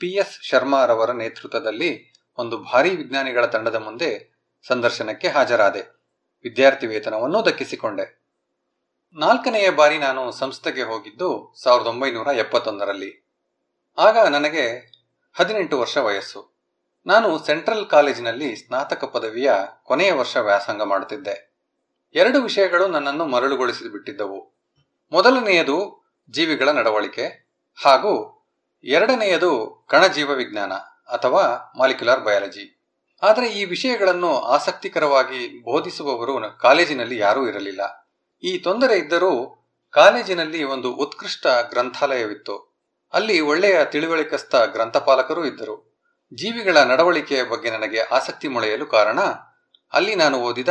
ಪಿ 0.00 0.06
ಎಸ್ 0.06 0.42
ಶರ್ಮಾರವರ 0.42 1.10
ನೇತೃತ್ವದಲ್ಲಿ 1.10 2.12
ಒಂದು 2.38 2.58
ಭಾರೀ 2.58 2.90
ವಿಜ್ಞಾನಿಗಳ 2.90 3.46
ತಂಡದ 3.46 3.74
ಮುಂದೆ 3.74 4.40
ಸಂದರ್ಶನಕ್ಕೆ 4.66 5.28
ಹಾಜರಾದೆ. 5.28 5.82
ವಿದ್ಯಾರ್ಥಿ 6.42 6.86
ವೇತನವನ್ನು 6.86 7.46
ದಕ್ಕಿಸಿಕೊಂಡೆ. 7.46 8.20
ನಾಲ್ಕನೆಯ 9.12 9.70
ಬಾರಿ 9.70 9.98
ನಾನು 9.98 10.32
ಸಂಸ್ಥೆಗೆ 10.32 10.82
ಹೋಗಿದ್ದು 10.82 11.54
ಸಾವಿರದ 11.62 11.86
ಒಂಬೈನೂರ 11.86 12.26
ಎಪ್ಪತ್ತೊಂದರಲ್ಲಿ. 12.26 13.29
ಆಗ 14.00 14.18
ನನಗೆ 14.18 14.92
ಹದಿನೆಂಟು 15.34 15.78
ವರ್ಷ 15.78 15.96
ವಯಸ್ಸು. 15.96 16.60
ನಾನು 17.06 17.46
ಸೆಂಟ್ರಲ್ 17.46 17.86
ಕಾಲೇಜಿನಲ್ಲಿ 17.86 18.56
ಸ್ನಾತಕ 18.56 19.04
ಪದವಿಯ 19.04 19.52
ಕೊನೆಯ 19.82 20.12
ವರ್ಷ 20.12 20.36
ವ್ಯಾಸಂಗ 20.36 20.82
ಮಾಡುತ್ತಿದ್ದೆ. 20.82 21.54
ಎರಡು 22.14 22.42
ವಿಷಯಗಳು 22.42 22.86
ನನ್ನನ್ನು 22.86 23.24
ಮರಳುಗೊಳಿಸಿ 23.24 23.92
ಬಿಟ್ಟಿದ್ದವು 23.92 24.52
ಮೊದಲನೆಯದು 25.12 26.08
ಜೀವಿಗಳ 26.30 26.68
ನಡವಳಿಕೆ 26.68 27.50
ಹಾಗೂ 27.84 28.44
ಎರಡನೆಯದು 28.84 29.84
ಕಣಜೀವ 29.90 30.30
ವಿಜ್ಞಾನ 30.30 30.72
ಅಥವಾ 31.12 31.74
ಮಾಲಿಕ್ಯುಲರ್ 31.78 32.20
ಬಯಾಲಜಿ. 32.20 32.82
ಆದರೆ 33.22 33.48
ಈ 33.48 33.64
ವಿಷಯಗಳನ್ನು 33.64 34.40
ಆಸಕ್ತಿಕರವಾಗಿ 34.40 35.64
ಬೋಧಿಸುವವರು 35.64 36.58
ಕಾಲೇಜಿನಲ್ಲಿ 36.58 37.18
ಯಾರೂ 37.18 37.48
ಇರಲಿಲ್ಲ. 37.48 38.10
ಈ 38.42 38.58
ತೊಂದರೆ 38.58 38.98
ಇದ್ದರೂ 38.98 39.64
ಕಾಲೇಜಿನಲ್ಲಿ 39.90 40.64
ಒಂದು 40.64 40.92
ಉತ್ಕೃಷ್ಟ 40.92 41.46
ಗ್ರಂಥಾಲಯವಿತ್ತು. 41.70 42.69
ಅಲ್ಲಿ 43.12 43.40
ಒಳ್ಳೆಯ 43.40 43.84
ತಿಳುವಳಿಕಸ್ಥ 43.84 44.54
ಗ್ರಂಥಪಾಲಕರೂ 44.54 45.44
ಇದ್ದರು. 45.44 45.90
ಜೀವಿಗಳ 46.34 46.76
ನಡವಳಿಕೆಯ 46.76 47.42
ಬಗ್ಗೆ 47.42 47.70
ನನಗೆ 47.70 48.00
ಆಸಕ್ತಿ 48.00 48.48
ಮೊಳೆಯಲು 48.48 48.86
ಕಾರಣ, 48.86 49.20
ಅಲ್ಲಿ 49.92 50.14
ನಾನು 50.14 50.38
ಓದಿದ 50.38 50.68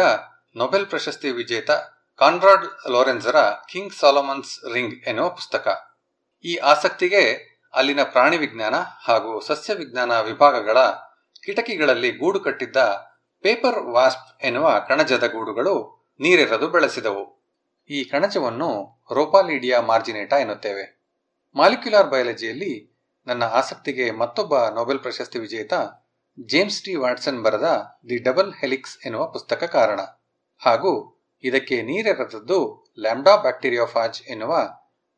ನೊಬೆಲ್ 0.55 0.85
ಪ್ರಶಸ್ತಿ 0.85 1.31
ವಿಜೇತ 1.31 1.71
ಕಾನ್ರಾಡ್ 2.17 2.89
ಲೋರೆನ್ಸರ 2.89 3.41
ಕಿಂಗ್ 3.41 3.93
ಸಾಲಮನ್ಸ್ 3.93 4.73
ರಿಂಗ್ 4.73 4.95
ಎನ್ನುವ 5.07 5.29
ಪುಸ್ತಕ. 5.29 5.81
ಈ 6.45 6.55
ಆಸಕ್ತಿಗೆ 6.55 7.49
ಅಲ್ಲಿನ 7.73 8.03
ಪ್ರಾಣಿ 8.03 8.37
ವಿಜ್ಞಾನ 8.37 8.75
ಹಾಗೂ 8.75 9.39
ಸಸ್ಯ 9.39 9.73
ವಿಜ್ಞಾನ 9.73 10.21
ವಿಭಾಗಗಳ 10.21 10.77
ಕಿಟಕಿಗಳಲ್ಲಿ 11.45 12.11
ಗೂಡು 12.11 12.39
ಕಟ್ಟಿದ್ದ 12.39 12.77
ಪೇಪರ್ 13.41 13.79
ವಾಸ್ಪ್ 13.79 14.45
ಎನ್ನುವ 14.45 14.79
ಕಣಜದ 14.87 15.27
ಗೂಡುಗಳು 15.27 16.07
ನೀರೆರೆದು 16.19 16.67
ಬೆಳೆಸಿದವು. 16.67 17.47
ಈ 17.89 18.03
ಕಣಜವನ್ನು 18.03 19.01
ರೋಪಾಲಿಡಿಯಾ 19.13 19.81
ಮಾರ್ಜಿನೇಟಾ 19.81 20.37
ಎನ್ನುತ್ತೇವೆ. 20.37 20.98
ಮಾಲಿಕ್ಯುಲಾರ್ 21.55 22.07
ಬಯಾಲಜಿಯಲ್ಲಿ 22.07 22.99
ನನ್ನ 23.27 23.43
ಆಸಕ್ತಿಗೆ 23.43 24.11
ಮತ್ತೊಬ್ಬ 24.11 24.67
ನೊಬೆಲ್ 24.67 24.99
ಪ್ರಶಸ್ತಿ 24.99 25.39
ವಿಜೇತ 25.39 25.73
ಜೇಮ್ಸ್ 26.45 26.83
ಟಿ 26.83 26.95
ವಾಟ್ಸನ್ 26.95 27.43
ಬರೆದ 27.43 27.63
ದಿ 28.09 28.17
ಡಬಲ್ 28.23 28.53
ಹೆಲಿಕ್ಸ್ 28.53 29.05
ಎನ್ನುವ 29.05 29.27
ಪುಸ್ತಕ 29.27 29.63
ಕಾರಣ. 29.63 29.99
ಹಾಗೂ 30.57 31.21
ಇದಕ್ಕೆ 31.43 31.81
ನೀರೆರೆದದ್ದು 31.81 32.91
ಲ್ಯಾಂಬ್ಡಾ 32.99 33.35
ಬ್ಯಾಕ್ಟೀರಿಯೋಫಾಜ್ 33.35 34.23
ಎನ್ನುವ 34.27 34.55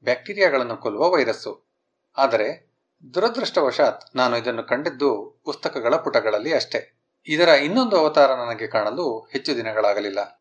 ಬ್ಯಾಕ್ಟೀರಿಯಾಗಳನ್ನು 0.04 0.78
ಕೊಲ್ಲುವ 0.78 1.12
ವೈರಸ್ಸು. 1.12 1.74
ಆದರೆ 2.18 2.72
ದುರದೃಷ್ಟವಶಾತ್ 3.14 4.16
ನಾನು 4.16 4.38
ಇದನ್ನು 4.38 4.64
ಕಂಡಿದ್ದು 4.64 5.42
ಪುಸ್ತಕಗಳ 5.46 5.96
ಪುಟಗಳಲ್ಲಿ 5.96 6.54
ಅಷ್ಟೇ. 6.54 7.02
ಇದರ 7.28 7.48
ಇನ್ನೊಂದು 7.48 7.98
ಅವತಾರ 7.98 8.36
ನನಗೆ 8.36 8.68
ಕಾಣಲು 8.68 9.20
ಹೆಚ್ಚು 9.32 9.56
ದಿನಗಳಾಗಲಿಲ್ಲ. 9.56 10.41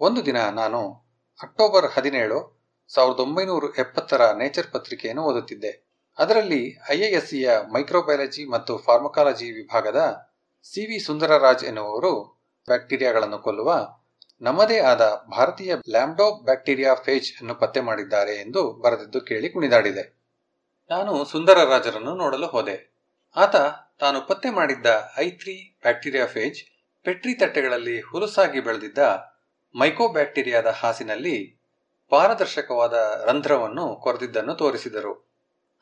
ಒಂದು 0.00 0.20
ದಿನ 0.26 0.36
ನಾನು 0.50 0.80
ಅಕ್ಟೋಬರ್ 1.40 1.86
ಹದಿನೇಳು 1.92 2.38
ಸಾವಿರದ 2.90 3.20
ಒಂಬೈನೂರ 3.20 3.64
ಎಪ್ಪತ್ತರ 3.78 4.22
ನೇಚರ್ 4.32 4.72
ಪತ್ರಿಕೆಯನ್ನು 4.72 5.22
ಓದುತ್ತಿದ್ದೆ. 5.22 5.72
ಅದರಲ್ಲಿ 6.18 6.60
ಐಎಎಸ್ಸಿಯ 6.90 7.50
ಮೈಕ್ರೋಬಯಾಲಜಿ 7.72 8.44
ಮತ್ತು 8.44 8.78
ಫಾರ್ಮಕಾಲಜಿ 8.78 9.50
ವಿಭಾಗದ 9.50 10.00
ಸಿ 10.64 10.86
ವಿ 10.86 10.98
ಸುಂದರರಾಜ್ 10.98 11.64
ಎನ್ನುವವರು 11.64 12.12
ಬ್ಯಾಕ್ಟೀರಿಯಾಗಳನ್ನು 12.68 13.38
ಕೊಲ್ಲುವ, 13.38 13.70
ನಮ್ಮದೇ 14.42 14.78
ಆದ 14.80 15.02
ಭಾರತೀಯ 15.30 15.74
ಲ್ಯಾಂಬ್ಡೋ 15.88 16.26
ಬ್ಯಾಕ್ಟೀರಿಯಾ 16.44 16.94
ಫೇಜ್ 16.94 17.28
ಅನ್ನು 17.40 17.54
ಪತ್ತೆ 17.54 17.80
ಮಾಡಿದ್ದಾರೆ 17.80 18.34
ಎಂದು 18.34 18.62
ಬರೆದಿದ್ದು 18.80 19.20
ಕೇಳಿ 19.20 19.48
ಕುಣಿದಾಡಿದೆ. 19.48 20.04
ನಾನು 20.90 21.24
ಸುಂದರರಾಜರನ್ನು 21.24 22.14
ನೋಡಲು 22.14 22.46
ಹೋದೆ. 22.46 22.76
ಆತ 23.36 23.56
ತಾನು 23.98 24.20
ಪತ್ತೆ 24.20 24.50
ಮಾಡಿದ್ದ 24.50 24.86
I 25.16 25.30
three 25.30 25.78
bacteria 25.82 26.26
phase 26.26 26.60
petri 27.06 27.34
ತಟ್ಟೆಗಳಲ್ಲಿ 27.34 28.00
ಹುಲುಸಾಗಿ 28.00 28.60
ಬೆಳೆದಿದ್ದ 28.60 28.98
ಮೈಕೋಬ್ಯಾಕ್ಟೀರಿಯಾದ 29.74 30.66
ಹಾಸಿನಲ್ಲಿ 30.66 31.58
ಪಾರದರ್ಶಕವಾದ 32.08 33.22
ರಂಧ್ರವನ್ನು 33.26 33.96
ಕೊರೆದಿದ್ದನ್ನು 33.96 34.54
ತೋರಿಸಿದರು. 34.54 35.34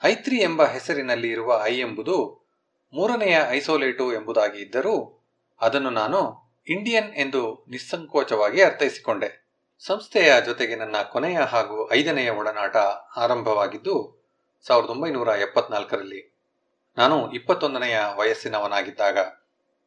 ಐತ್ರಿ 0.05 0.37
ಎಂಬ 0.37 0.65
ಹೆಸರಿನಲ್ಲಿ 0.65 1.31
ಇರುವ 1.31 1.61
ಐ 1.65 1.79
ಎಂಬುದು 1.79 2.47
ಮೂರನೆಯ 2.95 3.39
ಐಸೋಲೇಟು 3.49 4.13
ಎಂಬುದಾಗಿ 4.13 4.63
ಇದ್ದರೂ 4.63 5.27
ಅದನ್ನು 5.61 5.91
ನಾನು 5.91 6.47
ಇಂಡಿಯನ್ 6.69 7.15
ಎಂದು 7.15 7.67
ನಿಸ್ಸಂಕೋಚವಾಗಿ 7.69 8.63
ಅರ್ಥೈಸಿಕೊಂಡೆ. 8.63 9.47
ಸಂಸ್ಥೆಯ 9.79 10.35
ಜೊತೆಗೆ 10.47 10.77
ನನ್ನ 10.77 10.97
ಕೊನೆಯ 11.03 11.39
ಹಾಗೂ 11.39 11.93
ಐದನೆಯ 11.93 12.31
ಒಡನಾಟ 12.31 12.77
ಆರಂಭವಾಗಿದ್ದು 13.17 14.27
ಸಾವಿರದ 14.67 14.89
ಒಂಬೈನೂರ 14.89 15.29
ಎಪ್ಪತ್ನಾಲ್ಕರಲ್ಲಿ. 15.29 16.37
ನಾನು 16.97 17.33
ಇಪ್ಪತ್ತೊಂದನೆಯ 17.33 18.01
ವಯಸ್ಸಿನವನಾಗಿದ್ದಾಗ. 18.17 19.19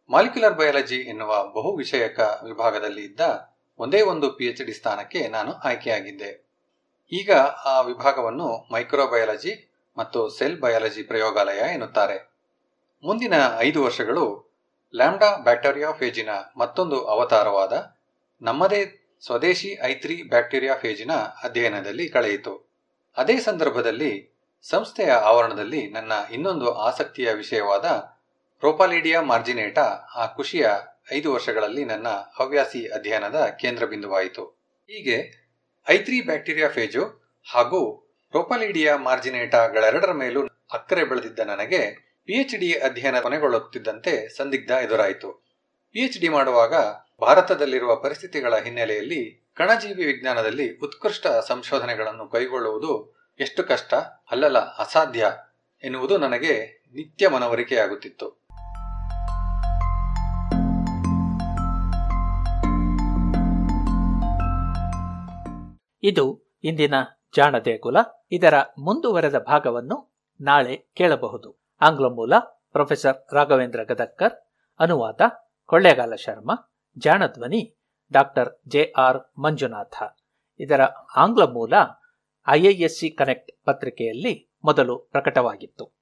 ಮಾಲಿಕ್ಯುಲರ್ 0.09 0.53
ಬಯಾಲಜಿ 0.53 0.95
ಎನ್ನುವ 0.95 1.43
ಬಹು 1.43 1.77
ವಿಷಯಕ 1.77 2.19
ವಿಭಾಗದಲ್ಲಿ 2.19 3.01
ಇದ್ದ 3.01 3.48
ಒಂದೇ 3.79 4.01
ಒಂದು 4.01 4.31
ಪಿ 4.31 4.45
ಎಚ್ 4.45 4.61
ಡಿ 4.65 4.73
ಸ್ಥಾನಕ್ಕೆ 4.73 5.27
ನಾನು 5.27 5.51
ಆಯ್ಕೆಯಾಗಿದ್ದೆ. 5.51 6.31
ಈಗ 7.11 7.31
ಆ 7.71 7.81
ವಿಭಾಗವನ್ನು 7.81 8.69
ಮೈಕ್ರೋಬಯಾಲಜಿ 8.71 9.53
ಮತ್ತು 9.97 10.29
ಸೆಲ್ 10.29 10.59
ಬಯಾಲಜಿ 10.61 11.03
ಪ್ರಯೋಗಾಲಯ 11.03 11.61
ಎನ್ನುತ್ತಾರೆ. 11.73 12.17
ಮುಂದಿನ 13.03 13.33
ಐದು 13.59 13.83
ವರ್ಷಗಳು 13.83 14.25
ಲ್ಯಾಂಡಾ 14.95 15.37
ಬ್ಯಾಕ್ಟೀರಿಯಾ 15.37 15.91
ಫೇಜಿನ 15.91 16.29
ಮತ್ತೊಂದು 16.57 17.05
ಅವತಾರವಾದ 17.07 17.73
ನಮ್ಮದೇ 18.41 18.81
ಸ್ವದೇಶಿ 19.25 19.69
ಐತ್ರಿ 19.83 20.29
ಬ್ಯಾಕ್ಟೀರಿಯಾ 20.29 20.75
ಫೇಜಿನ 20.75 21.11
ಅಧ್ಯಯನದಲ್ಲಿ 21.43 22.09
ಕಳೆಯಿತು. 22.09 22.53
ಅದೇ 23.17 23.39
ಸಂದರ್ಭದಲ್ಲಿ 23.39 24.11
ಸಂಸ್ಥೆಯ 24.69 25.11
ಆವರಣದಲ್ಲಿ 25.11 25.89
ನನ್ನ 25.89 26.11
ಇನ್ನೊಂದು 26.31 26.73
ಆಸಕ್ತಿಯ 26.73 27.31
ವಿಷಯವಾದ 27.31 27.85
ರೋಪಾಲಿಡಿಯಾ 28.63 29.21
ಮಾರ್ಜಿನೇಟಾ 29.21 29.85
ಆ 30.15 30.25
ಖುಷಿಯ 30.25 30.67
ಐದು 31.11 31.33
ವರ್ಷಗಳಲ್ಲಿ 31.33 31.85
ನನ್ನ 31.85 32.07
ಹವ್ಯಾಸಿ 32.07 32.87
ಅಧ್ಯಯನದ 32.87 33.57
ಕೇಂದ್ರ 33.61 33.85
ಬಿಂದುವಾಯಿತು 33.85 34.45
ಹೀಗೆ 34.89 35.17
ಐತ್ರಿ 35.89 36.21
ಬ್ಯಾಕ್ಟೀರಿಯಾ 36.21 36.69
ಫೇಜು 36.69 37.03
ಹಾಗೂ 37.51 38.09
ರೋಪಾಲಿಡಿಯಾ 38.33 38.97
ಮಾರ್ಜಿನೇಟಾಗಳೆರಡರ 38.97 40.11
ಮೇಲೂ 40.11 40.47
ಅಕ್ಕರೆ 40.73 41.03
ಬೆಳೆದಿದ್ದ 41.03 41.39
ನನಗೆ 41.39 42.09
ಪಿಎಚ್ 42.25 42.55
ಡಿ 42.59 42.73
ಅಧ್ಯಯನ 42.73 43.19
ಕೊನೆಗೊಳ್ಳುತ್ತಿದ್ದಂತೆ 43.19 44.37
ಸಂದಿಗ್ಧ 44.37 44.71
ಎದುರಾಯಿತು. 44.71 45.45
ಪಿಎಚ್ 45.91 46.19
ಡಿ 46.19 46.29
ಮಾಡುವಾಗ 46.29 46.73
ಭಾರತದಲ್ಲಿರುವ 47.21 47.95
ಪರಿಸ್ಥಿತಿಗಳ 47.95 48.55
ಹಿನ್ನೆಲೆಯಲ್ಲಿ 48.57 49.51
ಕಣಜೀವಿ 49.55 50.05
ವಿಜ್ಞಾನದಲ್ಲಿ 50.05 50.77
ಉತ್ಕೃಷ್ಟ 50.77 51.27
ಸಂಶೋಧನೆಗಳನ್ನು 51.27 52.29
ಕೈಗೊಳ್ಳುವುದು 52.29 53.19
ಎಷ್ಟು 53.39 53.63
ಕಷ್ಟ, 53.63 53.93
ಅಲ್ಲಲ್ಲ 54.31 54.57
ಅಸಾಧ್ಯ 54.57 55.31
ಎನ್ನುವುದು 55.83 56.17
ನನಗೆ 56.17 56.85
ನಿತ್ಯ 56.93 57.27
ಮನವರಿಕೆಯಾಗುತ್ತಿತ್ತು. 57.27 58.38
ಇದು 66.03 66.55
ಇಂದಿನ 66.63 66.93
ಜಾಣ 67.35 67.57
ದೇಗುಲ 67.57 67.97
ಇದರ 68.31 68.53
ಮುಂದುವರೆದ 68.79 69.37
ಭಾಗವನ್ನು 69.37 70.13
ನಾಳೆ 70.41 70.89
ಕೇಳಬಹುದು. 70.93 71.61
ಆಂಗ್ಲ 71.81 72.05
ಮೂಲ, 72.05 72.33
ಪ್ರೊಫೆಸರ್ 72.71 73.33
ರಾಘವೇಂದ್ರ 73.33 73.83
ಗದಕ್ಕರ್ 73.83 74.33
ಅನುವಾದ 74.79 75.21
ಕೊಳ್ಳೇಗಾಲ 75.65 76.15
ಶರ್ಮಾ, 76.15 76.77
ಜಾಣಧ್ವನಿ 76.97 77.77
ಡಾಕ್ಟರ್ 78.11 78.49
ಜೆ 78.67 78.93
ಆರ್ 78.97 79.39
ಮಂಜುನಾಥ. 79.39 80.03
ಇದರ 80.59 80.81
ಆಂಗ್ಲ 81.15 81.43
ಮೂಲ 81.43 81.73
ಐಐಎಸ್ಸಿ 82.47 83.09
ಕನೆಕ್ಟ್ 83.09 83.51
ಪತ್ರಿಕೆಯಲ್ಲಿ 83.65 84.51
ಮೊದಲು 84.63 84.99
ಪ್ರಕಟವಾಗಿತ್ತು. 84.99 85.99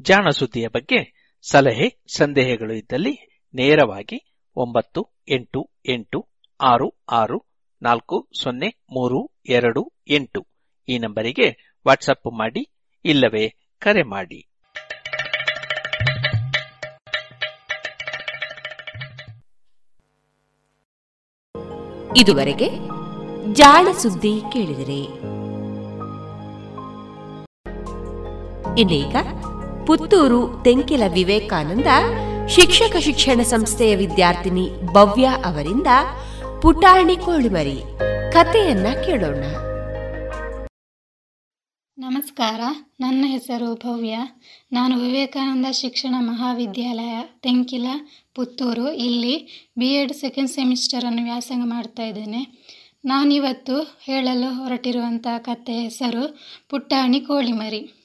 ಜಾಣ 0.00 0.26
ಬಗ್ಗೆ 0.72 1.30
ಸಲಹೆ, 1.42 2.04
ಸಂದೇಹಗಳು 2.16 2.72
ಇದ್ದಲ್ಲಿ 2.72 3.44
ನೇರವಾಗಿ 3.54 4.27
ಒಂಬತ್ತು, 4.58 5.08
ಎಂಟು 5.28 5.70
ಎಂಟು, 5.88 6.28
ಆರು 6.60 6.94
ಆರು, 7.10 7.44
ನಾಲ್ಕು, 7.82 8.28
ಸೊನ್ನೆ, 8.42 8.68
ಮೂರು, 8.90 9.30
ಎರಡು, 9.48 9.92
ಎಂಟು. 10.08 10.46
ಈ 10.88 10.98
ನಂಬರಿಗೆ 10.98 11.78
ವಾಟ್ಸಪ್ 11.86 12.38
ಮಾಡಿ, 12.38 12.70
ಇಲ್ಲವೇ 13.04 13.54
ಕರೆ 13.78 14.02
ಮಾಡಿ. 14.02 14.44
ಇದುವರೆಗೆ 22.16 22.68
ಜಾಳ 23.52 23.92
ಸುದ್ದಿ 23.92 24.40
ಕೇಳಿದಿರಿ. 24.52 25.04
ಇನ್ನೀಗ 28.80 29.16
ಪುತ್ತೂರು 29.86 30.62
ತೆಂಕಿಲ 30.64 31.02
ವಿವೇಕಾನಂದ 31.12 31.86
ಶಿಕ್ಷಕ 32.50 32.96
ಶಿಕ್ಷಣ 32.96 33.42
ಸಂಸ್ಥೆಯ 33.42 33.96
ವಿದ್ಯಾರ್ಥಿನಿ 33.96 34.70
ಭವ್ಯ 34.92 35.28
ಅವರಿಂದ 35.44 35.86
ಪುಟಾಣಿ 36.62 37.16
ಕೋಳಿಮರಿ. 37.16 37.76
ಕಥೆಯನ್ನ 38.32 38.86
ಕೇಳೋಣ. 39.06 39.44
ನಮಸ್ಕಾರ, 41.98 42.60
ನನ್ನ 43.00 43.24
ಹೆಸರು 43.28 43.74
ಭವ್ಯ. 43.74 44.18
ನಾನು 44.72 44.98
ವಿವೇಕಾನಂದ 44.98 45.66
ಶಿಕ್ಷಣ 45.72 46.14
ಮಹಾವಿದ್ಯಾಲಯ, 46.18 47.22
ತೆಂಕಿಲ, 47.40 47.86
ಪುತ್ತೂರು. 48.34 48.92
ಇಲ್ಲಿ 48.92 49.68
ಬಿ 49.78 49.86
ಎಡ್ 49.86 50.12
ಸೆಕೆಂಡ್ 50.12 50.50
ಸೆಮಿಸ್ಟರನ್ನು 50.50 51.22
ವ್ಯಾಸಂಗ 51.22 51.62
ಮಾಡ್ತಾ 51.66 52.02
ಇದ್ದೇನೆ. 52.02 52.46
ನಾನಿವತ್ತು 53.04 53.98
ಹೇಳಲು 54.00 54.54
ಹೊರಟಿರುವಂಥ 54.54 55.26
ಕಥೆ 55.38 55.72
ಹೆಸರು 55.72 56.38
ಪುಟ್ಟಾಣಿ 56.68 57.20
ಕೋಳಿಮರಿ. 57.20 57.97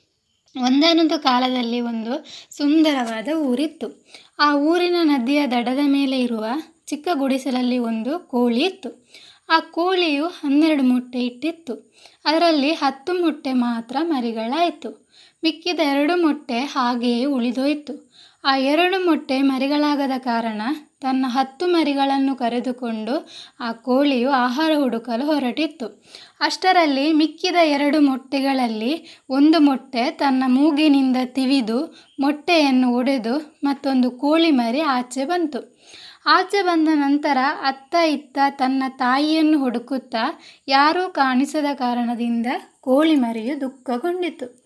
ಒಂದಾನೊಂದು 0.62 1.20
ಕಾಲದಲ್ಲಿ 1.20 1.82
ಒಂದು 1.82 2.26
ಸುಂದರವಾದ 2.50 3.28
ಊರಿತ್ತು. 3.28 4.06
ಆ 4.40 4.56
ಊರಿನ 4.56 4.96
ನದಿಯ 5.02 5.48
ದಡದ 5.48 5.80
ಮೇಲೆ 5.86 6.20
ಇರುವ 6.20 6.46
ಚಿಕ್ಕ 6.86 7.08
ಗುಡಿಸಲಲ್ಲಿ 7.14 7.78
ಒಂದು 7.78 8.20
ಕೋಳಿ 8.20 8.66
ಇತ್ತು. 8.66 9.08
ಆ 9.50 9.60
ಕೋಳಿಯು 9.60 10.28
ಹನ್ನೆರಡು 10.28 10.84
ಮೊಟ್ಟೆ 10.84 11.20
ಇಟ್ಟಿತ್ತು. 11.20 11.94
ಅದರಲ್ಲಿ 12.26 12.72
ಹತ್ತು 12.72 13.14
ಮೊಟ್ಟೆ 13.14 13.54
ಮಾತ್ರ 13.54 13.98
ಮರಿಗಳಾಯಿತು. 14.02 15.10
ಮಿಕ್ಕಿದ 15.44 15.80
ಎರಡು 15.80 16.22
ಮೊಟ್ಟೆ 16.22 16.60
ಹಾಗೆಯೇ 16.60 17.26
ಉಳಿದೋಯಿತು. 17.26 18.14
ಆ 18.44 18.58
ಎರಡು 18.58 19.06
ಮೊಟ್ಟೆ 19.06 19.42
ಮರಿಗಳಾಗದ 19.42 20.12
ಕಾರಣ 20.18 20.62
ತನ್ನ 21.04 21.26
ಹತ್ತು 21.28 21.68
ಮರಿಗಳನ್ನು 21.68 22.36
ಕರೆದುಕೊಂಡು 22.36 23.28
ಆ 23.60 23.72
ಕೋಳಿಯು 23.72 24.30
ಆಹಾರ 24.32 24.72
ಹುಡುಕಲು 24.80 25.26
ಹೊರಟಿತ್ತು. 25.26 26.04
ಅಷ್ಟರಲ್ಲಿ 26.42 27.14
ಮಿಕ್ಕಿದ 27.14 27.56
ಎರಡು 27.64 28.02
ಮೊಟ್ಟೆಗಳಲ್ಲಿ 28.02 29.22
ಒಂದು 29.30 29.60
ಮೊಟ್ಟೆ 29.60 30.12
ತನ್ನ 30.12 30.44
ಮೂಗಿನಿಂದ 30.48 31.18
ತಿವಿದು 31.26 32.08
ಮೊಟ್ಟೆಯನ್ನು 32.20 32.94
ಒಡೆದು 32.94 33.60
ಮತ್ತೊಂದು 33.64 34.12
ಕೋಳಿ 34.12 34.52
ಮರಿ 34.52 34.82
ಆಚೆ 34.82 35.26
ಬಂತು. 35.26 35.78
ಆಚೆ 36.26 36.62
ಬಂದ 36.62 36.90
ನಂತರ 36.94 37.38
ಅತ್ತ 37.64 37.96
ಇತ್ತ 37.96 38.38
ತನ್ನ 38.50 38.84
ತಾಯಿಯನ್ನು 38.90 39.60
ಹುಡುಕುತ್ತಾ 39.60 40.42
ಯಾರೂ 40.68 41.10
ಕಾಣಿಸದ 41.10 41.66
ಕಾರಣದಿಂದ 41.74 42.46
ಕೋಳಿ 42.82 43.16
ಮರಿಯು 43.16 43.62
ದುಃಖಗೊಂಡಿತು. 43.62 44.64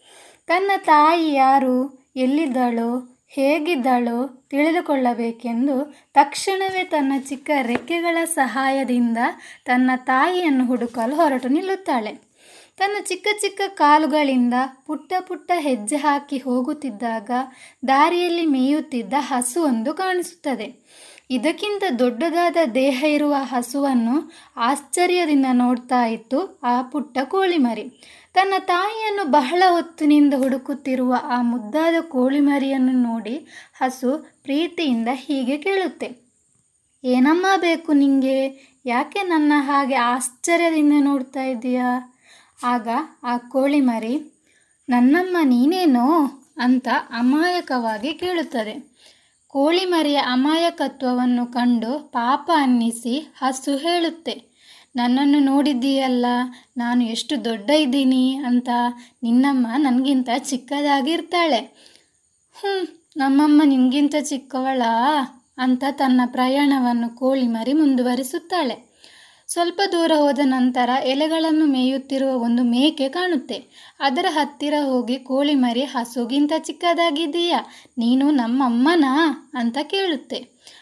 ತನ್ನ 0.48 0.72
ತಾಯಿ 0.78 1.34
ಯಾರು? 1.34 2.06
ಎಲ್ಲಿದ್ದಳೋ? 2.16 3.24
ಹೇಗಿದ್ದಳೋ? 3.28 4.37
ತಿಳಿದುಕೊಳ್ಳಬೇಕೆಂದು 4.50 5.98
ತಕ್ಷಣವೇ 6.14 6.84
ತನ್ನ 6.84 7.14
ಚಿಕ್ಕ 7.20 7.50
ರೆಕ್ಕೆಗಳ 7.62 8.18
ಸಹಾಯದಿಂದ 8.26 9.18
ತನ್ನ 9.66 9.92
ತಾಯಿಯನ್ನು 9.96 10.66
ಹುಡುಕಲು 10.66 11.16
ಹೊರಟು 11.16 11.48
ನಿಲ್ಲುತ್ತಾಳೆ. 11.48 12.28
ತನ್ನ 12.78 13.04
ಚಿಕ್ಕ 13.04 13.28
ಚಿಕ್ಕ 13.42 13.62
ಕಾಲುಗಳಿಂದ 13.68 14.54
ಪುಟ್ಟ 14.86 15.14
ಪುಟ್ಟ 15.20 15.52
ಹೆಜ್ಜೆ 15.56 15.96
ಹಾಕಿ 15.96 16.38
ಹೋಗುತ್ತಿದ್ದಾಗ 16.38 17.32
ದಾರಿಯಲ್ಲಿ 17.88 18.46
ಮೇಯುತ್ತಿದ್ದ 18.46 19.14
ಹಸುವೊಂದು 19.18 19.94
ಕಾಣಿಸುತ್ತದೆ. 19.94 20.76
ಇದಕ್ಕಿಂತ 21.30 21.84
ದೊಡ್ಡದಾದ 22.00 22.58
ದೇಹ 22.74 23.04
ಇರುವ 23.04 23.36
ಹಸುವನ್ನು 23.40 24.32
ಆಶ್ಚರ್ಯದಿಂದ 24.58 25.46
ನೋಡ್ತಾ 25.54 26.06
ಇತ್ತು 26.06 26.60
ಆ 26.64 26.82
ಪುಟ್ಟ 26.82 27.18
ಕೋಳಿಮರಿ. 27.24 27.90
ತನ್ನ 28.34 28.54
ತಾಯಿಯನ್ನು 28.60 29.32
ಬಹಳ 29.32 29.64
ಹೊತ್ತಿನಿಂದ 29.70 30.34
ಹುಡುಕುತ್ತಿರುವ 30.34 31.16
ಆ 31.24 31.42
ಮುದ್ದಾದ 31.42 31.94
ಕೋಳಿಮರಿಯನ್ನು 32.02 32.92
ನೋಡಿ 32.92 33.48
ಹಸು 33.82 34.37
ಪ್ರೀತಿಯಿಂದ 34.48 35.10
ಹೀಗೆ 35.14 35.56
ಕೇಳುತ್ತೆ. 35.58 36.08
ಏನಮ್ಮ 37.04 37.46
ಬೇಕು 37.58 37.92
ನಿಂಗೆ? 37.94 38.38
ಯಾಕೆ 38.86 39.22
ನನ್ನ 39.24 39.54
ಹಾಗೆ 39.58 39.96
ಆಶ್ಚರ್ಯದಿಂದ 39.96 40.94
ನೋಡ್ತಾ 41.00 41.44
ಇದ್ದೀಯಾ? 41.44 41.90
ಆಗ 42.64 42.88
ಆ 43.24 43.34
ಕೋಳಿಮರಿ 43.38 44.16
ನನ್ನಮ್ಮ 44.90 45.38
ನೀನೇನೋ? 45.44 46.08
ಅಂತ 46.58 46.88
ಅಮಾಯಕವಾಗಿ 47.10 48.14
ಕೇಳುತ್ತದೆ. 48.14 48.76
ಕೋಳಿಮರಿಯ 49.48 50.18
ಅಮಾಯಕತ್ವವನ್ನು 50.18 51.46
ಕಂಡು 51.54 51.92
ಪಾಪ 52.12 52.52
ಅನ್ನಿಸಿ 52.56 53.16
ಹಸು 53.38 53.78
ಹೇಳುತ್ತೆ. 53.78 54.36
ನನ್ನನ್ನು 54.96 55.40
ನೋಡಿದ್ದೀಯಲ್ಲ, 55.40 56.26
ನಾನು 56.78 57.04
ಎಷ್ಟು 57.04 57.46
ದೊಡ್ಡ 57.46 57.70
ಇದ್ದೀನಿ 57.70 58.26
ಅಂತ 58.46 58.70
ನಿನ್ನಮ್ಮ 59.24 59.68
ನನಗಿಂತ 59.78 60.30
ಚಿಕ್ಕದಾಗಿರ್ತಾಳೆ. 60.38 61.62
ಹ್ಞೂ 62.56 62.76
ನಮ್ಮಮ್ಮ 63.16 63.62
ನಿಮಗಿಂತ 63.66 64.16
ಚಿಕ್ಕವಳಾ 64.22 64.92
ಅಂತ 65.58 65.84
ತನ್ನ 65.92 66.22
ಪ್ರಯಾಣವನ್ನು 66.26 67.16
ಕೋಳಿಮರಿ 67.16 67.74
ಮುಂದುವರಿಸುತ್ತಾಳೆ. 67.74 68.76
ಸ್ವಲ್ಪ 69.48 69.82
ದೂರ 69.92 70.12
ಹೋದ 70.16 70.40
ನಂತರ 70.44 70.90
ಎಲೆಗಳನ್ನು 71.04 71.66
ಮೇಯುತ್ತಿರುವ 71.66 72.30
ಒಂದು 72.30 72.64
ಮೇಕೆ 72.64 73.10
ಕಾಣುತ್ತೆ. 73.10 73.58
ಅದರ 74.00 74.26
ಹತ್ತಿರ 74.30 74.74
ಹೋಗಿ 74.84 75.16
ಕೋಳಿಮರಿ 75.16 75.84
ಹಸುಗಿಂತ 75.84 76.54
ಚಿಕ್ಕದಾಗಿದ್ದೀಯಾ? 76.58 77.60
ನೀನು 77.98 78.32
ನಮ್ಮಮ್ಮನಾ 78.32 79.14
ಅಂತ 79.54 79.78
ಕೇಳುತ್ತೆ. 79.84 80.40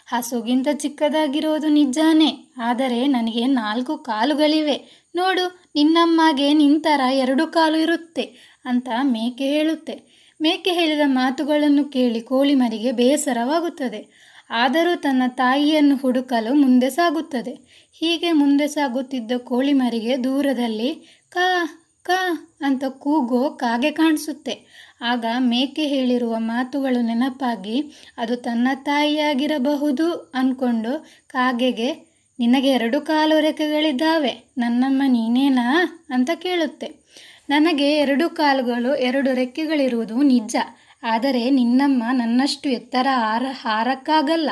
ಹಸುಗಿಂತ 0.07 0.67
ಚಿಕ್ಕದಾಗಿರೋದು 0.73 1.67
ನಿಜಾನೇ, 1.67 2.53
ಆದರೆ 2.57 3.07
ನನಗೆ 3.07 3.45
ನಾಲ್ಕು 3.45 3.97
ಕಾಲುಗಳಿವೆ. 3.97 5.07
ನೋಡು, 5.15 5.45
ನಿನ್ನಮ್ಮಗೆ 5.75 6.53
ನಿಂತರ 6.53 7.01
ಎರಡು 7.11 7.47
ಕಾಲು 7.47 7.77
ಇರುತ್ತೆ 7.77 8.57
ಅಂತ 8.65 8.89
ಮೇಕೆ 9.03 9.47
ಹೇಳುತ್ತೆ. 9.47 10.14
ಮೇಕೆ 10.41 10.71
ಹೇಳಿದ 10.71 10.99
ಮಾತುಗಳನ್ನು 11.05 11.85
ಕೇಳಿ 11.85 12.21
ಕೋಳಿಮರಿಗೆ 12.21 12.91
ಬೇಸರವಾಗುತ್ತದೆ. 12.91 14.25
ಆದರೂ 14.49 14.95
ತನ್ನ 14.95 15.23
ತಾಯಿಯನ್ನು 15.27 15.95
ಹುಡುಕಲು 15.95 16.53
ಮುಂದೆ 16.53 16.89
ಸಾಗುತ್ತದೆ. 16.89 17.85
ಹೀಗೆ 17.93 18.31
ಮುಂದೆ 18.31 18.67
ಸಾಗುತ್ತಿದ್ದ 18.67 19.31
ಕೋಳಿಮರಿಗೆ 19.37 20.23
ದೂರದಲ್ಲಿ 20.23 21.19
ಕಾ 21.29 21.81
ಕಾ 22.03 22.55
ಅಂತ 22.61 22.83
ಕೂಗೋ 22.85 23.49
ಕಾಗೆ 23.49 23.91
ಕಾಣಿಸುತ್ತೆ. 23.91 24.85
ಆಗ 25.01 25.25
ಮೇಕೆ 25.39 25.87
ಹೇಳಿರುವ 25.87 26.35
ಮಾತುಗಳು 26.37 27.01
ನೆನಪಾಗಿ, 27.01 27.91
ಅದು 28.17 28.35
ತನ್ನ 28.35 28.67
ತಾಯಿಯಾಗಿರಬಹುದು 28.83 30.11
ಅಂದ್ಕೊಂಡು 30.11 31.05
ಕಾಗೆಗೆ, 31.27 31.93
ನಿನಗೆ 32.39 32.67
ಎರಡು 32.67 33.01
ಕಾಲು 33.01 33.39
ರೆಕ್ಕೆಗಳಿದ್ದಾವೆ 33.39 34.43
ನನ್ನಮ್ಮ 34.57 35.01
ನೀನೇನಾ? 35.07 36.05
ಅಂತ 36.09 36.29
ಕೇಳುತ್ತೆ. 36.35 37.04
ನನಗೆ 37.49 37.91
ಎರಡು 37.91 38.29
ಕಾಲುಗಳು, 38.29 38.95
ಎರಡು 38.95 39.33
ರೆಕ್ಕೆಗಳಿರುವುದು 39.33 40.21
ನಿಜ. 40.21 40.55
ಆದರೆ 41.03 41.49
ನಿನ್ನಮ್ಮ 41.49 42.03
ನನ್ನಷ್ಟು 42.11 42.69
ಎತ್ತರ 42.69 43.07
ಹಾರ 43.11 43.43
ಹಾರಕ್ಕಾಗಲ್ಲ. 43.51 44.49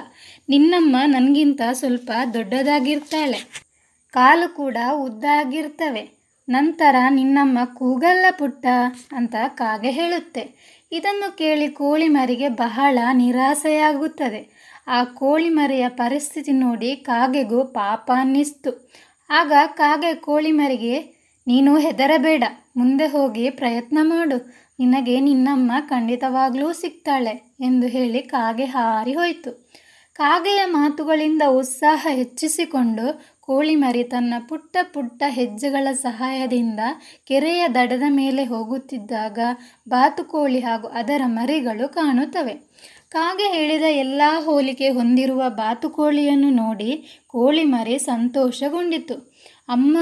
ನಿನ್ನಮ್ಮ 0.49 0.95
ನನಗಿಂತ 1.05 1.61
ಸ್ವಲ್ಪ 1.71 2.11
ದೊಡ್ಡದಾಗಿರ್ತಾಳೆ. 2.33 3.63
ಕಾಲು 4.11 4.55
ಕೂಡ 4.55 4.77
ಉದ್ದಾಗಿರ್ತವೆ. 4.93 6.09
ನಂತರ 6.49 6.95
ನಿನ್ನಮ್ಮ 7.09 7.59
ಕೂಗಲ್ಲ 7.65 8.25
ಪುಟ್ಟ 8.39 8.65
ಅಂತ 9.11 9.35
ಕಾಗೆ 9.47 9.91
ಹೇಳುತ್ತೆ. 9.91 10.73
ಇದನ್ನು 10.91 11.37
ಕೇಳಿ 11.37 11.67
ಕೋಳಿಮರಿಗೆ 11.67 12.49
ಬಹಳ 12.49 12.97
ನಿರಾಸೆಯಾಗುತ್ತದೆ. 13.13 14.73
ಆ 14.87 15.03
ಕೋಳಿಮರಿಯ 15.03 15.89
ಪರಿಸ್ಥಿತಿ 15.89 16.51
ನೋಡಿ 16.51 16.95
ಕಾಗೆಗೂ 16.95 17.63
ಪಾಪ 17.63 18.11
ಅನ್ನಿಸ್ತು. 18.15 18.91
ಆಗ 19.29 19.51
ಕಾಗೆ 19.67 20.15
ಕೋಳಿಮರಿಗೆ 20.15 21.12
ನೀನು 21.47 21.71
ಹೆದರಬೇಡ, 21.77 22.43
ಮುಂದೆ 22.77 23.07
ಹೋಗಿ 23.07 23.49
ಪ್ರಯತ್ನ 23.49 23.97
ಮಾಡು. 24.01 24.37
ನಿನಗೆ 24.79 25.19
ನಿನ್ನಮ್ಮ 25.19 25.71
ಖಂಡಿತವಾಗ್ಲೂ 25.89 26.73
ಸಿಗ್ತಾಳೆ 26.73 27.33
ಎಂದು 27.59 27.87
ಹೇಳಿ 27.87 28.21
ಕಾಗೆ 28.21 28.65
ಹಾರಿ 28.65 29.13
ಹೋಯಿತು. 29.13 29.51
ಕಾಗೆಯ 30.13 30.61
ಮಾತುಗಳಿಂದ 30.65 31.41
ಉತ್ಸಾಹ 31.49 32.07
ಹೆಚ್ಚಿಸಿಕೊಂಡು 32.09 33.05
ಕೋಳಿಮರಿ 33.39 34.03
ತನ್ನ 34.03 34.33
ಪುಟ್ಟ 34.49 34.77
ಪುಟ್ಟ 34.93 35.23
ಹೆಜ್ಜೆಗಳ 35.27 35.87
ಸಹಾಯದಿಂದ 35.91 36.79
ಕೆರೆಯ 37.27 37.63
ದಡದ 37.67 38.03
ಮೇಲೆ 38.09 38.43
ಹೋಗುತ್ತಿದ್ದಾಗ 38.43 39.39
ಬಾತುಕೋಳಿ 39.89 40.59
ಹಾಗೂ 40.59 40.87
ಅದರ 40.87 41.21
ಮರಿಗಳು 41.25 41.87
ಕಾಣುತ್ತವೆ. 41.89 42.53
ಕಾಗೆ 43.09 43.47
ಹೇಳಿದ 43.55 43.87
ಎಲ್ಲ 43.89 44.21
ಹೋಲಿಕೆ 44.45 44.89
ಹೊಂದಿರುವ 44.89 45.43
ಬಾತುಕೋಳಿಯನ್ನು 45.49 46.49
ನೋಡಿ 46.49 46.91
ಕೋಳಿಮರಿ 47.27 47.97
ಸಂತೋಷಗೊಂಡಿತು. 47.99 49.17
ಅಮ್ಮ 49.69 49.97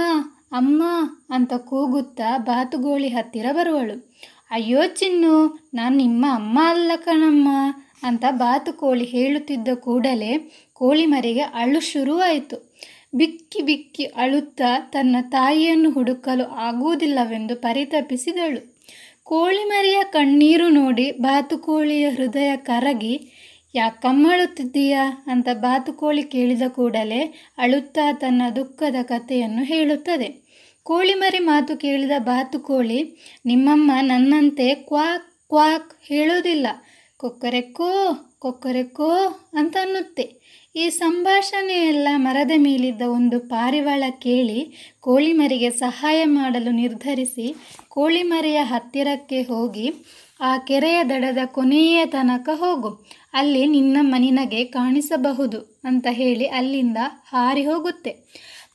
ಅಮ್ಮ 0.52 0.84
ಅಂತ 1.30 1.54
ಕೂಗುತ್ತಾ 1.54 2.38
ಬಾತುಕೋಳಿ 2.38 3.08
ಹತ್ತಿರ 3.08 3.46
ಬರುವಳು. 3.52 4.12
ಅಯ್ಯೋ 4.52 4.82
ಚಿನ್ನು, 4.88 5.62
ನಾನು 5.74 5.98
ನಿಮ್ಮ 5.98 6.26
ಅಮ್ಮ 6.34 6.60
ಅಲ್ಲ 6.64 6.92
ಕಣಮ್ಮ 6.96 7.50
ಅಂತ 8.04 8.26
ಬಾತುಕೋಳಿ 8.32 9.06
ಹೇಳುತ್ತಿದ್ದ 9.06 9.68
ಕೂಡಲೇ 9.74 10.38
ಕೋಳಿಮರಿಗೆ 10.74 11.42
ಅಳು 11.42 11.80
ಶುರುವಾಯಿತು. 11.80 12.72
ಬಿಕ್ಕಿ 13.16 13.62
ಬಿಕ್ಕಿ 13.62 14.06
ಅಳುತ್ತಾ 14.06 14.80
ತನ್ನ 14.80 15.16
ತಾಯಿಯನ್ನು 15.22 15.92
ಹುಡುಕಲು 15.92 16.44
ಆಗುವುದಿಲ್ಲವೆಂದು 16.44 17.56
ಪರಿತಪಿಸಿದಳು. 17.56 18.82
ಕೋಳಿಮರಿಯ 19.24 20.00
ಕಣ್ಣೀರು 20.04 20.70
ನೋಡಿ 20.70 21.12
ಬಾತುಕೋಳಿಯ 21.12 22.10
ಹೃದಯ 22.10 22.56
ಕರಗಿ 22.56 23.32
ಯಾಕಮ್ಮಳುತ್ತಿದ್ದೀಯಾ 23.76 25.24
ಅಂತ 25.28 25.48
ಬಾತುಕೋಳಿ 25.54 26.24
ಕೇಳಿದ 26.24 26.62
ಕೂಡಲೇ 26.68 27.54
ಅಳುತ್ತಾ 27.58 28.12
ತನ್ನ 28.14 28.42
ದುಃಖದ 28.56 28.96
ಕಥೆಯನ್ನು 29.04 29.64
ಹೇಳುತ್ತದೆ. 29.64 30.41
ಕೋಳಿಮರಿ 30.86 31.40
ಮಾತು 31.40 31.78
ಕೇಳಿದ 31.78 32.12
ಬಾತುಕೋಳಿ 32.20 33.00
ನಿಮ್ಮಮ್ಮ 33.46 33.92
ನನ್ನಂತೆ 34.02 34.76
ಕ್ವಾಕ್ 34.76 35.28
ಕ್ವಾಕ್ 35.50 35.92
ಹೇಳೋದಿಲ್ಲ. 36.08 36.68
ಕೊಕ್ಕರೆಕ್ಕೋ 37.18 37.90
ಕೊಕ್ಕರೆಕ್ಕೋ 38.40 39.10
ಅಂತ 39.54 39.78
ಅನ್ನುತ್ತೆ. 39.82 40.26
ಈ 40.76 40.90
ಸಂಭಾಷಣೆಯೆಲ್ಲ 40.90 42.08
ಮರದ 42.16 42.52
ಮೇಲಿದ್ದ 42.58 43.02
ಒಂದು 43.02 43.40
ಪಾರಿವಾಳ 43.40 44.04
ಕೇಳಿ 44.20 44.60
ಕೋಳಿಮರಿಗೆ 45.00 45.70
ಸಹಾಯ 45.70 46.20
ಮಾಡಲು 46.26 46.72
ನಿರ್ಧರಿಸಿ 46.72 47.56
ಕೋಳಿಮರಿಯ 47.90 48.60
ಹತ್ತಿರಕ್ಕೆ 48.64 49.42
ಹೋಗಿ, 49.42 49.88
ಆ 50.42 50.58
ಕೆರೆಯ 50.58 51.04
ದಡದ 51.04 51.38
ಕೊನೆಯ 51.46 52.06
ತನಕ 52.06 52.50
ಹೋಗು. 52.54 53.06
ಅಲ್ಲಿ 53.34 53.66
ನಿನ್ನಮ್ಮ 53.66 54.16
ನಿನಗೆ 54.18 54.64
ಕಾಣಿಸಬಹುದು 54.64 55.80
ಅಂತ 55.84 56.08
ಹೇಳಿ 56.12 56.46
ಅಲ್ಲಿಂದ 56.46 56.98
ಹಾರಿ 57.28 57.66
ಹೋಗುತ್ತೆ. 57.66 58.14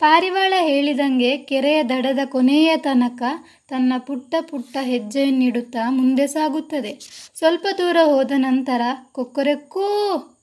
ಪಾರಿವಾಳ 0.01 0.55
ಹೇಳಿದಂಗೆ 0.61 1.37
ಕೆರೆಯ 1.37 1.83
ದಡದ 1.83 2.19
ಕೊನೆಯ 2.25 2.77
ತನಕ 2.77 3.23
ತನ್ನ 3.69 3.93
ಪುಟ್ಟ 4.07 4.35
ಪುಟ್ಟ 4.41 4.77
ಹೆಜ್ಜೆಯನ್ನಿಡುತ್ತಾ 4.81 5.91
ಮುಂದೆ 5.91 6.27
ಸಾಗುತ್ತದೆ. 6.27 6.93
ಸ್ವಲ್ಪ 7.35 7.67
ದೂರ 7.79 7.97
ಹೋದ 8.05 8.33
ನಂತರ, 8.37 8.81
ಕೊಕ್ಕರೆಕ್ಕೂ 9.13 9.87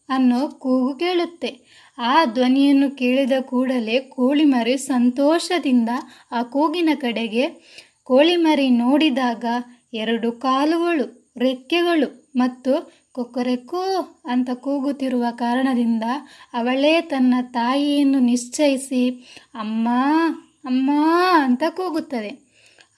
ಅನ್ನೋ 0.09 0.47
ಕೂಗು 0.47 0.93
ಕೇಳುತ್ತೆ. 0.95 1.51
ಆ 1.97 2.25
ಧ್ವನಿಯನ್ನು 2.25 2.91
ಕೇಳಿದ 2.91 3.31
ಕೂಡಲೇ 3.41 3.99
ಕೋಳಿಮರಿ 3.99 4.77
ಸಂತೋಷದಿಂದ 4.77 5.89
ಆ 6.31 6.43
ಕೂಗಿನ 6.43 6.89
ಕಡೆಗೆ 6.95 7.45
ಕೋಳಿಮರಿ 8.03 8.69
ನೋಡಿದಾಗ 8.69 9.45
ಎರಡು 9.93 10.31
ಕಾಲುಗಳು, 10.31 11.33
ರೆಕ್ಕೆಗಳು 11.37 12.31
ಮತ್ತು 12.35 13.02
ಕೊಕ್ಕರೆಕ್ಕೋ 13.13 13.83
ಅಂತ 14.25 14.49
ಕೂಗುತ್ತಿರುವ 14.53 15.25
ಕಾರಣದಿಂದ 15.31 16.03
ಅವಳೇ 16.53 17.01
ತನ್ನ 17.01 17.33
ತಾಯಿಯನ್ನು 17.51 18.19
ನಿಶ್ಚಯಿಸಿ, 18.19 19.09
ಅಮ್ಮ 19.53 19.87
ಅಮ್ಮ 20.65 20.91
ಅಂತ 21.33 21.63
ಕೂಗುತ್ತದೆ. 21.69 22.31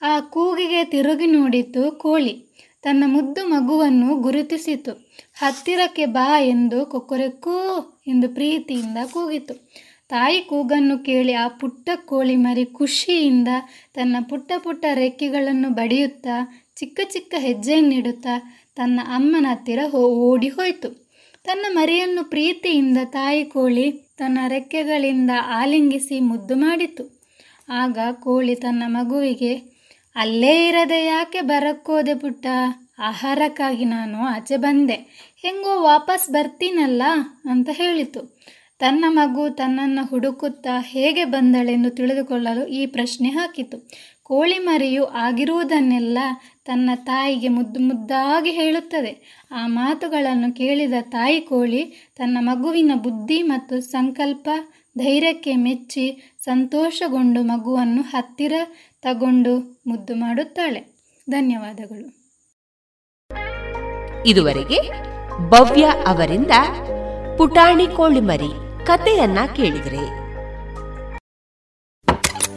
ಆ 0.02 0.20
ಕೂಗಿಗೆ 0.20 0.84
ತಿರುಗಿ 0.84 1.26
ನೋಡಿತು 1.26 1.98
ಕೋಳಿ. 1.98 2.34
ತನ್ನ 2.82 3.04
ಮುದ್ದು 3.06 3.48
ಮಗುವನ್ನು 3.48 4.16
ಗುರುತಿಸಿತು. 4.16 4.92
ಹತ್ತಿರಕ್ಕೆ 5.34 6.06
ಬಾ 6.06 6.40
ಎಂದು 6.40 6.86
ಕೊಕ್ಕರೆಕ್ಕು 6.86 7.56
ಎಂದು 8.06 8.28
ಪ್ರೀತಿಯಿಂದ 8.28 8.98
ಕೂಗಿತು. 9.12 9.54
ತಾಯಿ 10.08 10.40
ಕೂಗನ್ನು 10.40 10.98
ಕೇಳಿ 10.98 11.32
ಆ 11.32 11.48
ಪುಟ್ಟ 11.48 11.90
ಕೋಳಿ 12.04 12.36
ಮರಿ 12.36 12.64
ಖುಷಿಯಿಂದ 12.64 13.48
ತನ್ನ 13.94 14.16
ಪುಟ್ಟ 14.28 14.52
ಪುಟ್ಟ 14.58 14.84
ರೆಕ್ಕೆಗಳನ್ನು 14.94 15.70
ಬಡಿಯುತ್ತಾ, 15.70 16.64
ಚಿಕ್ಕ 16.76 17.00
ಚಿಕ್ಕ 17.12 17.34
ಹೆಜ್ಜೆಯನ್ನಿಡುತ್ತಾ 17.38 18.64
ತನ್ನ 18.76 19.00
ಅಮ್ಮನ 19.04 19.46
ಹತ್ತಿರ 19.48 19.78
ಓಡಿ 19.94 20.48
ಹೋಯಿತು. 20.48 21.06
ತನ್ನ 21.44 21.66
ಮರಿಯನ್ನು 21.68 22.30
ಪ್ರೀತಿಯಿಂದ 22.30 22.98
ತಾಯಿ 23.04 23.44
ಕೋಳಿ 23.44 23.90
ತನ್ನ 23.92 24.38
ರೆಕ್ಕೆಗಳಿಂದ 24.48 25.30
ಆಲಿಂಗಿಸಿ 25.46 26.20
ಮುದ್ದು 26.20 26.56
ಮಾಡಿತು 26.56 27.20
ಆಗ 27.68 27.98
ಕೋಳಿ 28.12 28.54
ತನ್ನ 28.54 28.82
ಮಗುವಿಗೆ, 28.86 29.54
ಅಲ್ಲೇ 30.16 30.68
ಇರದೆ 30.68 31.04
ಯಾಕೆ 31.04 31.40
ಬರಕ್ಕೋದೆ 31.40 32.14
ಪುಟ್ಟ? 32.14 32.46
ಆಹಾರಕ್ಕಾಗಿ 32.98 33.84
ನಾನು 33.84 34.18
ಆಚೆ 34.18 34.56
ಬಂದೆ. 34.56 34.94
ಹೆಂಗೋ 35.36 35.82
ವಾಪಸ್ 35.82 36.30
ಬರ್ತೀನಲ್ಲ? 36.30 37.02
ಅಂತ 37.44 37.68
ಹೇಳಿತು. 37.72 38.36
ತನ್ನ 38.78 39.04
ಮಗು 39.08 39.50
ತನ್ನನ್ನು 39.50 40.06
ಹುಡುಕುತ್ತಾ 40.06 40.80
ಹೇಗೆ 40.80 41.24
ಬಂದಳೆಂದು 41.24 41.90
ತಿಳಿದುಕೊಳ್ಳಲು 41.90 42.66
ಈ 42.66 42.86
ಪ್ರಶ್ನೆ 42.86 43.28
ಹಾಕಿತು. 43.28 43.90
ಕೋಳಿ 44.22 44.58
ಮರಿಯು 44.58 45.04
ಆಗಿರುವುದನ್ನೆಲ್ಲ 45.04 46.18
ತನ್ನ 46.66 46.90
ತಾಯಿಗೆ 46.94 47.48
ಮುದ್ದು 47.48 47.80
ಮುದ್ದಾಗಿ 47.80 48.50
ಹೇಳುತ್ತದೆ. 48.50 49.44
ಆ 49.50 49.66
ಮಾತುಗಳನ್ನು 49.66 50.56
ಕೇಳಿದ 50.56 50.94
ತಾಯಿ 51.00 51.40
ಕೋಳಿ 51.40 52.12
ತನ್ನ 52.16 52.38
ಮಗುವಿನ 52.40 52.90
ಬುದ್ಧಿ 52.94 53.42
ಮತ್ತು 53.42 53.80
ಸಂಕಲ್ಪ 53.80 54.48
ಧೈರ್ಯಕ್ಕೆ 54.98 55.56
ಮೆಚ್ಚಿ 55.56 56.34
ಸಂತೋಷಗೊಂಡು 56.38 57.42
ಮಗುವನ್ನು 57.42 58.02
ಹತ್ತಿರ 58.02 58.52
ತಗೊಂಡು 59.02 59.80
ಮುದ್ದು 59.86 60.14
ಮಾಡುತ್ತಾಳೆ. 60.14 60.80
ಧನ್ಯವಾದಗಳು. 61.30 62.26
ಇದುವರೆಗೆ 64.26 64.78
ಭವ್ಯ 65.50 65.84
ಅವರಿಂದ 66.06 66.50
ಪುಟಾಣಿ 67.38 67.86
ಕೋಳಿಮರಿ 67.86 68.86
ಕಥೆಯನ್ನ 68.86 69.38
ಕೇಳಿದ್ರೆ. 69.56 70.25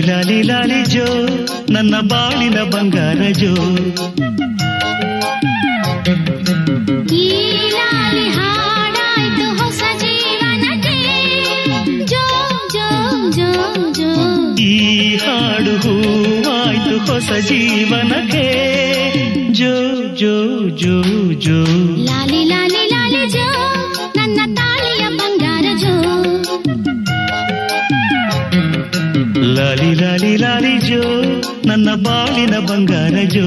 ಲಾಲಿ 0.00 0.42
ಲಾಲಿ 0.42 0.42
ಲಾಲಿ 0.42 0.84
ಜೋ 0.84 1.26
ನನ್ನ 1.72 1.94
ಬಾಳಿನ 2.00 2.62
ಬಂಗಾರ 2.62 3.22
ಜೋ 3.32 3.54
ಈ 7.14 7.30
ಲಾಲಿ 7.70 8.28
ಹಾಡಾಯ್ತು 8.28 9.64
ಹೊಸ 9.64 9.82
ಜೀವನಕ್ಕೆ. 10.00 10.96
ಜೋ 12.04 12.24
ಜೋ 12.72 12.88
ಜೋ 13.30 13.50
ಜೋ. 13.92 14.10
ಈ 14.58 15.16
ಹಾಡು 15.16 15.76
ಹೂವಾಯ್ತು 15.76 17.12
ಹೊಸ 17.12 17.32
ಜೀವನಕ್ಕೆ. 17.46 18.46
ಜೋ 19.52 19.74
ಜೋ 20.14 20.68
ಜೋ 20.68 21.02
ಜೋ. 21.34 21.64
ಲಾಲಿ 21.96 22.44
ಲಾಲಿ 22.44 22.67
ಲಾಲಿ 29.58 29.94
ಲಾಲಿ 29.94 30.36
ಲಾಲಿ 30.36 30.72
ಜೋ 30.78 31.02
ನನ್ನ 31.66 31.88
ಬಾಳಿನ 31.94 32.54
ಬಂಗಾರ 32.58 33.14
ಜೋ. 33.34 33.46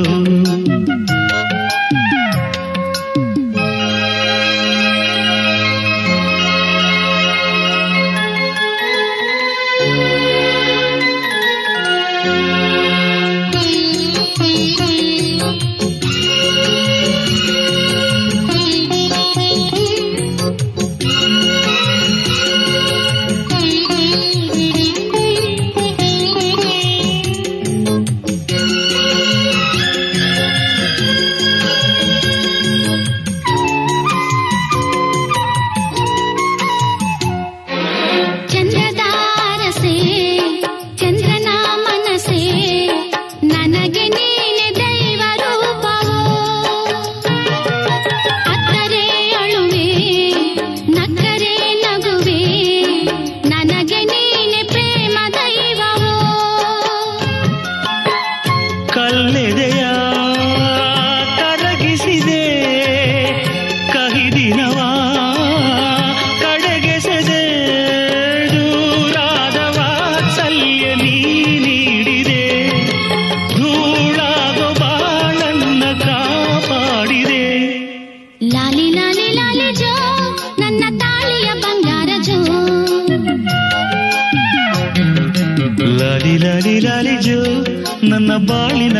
ಕಲ್ಲೆದೆಯ 59.00 59.79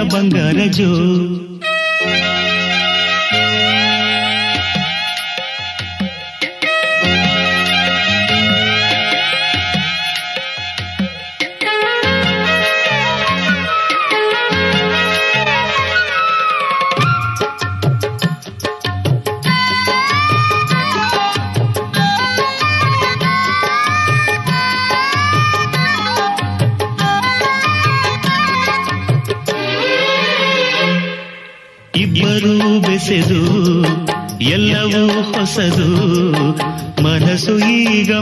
ಬಂಗಾರ 0.03 0.57
ಜೋ 0.71 0.89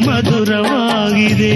ಮಧುರವಾಗಿದೆ. 0.07 1.55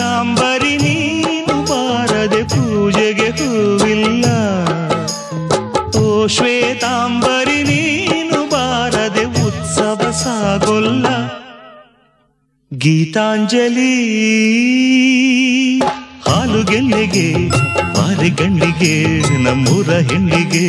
ಕಾಂಬರಿ 0.00 0.76
ನೀನು 0.76 1.54
ಬಾರದೆ 1.62 2.42
ಪೂಜೆಗೆ 2.42 3.28
ಹೂವಿಲ್ಲ. 3.30 4.24
ಓ 5.98 6.26
ಶ್ವೇತಾಂಬರಿ 6.26 7.62
ನೀನು 7.62 8.50
ಬಾರದೆ 8.50 9.24
ಉತ್ಸವ 9.24 10.10
ಸಾಗೊಲ್ಲ. 10.10 11.06
ಗೀತಾಂಜಲಿ 12.74 13.94
ಹಾಲು 16.28 16.62
ಗೆಲ್ಲಿಗೆ 16.62 17.48
ಬಾರಿ 17.94 18.30
ಗಂಡಿಗೆ 18.30 18.94
ನಮ್ಮೂರ 19.38 19.90
ಹೆಣ್ಣಿಗೆ. 19.90 20.66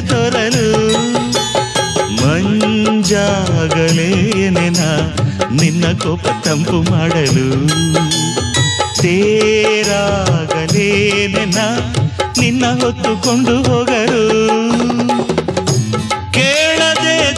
ತೊರಲು 0.00 0.92
ಮಂಜಾಗಲೇನೆನ 2.22 4.76
ನಿನ್ನ 5.60 5.92
ಕೋಪ 5.92 6.26
ತಂಪು 6.44 6.90
ಮಾಡಲು? 6.90 7.66
ತೇರಾಗಲೇನೆನ 9.02 11.58
ನಿನ್ನ 12.38 12.66
ಹೊತ್ತುಕೊಂಡು 12.66 13.62
ಹೋಗಲು? 13.62 14.24
ಕೇಳದೆ 16.30 17.36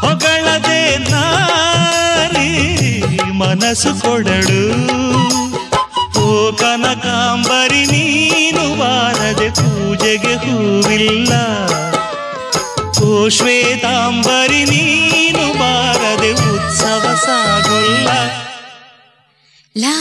ಹೊಗಳದೆ 0.00 1.10
ನಾರಿ 1.10 2.72
ಮನಸ್ಸು 3.32 4.02
ಕೊಡಳು 4.02 4.62
ವಾಸೆಗೆ 10.08 10.34
ಹೂವಿಲ್ಲ 10.42 11.32
ಓ 13.00 13.08
ಶ್ವೇತಾಂಬರಿ 13.36 14.60
ನೀನು 14.70 15.42
ಬಾರದೆ 15.58 16.30
ಉತ್ಸವ 16.46 17.04
ಸಾಗುಲ್ಲ 17.24 18.08
ಲಾ 19.76 19.92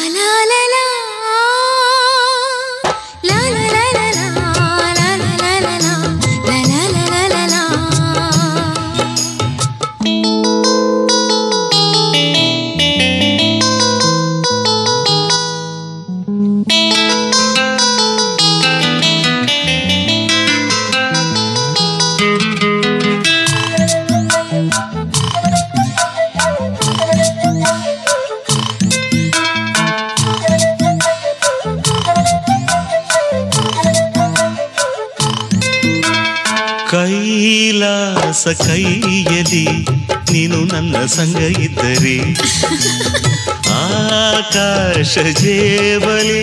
ಸಂಗ 41.17 41.41
ಇದ್ದರೆ 41.65 42.15
ಆಕಾಶ 43.77 45.13
ಜೇಬಲಿ 45.39 46.41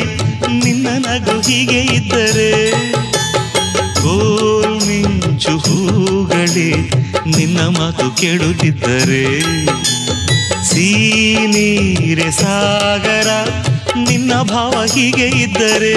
ನಿನ್ನ 0.58 0.88
ನಗು 0.98 1.36
ಹೀಗೆ 1.40 1.80
ಇದ್ದರೆ 1.96 2.50
ಗೋಲ್ 4.02 4.76
ಮಿಂಚು 4.86 5.54
ಹೂಗಳೇ 5.58 6.70
ನಿನ್ನ 7.28 7.60
ಮಾತು 7.78 8.06
ಕೇಳುತ್ತಿದ್ದರೆ 8.20 9.24
ಸೀನೀರೆ 10.70 12.30
ಸಾಗರ 12.32 13.30
ನಿನ್ನ 14.04 14.34
ಭಾವ 14.42 14.74
ಹೀಗೆ 14.94 15.28
ಇದ್ದರೆ 15.44 15.96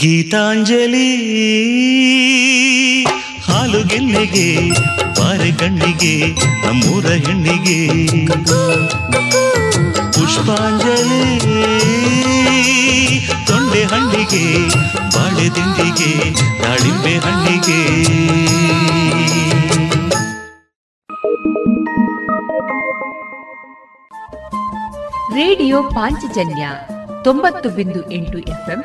ಗೀತಾಂಜಲಿ. 0.00 1.06
ಹಾಲು 3.44 3.86
ಗೆಲ್ಲಿಗೆ 3.86 4.70
ಬಾರೆ 5.20 5.52
ಕಣ್ಣಿಗೆ, 5.52 6.26
ನಮ್ಮೂರ 6.66 7.06
ಹೆಣ್ಣಿಗೆ. 7.06 8.06
ಪುಷ್ಪಾಂಜಲಿ. 10.12 11.38
ತೊಂಡೆ 13.46 13.82
ಹಣ್ಣಿಗೆ, 13.84 14.68
ಬಾಳೆ 15.16 15.50
ತಿಂಡಿಗೆ 15.50 16.32
ದಾಳಿಂಬೆ 16.62 17.18
ಹಣ್ಣಿಗೆ. 17.18 18.02
ರೇಡಿಯೋ 25.34 25.82
ಪಾಂಚಜನ್ಯ 25.82 26.70
ತೊಂಬತ್ತು 27.24 27.68
ಬಿಂದು 27.68 28.12
ಎಂಟು 28.12 28.38
ಎಫ್ಎಂ 28.38 28.84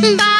Bye. 0.00 0.39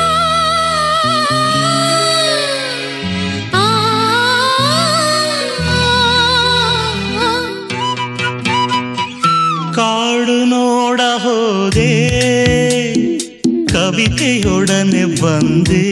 ಕವಿತೆಯೊಡನೆ 14.11 15.03
ಬಂದೆ, 15.21 15.83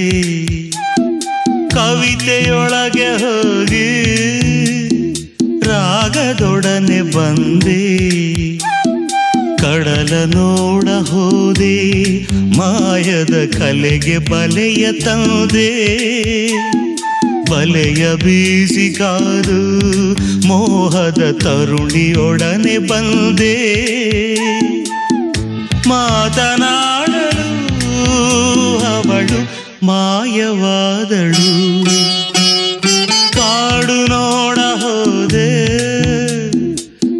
ಕವಿತೆಯೊಳಗೆ 1.70 3.08
ಹೋಗಿ 3.22 3.86
ರಾಗದೊಡನೆ 5.68 7.00
ಬಂದೆ, 7.16 7.78
ಕಡಲ 9.58 10.12
ನೋಡ 10.34 10.88
ಹೋದೆ, 11.10 11.78
ಮಾಯದ 12.58 13.36
ಕಲೆಗೆ 13.58 14.18
ಬಲೆಯ 14.30 14.86
ತಂದೆ, 15.06 15.72
ಬಲೆಯ 17.52 18.04
ಬೀಸಿ 18.16 18.90
ಕಾದು, 18.94 19.62
ಮೋಹದ 20.48 21.24
ತರುಣಿಯೊಡನೆ 21.44 22.78
ಬಂದೆ. 22.90 23.56
ಮಾತನಾಡಲು 25.88 26.89
ಅವಳು 29.00 29.42
ಮಾಯವಾದಳು. 29.86 31.52
ಕಾಡು 33.34 34.08
ನೋಡ 34.08 34.60
ಹೋದೆ 34.60 35.52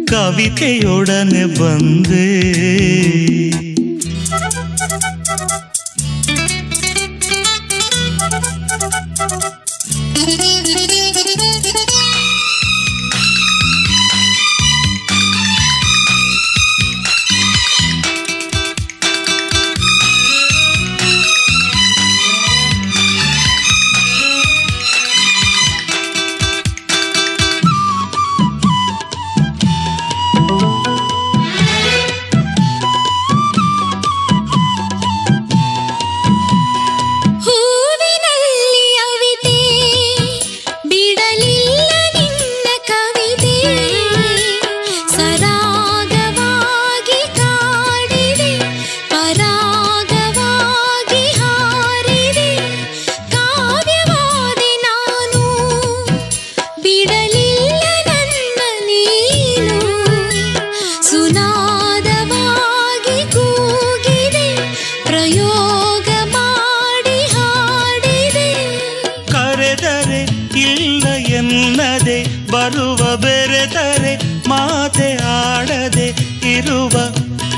ಕವಿತೆಯೊಡನೆ 0.06 1.44
ಬಂದೆ. 1.60 2.30
ಬರುವ 72.60 73.16
ಬೆರೆದರೆ 73.16 74.12
ಮಾತೆ 74.48 75.16
ಆಡದೆ 75.16 76.08
ಇರುವ 76.56 76.90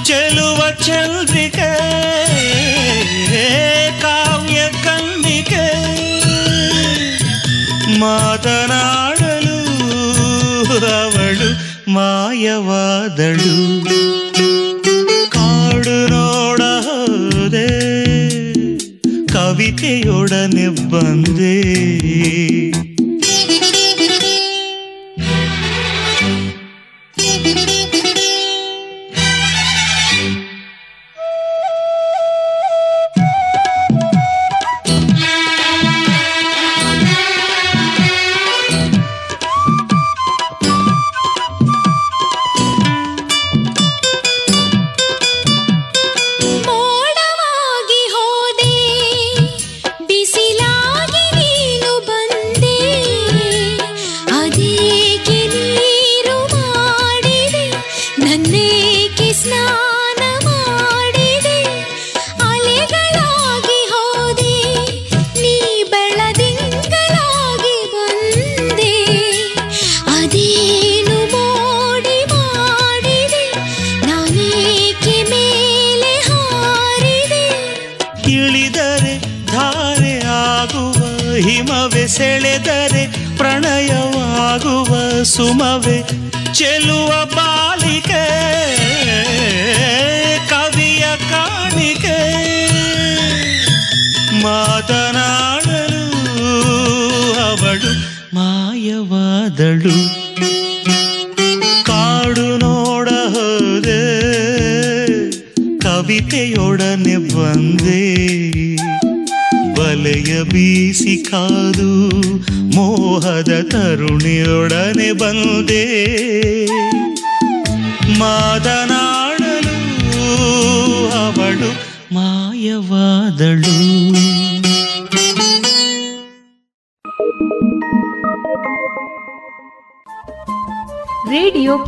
ಚೆಲುವ 0.05 0.70
ಚಂದ್ರಿಕೆ 0.70 1.70
ಕಾವ್ಯ 4.01 4.61
ಕನ್ನಿಕೆ 4.85 5.66
ಮಾತನಾಡಲು 7.99 9.59
ಅವಳು 10.87 11.51
ಮಾಯವಾದಳು. 11.91 13.55
ಕಾಡು 15.31 15.99
ನೋಡ 16.09 16.61
ಹೋದೆ 16.61 17.69
ಕವಿತೆಯೊಡನೆ 19.27 20.69
ಬಂದೆ. 20.91 21.57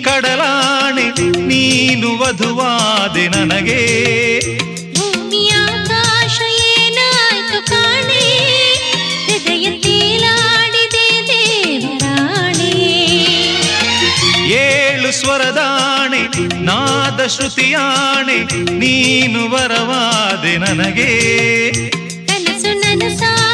ಕಡಲಾಣೆ 0.00 1.20
ನೀನು 1.46 2.18
ವಧುವಾದೆ 2.18 3.28
ನನಗೆ. 3.28 3.84
ಏಳು 14.46 15.12
ಸ್ವರದಾಣೆ 15.12 16.22
ನಾದ 16.64 17.26
ಶ್ರುತಿಯಾಣೆ 17.26 18.68
ನೀನು 18.70 19.50
ವರವಾದೆ 19.50 20.56
ನನಗೆ. 20.56 21.10
ಕನಸು 22.26 22.78
ನನಸಾ 22.78 23.53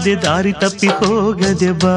ಮಾಡದೆ 0.00 0.14
ದಾರಿ 0.16 0.52
ತಪ್ಪಿ 0.52 0.88
ಹೋಗದೆ 0.98 1.70
ಬಾ. 1.82 1.96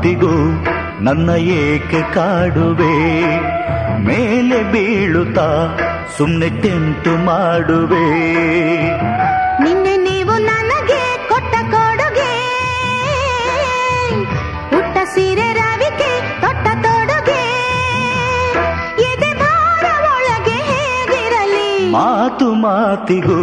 ಮಾತಿಗೂ 0.00 0.34
ನನ್ನ 1.00 1.30
ಏಕೆ 1.30 2.14
ಕಾಡುವೆ? 2.14 2.94
ಮೇಲೆ 4.06 4.72
ಬೀಳುತ್ತಾ 4.72 5.48
ಸುಮ್ಮನೆ 6.18 6.48
ಟೆಂಟು 6.48 7.10
ಮಾಡುವೆ? 7.24 8.06
ನಿನ್ನೆ 9.64 9.96
ನೀವು 9.96 10.38
ನನಗೆ 10.38 11.28
ಕೊಟ್ಟ 11.28 11.54
ಕೊಡುಗೆ 11.70 12.32
ಪುಟ್ಟ 14.70 14.96
ಸೀರೆ 15.14 15.52
ರವಿಕೆ 15.52 16.40
ತೊಟ್ಟ 16.40 16.86
ತೊಡುಗೆ. 16.86 17.44
ಎದೆ 19.02 19.30
ಒಳಗೆ 20.14 20.56
ಹೇಗಿರಲಿ? 20.70 21.92
ಮಾತು 21.92 22.54
ಮಾತಿಗೂ 22.54 23.40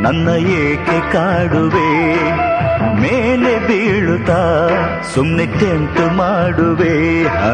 ನನ್ನ 0.00 0.28
ಏಕೆ 0.28 1.12
ಕಾಡುವೆ? 1.12 2.41
ಮೇಲೆ 2.94 3.58
ಬೀಳುತ್ತಾ 3.66 4.40
ಸುಮ್ಮನೆ 5.14 5.46
ಟೆಂಟು 5.46 6.16
ಮಾಡುವೆ 6.16 6.94
ಹ? 7.26 7.48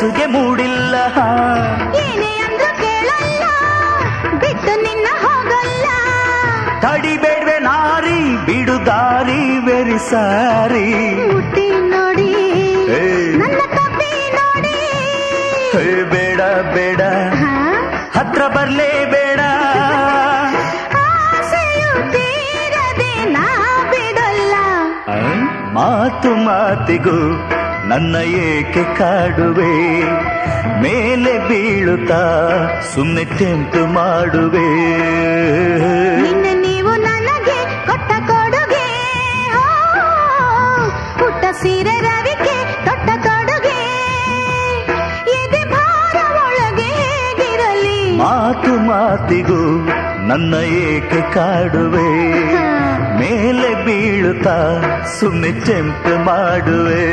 ರೊಮ್ಯಾನ್ಸ್ಗೆ 0.00 0.26
ಮೂಡಿಲ್ಲ. 0.34 0.94
ಏನೇ 2.02 2.30
ಅಂದ್ರು 2.44 2.68
ಕೇಳಲ್ಲ 2.82 3.44
ಬಿಟ್ಟು 4.42 4.72
ನಿನ್ನ 4.84 5.08
ಹೋಗಲ್ಲ. 5.24 5.86
ತಡಿಬೇಡ್ವೆ 6.84 7.56
ನಾರಿ 7.66 8.20
ಬಿಡು 8.46 8.76
ದಾರಿ 8.88 9.42
ವೆರಿ 9.66 9.98
ಸಾರಿ. 10.10 10.86
ಹುಟ್ಟಿ 11.32 11.66
ನೋಡಿ 11.92 12.30
ನನ್ನ 13.42 13.60
ತಪ್ಪಿ 13.76 14.12
ನೋಡಿ. 14.38 14.78
ಬೇಡ 16.14 16.40
ಬೇಡ. 16.76 17.00
ಹತ್ರ 18.16 18.42
ಬರ್ಲೇ 18.56 18.90
ಬೇಡ. 19.14 19.40
ಮಾತು 25.76 26.30
ಮಾತಿಗೂ 26.46 27.18
ನನ್ನ 27.90 28.16
ಏಕೆ 28.46 28.82
ಕಾಡುವೆ 28.98 29.72
ಮೇಲೆ 30.82 31.32
ಬೀಳುತ್ತಾ 31.48 32.22
ಸುಮ್ಮನೆ 32.92 33.24
ಟೆಂಟು 33.38 33.82
ಮಾಡುವೆ. 33.96 34.68
ನೀವು 36.64 36.92
ನನಗೆ 37.06 37.56
ಕೊಟ್ಟ 37.88 38.10
ಕೊಡುಗೆ 38.30 38.84
ಪುಟ್ಟ 41.20 41.44
ಸೀರೆ 41.60 41.96
ರವಿಕೆ 42.06 42.56
ತೊಟ್ಟ 42.86 43.08
ಕೊಡುಗೆ. 43.26 43.78
ಎದೆ 45.38 45.62
ಭಾರ 45.74 46.16
ಒಳಗೆ 46.44 46.90
ಹೇಗಿರಲಿ? 47.00 47.98
ಮಾತು 48.22 48.74
ಮಾತಿಗೂ 48.90 49.60
ನನ್ನ 50.30 50.54
ಏಕೆ 50.86 51.22
ಕಾಡುವೆ 51.36 52.08
ಮೇಲೆ 53.20 53.69
ಬೀಳುತ್ತಾ 53.90 54.56
ಸುಮ್ಮನೆ 55.20 55.60
ಚೆಂಪು 55.60 56.24
ಮಾಡುವೆ. 56.24 57.04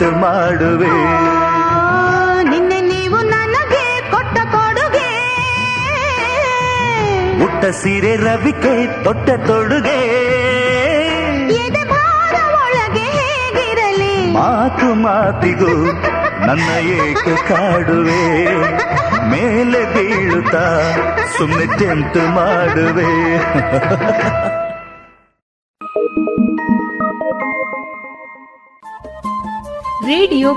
ನಿಂತು 0.00 0.18
ಮಾಡುವೆ. 0.18 0.92
ನಿನ್ನೆ 2.50 2.80
ನೀವು 2.80 3.18
ನನಗೆ 3.18 4.10
ಕೊಟ್ಟ 4.10 4.38
ಕೊಡುಗೆ. 4.52 5.10
ಉಟ್ಟ 7.44 7.64
ಸೀರೆ 7.82 8.16
ರವಿಕೆ 8.16 9.04
ತೊಟ್ಟ 9.04 9.30
ತೊಡುಗೆ. 9.30 10.00
ಒಳಗೆ 12.62 13.06
ಹೇಗಿರಲಿ? 13.18 14.32
ಮಾತು 14.32 14.94
ಮಾತಿಗೂ 14.94 15.74
ನನ್ನ 16.46 16.70
ಏಕೆ 16.78 17.34
ಕಾಡುವೆ. 17.48 18.24
ಮೇಲೆ 19.30 19.84
ಬೀಳುತ್ತಾ 19.94 20.66
ಸುಮ್ಮನೆ 21.38 21.66
ಚೆಂತು 21.78 22.22
ಮಾಡುವೆ. 22.34 23.10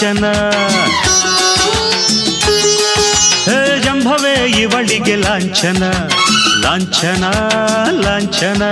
ಕಾಂಚನ 0.00 0.26
ಹೇ 3.46 3.56
ಜಂಭವೇ, 3.84 4.32
ಇವಳಿಗೆ 4.60 5.16
ಲಾಂಛನ 5.24 5.82
ಲಾಂಛನ 6.62 7.24
ಲಾಂಛನ. 8.04 8.62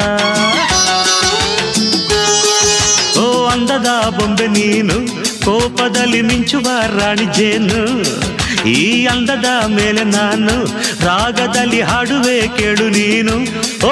ಓ 3.23 3.27
ಅಂದದ 3.53 3.91
ಬೊಂಬೆ 4.17 4.47
ನೀನು, 4.57 4.97
ಕೋಪದಲ್ಲಿ 5.45 6.23
ಮಿಂಚುವ 6.29 6.67
ರಾಣಿ 6.97 7.29
ಜೇನು. 7.39 7.83
ಈ 8.77 8.81
ಅಂದದ 9.15 9.51
ಮೇಲೆ 9.77 10.05
ನಾನು, 10.17 10.57
ರಾಗದಲ್ಲಿ 11.07 11.83
ಹಾಡುವೆ 11.83 12.41
ಕೇಳು 12.59 12.89
ನೀನು. 12.99 13.37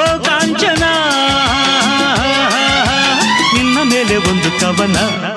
ಓ 0.00 0.02
ಕಾಂಚನ, 0.28 0.84
ನಿನ್ನ 3.54 3.78
ಮೇಲೆ 3.94 4.16
ಒಂದು 4.32 4.52
ಕವನ. 4.60 4.98
ಓ 5.32 5.35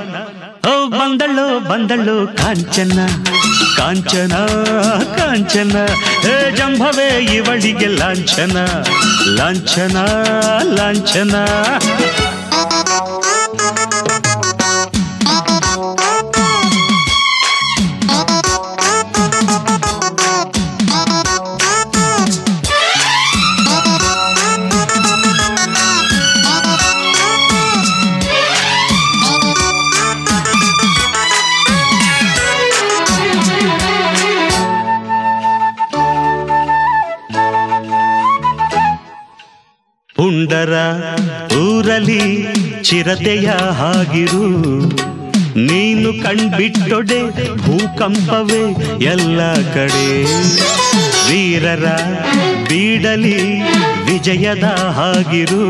ಬಂದಳು 0.98 1.45
ಬಂದಳು 1.70 2.16
ಕಾಂಚನ 2.41 2.98
ಕಾಂಚನ 3.78 4.36
ಕಾಂಚನ. 5.18 5.76
ಹೇ 6.26 6.36
ಜಂಭವೇ 6.57 7.07
ಇವಳಿಗೆ 7.36 7.90
ಲಾಂಛನ 7.99 8.57
ಲಾಂಛನ 9.38 9.98
ಲಾಂಛನ. 10.78 11.36
ಪುಂಡರ 40.40 40.74
ಊರಲಿ 41.57 42.48
ಚಿರತೆಯ 42.84 43.48
ಹಾಗಿರು. 43.52 44.44
ನೀನು 45.68 46.24
ಕಣ್ಬಿಟ್ಟೊಡೆ 46.24 47.20
ಭೂಕಂಪವೇ 47.56 48.61
ಎಲ್ಲ 49.03 49.53
ಕಡೆ. 49.53 50.24
ವೀರರ 51.30 51.86
ಬೀಡಲಿ 52.70 53.61
ವಿಜಯದ 54.06 54.64
ಹಾಗಿರು. 54.98 55.66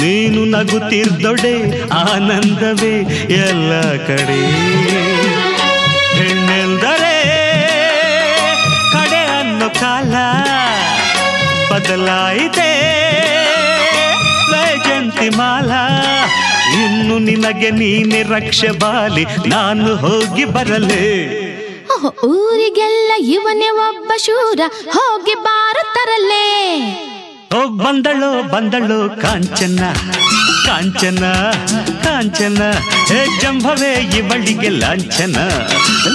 ನೀನು 0.00 0.44
ನಗುತ್ತಿರ್ದೊಡೆ 0.44 1.80
ಆನಂದವೇ 1.90 2.94
ಎಲ್ಲ 3.32 3.82
ಕಡೆ. 4.06 4.40
ಹೆಣ್ಣೆಂದರೆ 6.16 7.14
ಕಡೆ 8.92 9.22
ಅನ್ನೋ 9.40 9.68
ಕಾಲ 9.68 10.14
ಬದಲಾಯಿತೆ. 11.72 12.72
ಮಾಲ 15.38 15.70
ಇನ್ನು 16.82 17.16
ನಿನಗೆ 17.28 17.70
ನೀನೆ 17.80 18.22
ರಕ್ಷೆ 18.34 18.70
ಬಾಲಿ 18.82 19.24
ನಾನು 19.52 19.90
ಹೋಗಿ 20.04 20.44
ಬರಲೇ. 20.54 21.06
ಊರಿಗೆಲ್ಲ 22.28 23.10
ಇವನೇ 23.36 23.70
ಒಬ್ಬ 23.86 24.10
ಶೂರ 24.26 24.60
ಹೋಗಿ 24.96 25.34
ಬಾರುತ್ತರಲ್ಲೇ 25.46 26.46
ಹೋಗ್ 27.54 27.74
ಬಂದಳು 27.84 28.30
ಬಂದಳು 28.52 28.98
ಕಾಂಚನ 29.22 29.80
ಕಾಂಚನ 30.66 31.24
ಕಾಂಚನ. 32.04 32.60
ಹೇ 33.10 33.18
ಜಂಭವೇ 33.42 33.92
ಇವಳಿಗೆ 34.18 34.70
ಲಾಂಛನ 34.82 35.36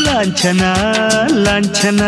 ಲಾಂಛನ 0.06 0.64
ಲಾಂಛನ. 1.46 2.02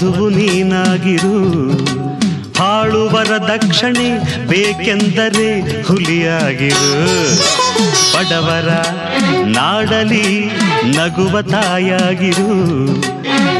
ವಧುವು 0.00 0.28
ನೀನಾಗಿರು. 0.30 1.38
ಹಾಳುವರ 2.58 3.32
ದಕ್ಷಿಣೆ 3.36 4.08
ಬೇಕೆಂದರೆ 4.46 5.82
ಹುಲಿಯಾಗಿರು. 5.82 6.92
ಬಡವರ 8.14 8.68
ನಾಡಲಿ 9.44 10.46
ನಗುವ 10.96 11.42
ತಾಯಾಗಿರು 11.42 12.48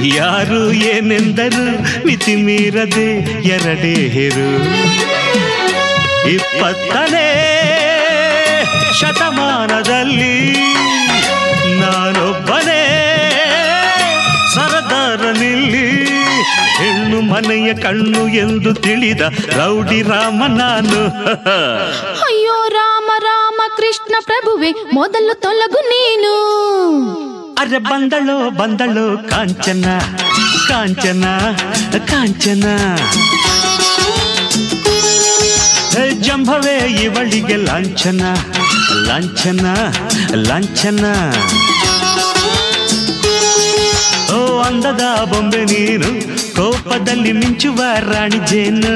ಯಾರು 0.07 0.73
ಏನೆಂದರು 0.73 1.67
ಮಿತಿ 2.07 2.37
ಮೀರದೆ 2.37 3.09
ಎರಡೇ 3.49 4.09
ಹಿರು. 4.09 4.51
ಇಪ್ಪತ್ತನೇ 6.29 7.29
ಶತಮಾನದಲ್ಲಿ 9.01 10.37
ನಾನೊಬ್ಬನೇ 11.81 12.60
ಮನೆಯ 17.41 17.71
ಕಣ್ಣು 17.75 18.23
ಎಂದು 18.43 18.71
ತಿಳಿದ 18.85 19.23
ರೌಡಿ 19.59 19.99
ರಾಮ 20.09 20.41
ನಾನು. 20.61 20.99
ಅಯ್ಯೋ 22.27 22.57
ರಾಮ 22.77 23.11
ರಾಮ 23.27 23.61
ಕೃಷ್ಣ 23.77 24.15
ಪ್ರಭುವೆ 24.29 24.71
ಮೊದಲು 24.97 25.35
ತೊಲಗು 25.45 25.81
ನೀನು. 25.93 26.33
ಅರೆ 27.62 27.81
ಬಂದಳು 27.89 28.37
ಬಂದಳು 28.59 29.07
ಕಾಂಚನ 29.31 29.87
ಕಾಂಚನ 30.69 31.25
ಕಾಂಚನ. 32.11 32.65
ಜಂಭವೇ 36.27 36.77
ಇವಳಿಗೆ 37.05 37.57
ಲಾಂಛನ 37.67 38.23
ಲಾಂಛನ 39.09 39.67
ಲಾಂಛನ. 40.49 41.05
ಓ 44.37 44.39
ಅಂದದ 44.69 45.05
ಬೊಂಬೆ 45.31 45.62
ನೀನು 45.73 46.11
ಕೋಪದಲ್ಲಿ 46.61 47.32
ಮಿಂಚುವ 47.32 47.82
ರಾಣಿ 47.99 48.47
ಜೇನು, 48.47 48.95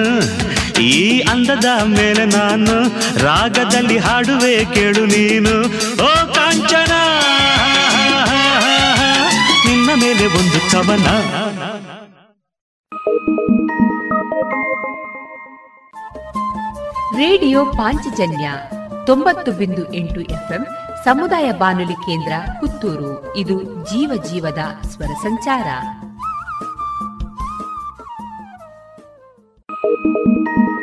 ಈ 0.80 1.20
ಅಂದದ 1.20 1.64
ಮೇಲೆ 1.84 2.24
ನಾನು 2.24 2.74
ರಾಗದಲ್ಲಿ 3.24 3.98
ಹಾಡುವೆ 3.98 4.64
ಕೇಳು 4.64 5.04
ನೀನು. 5.06 5.54
ಓ 6.04 6.34
ಕಾಂಚನ! 6.34 6.92
ನಿನ್ನ 9.66 9.90
ಮೇಲೆ 9.94 10.26
ಒಂದು 10.26 10.60
ಕವನ 10.70 11.06
ರೇಡಿಯೋ 17.16 17.64
ಪಾಂಚಜನ್ಯ 17.64 18.46
ತೊಂಬತ್ತು 19.06 19.52
ಬಿಂದು 19.52 19.94
ಎಂಟು 19.94 20.20
ಎಫ್ಎಂ 20.20 20.66
ಸಮುದಾಯ 21.04 21.52
ಬಾನುಲಿ 21.52 21.92
ಕೇಂದ್ರ 21.92 22.32
ಪುತ್ತೂರು. 22.60 23.36
ಇದು 23.36 23.62
ಜೀವ 23.84 24.22
ಜೀವದ 24.32 24.58
ಸ್ವರ 24.88 25.12
ಸಂಚಾರ. 25.22 25.66
Thank 30.04 30.16
you. 30.16 30.73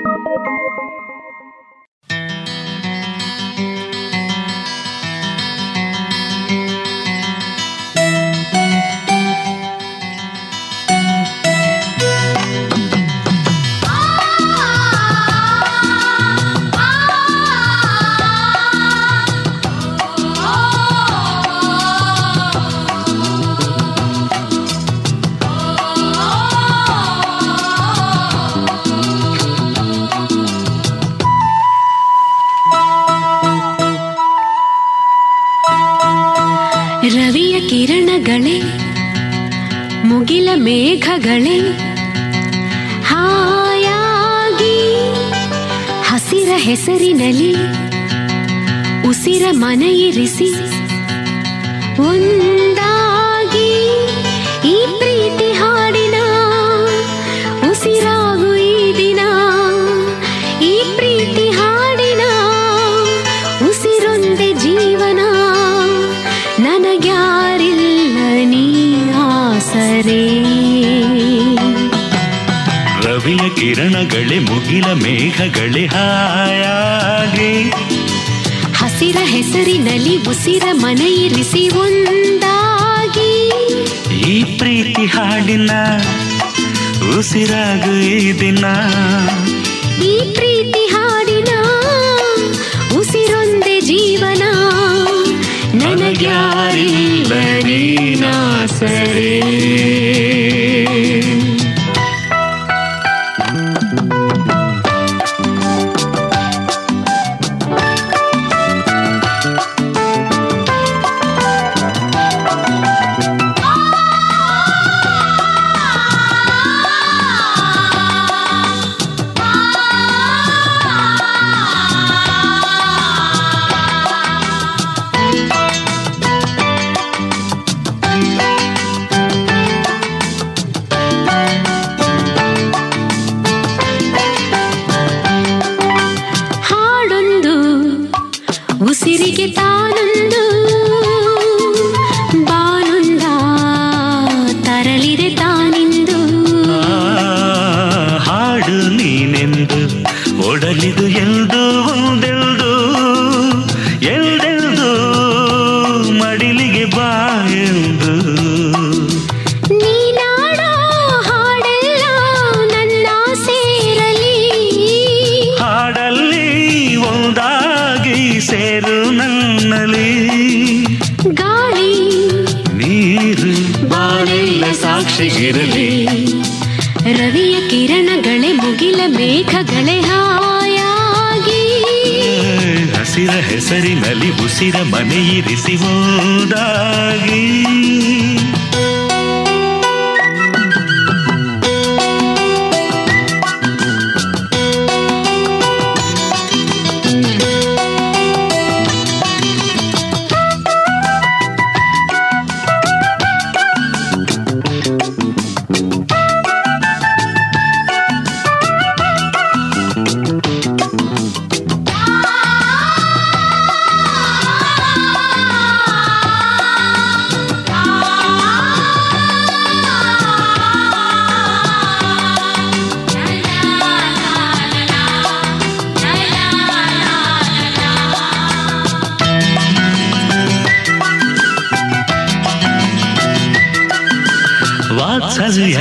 ಸವಿಯ 235.42 235.80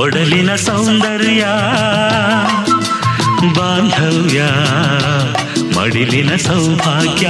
ಒಡಲಿನ 0.00 0.54
ಸೌಂದರ್ಯ 0.54 1.44
ಬಾಂಧವ್ಯ 3.56 4.42
ಮಡಿಲಿನ 5.76 6.36
ಸೌಭಾಗ್ಯ. 6.36 7.26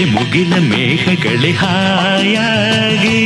ಕಿರಣಗಳೇ 0.00 0.04
ಮುಗಿಲ 0.04 0.52
ಮೇಘಗಳೇ 0.70 1.52
ಹಾಯಾಗಿ. 1.52 3.18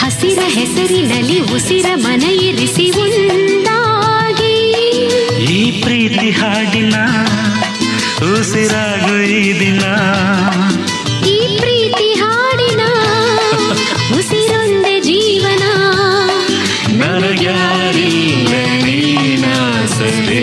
ಹಸಿರ 0.00 0.40
ಹೆಸರಿನಲ್ಲಿ 0.48 1.38
ಉಸಿರ 1.54 1.86
ಮನೆಯಿರಿಸಿ 1.94 2.86
ಒಂದಾಗಿ 3.00 4.54
ಈ 5.52 5.82
ಪ್ರೀತಿ 5.82 6.30
ಹಾಡಿನ 6.30 6.96
ಉಸಿರಾಗು 8.32 9.16
ಈ 9.32 9.60
ದಿನ. 9.60 9.82
ಈ 11.26 11.58
ಪ್ರೀತಿ 11.60 12.08
ಹಾಡಿನ 12.20 12.82
ಉಸಿರೊಂದೆ 14.18 15.00
ಜೀವನ. 15.00 15.64
ನನಗ್ಯಾರಿಲ್ಲ 17.00 18.52
ನೀನಾಸರೆ 18.84 20.42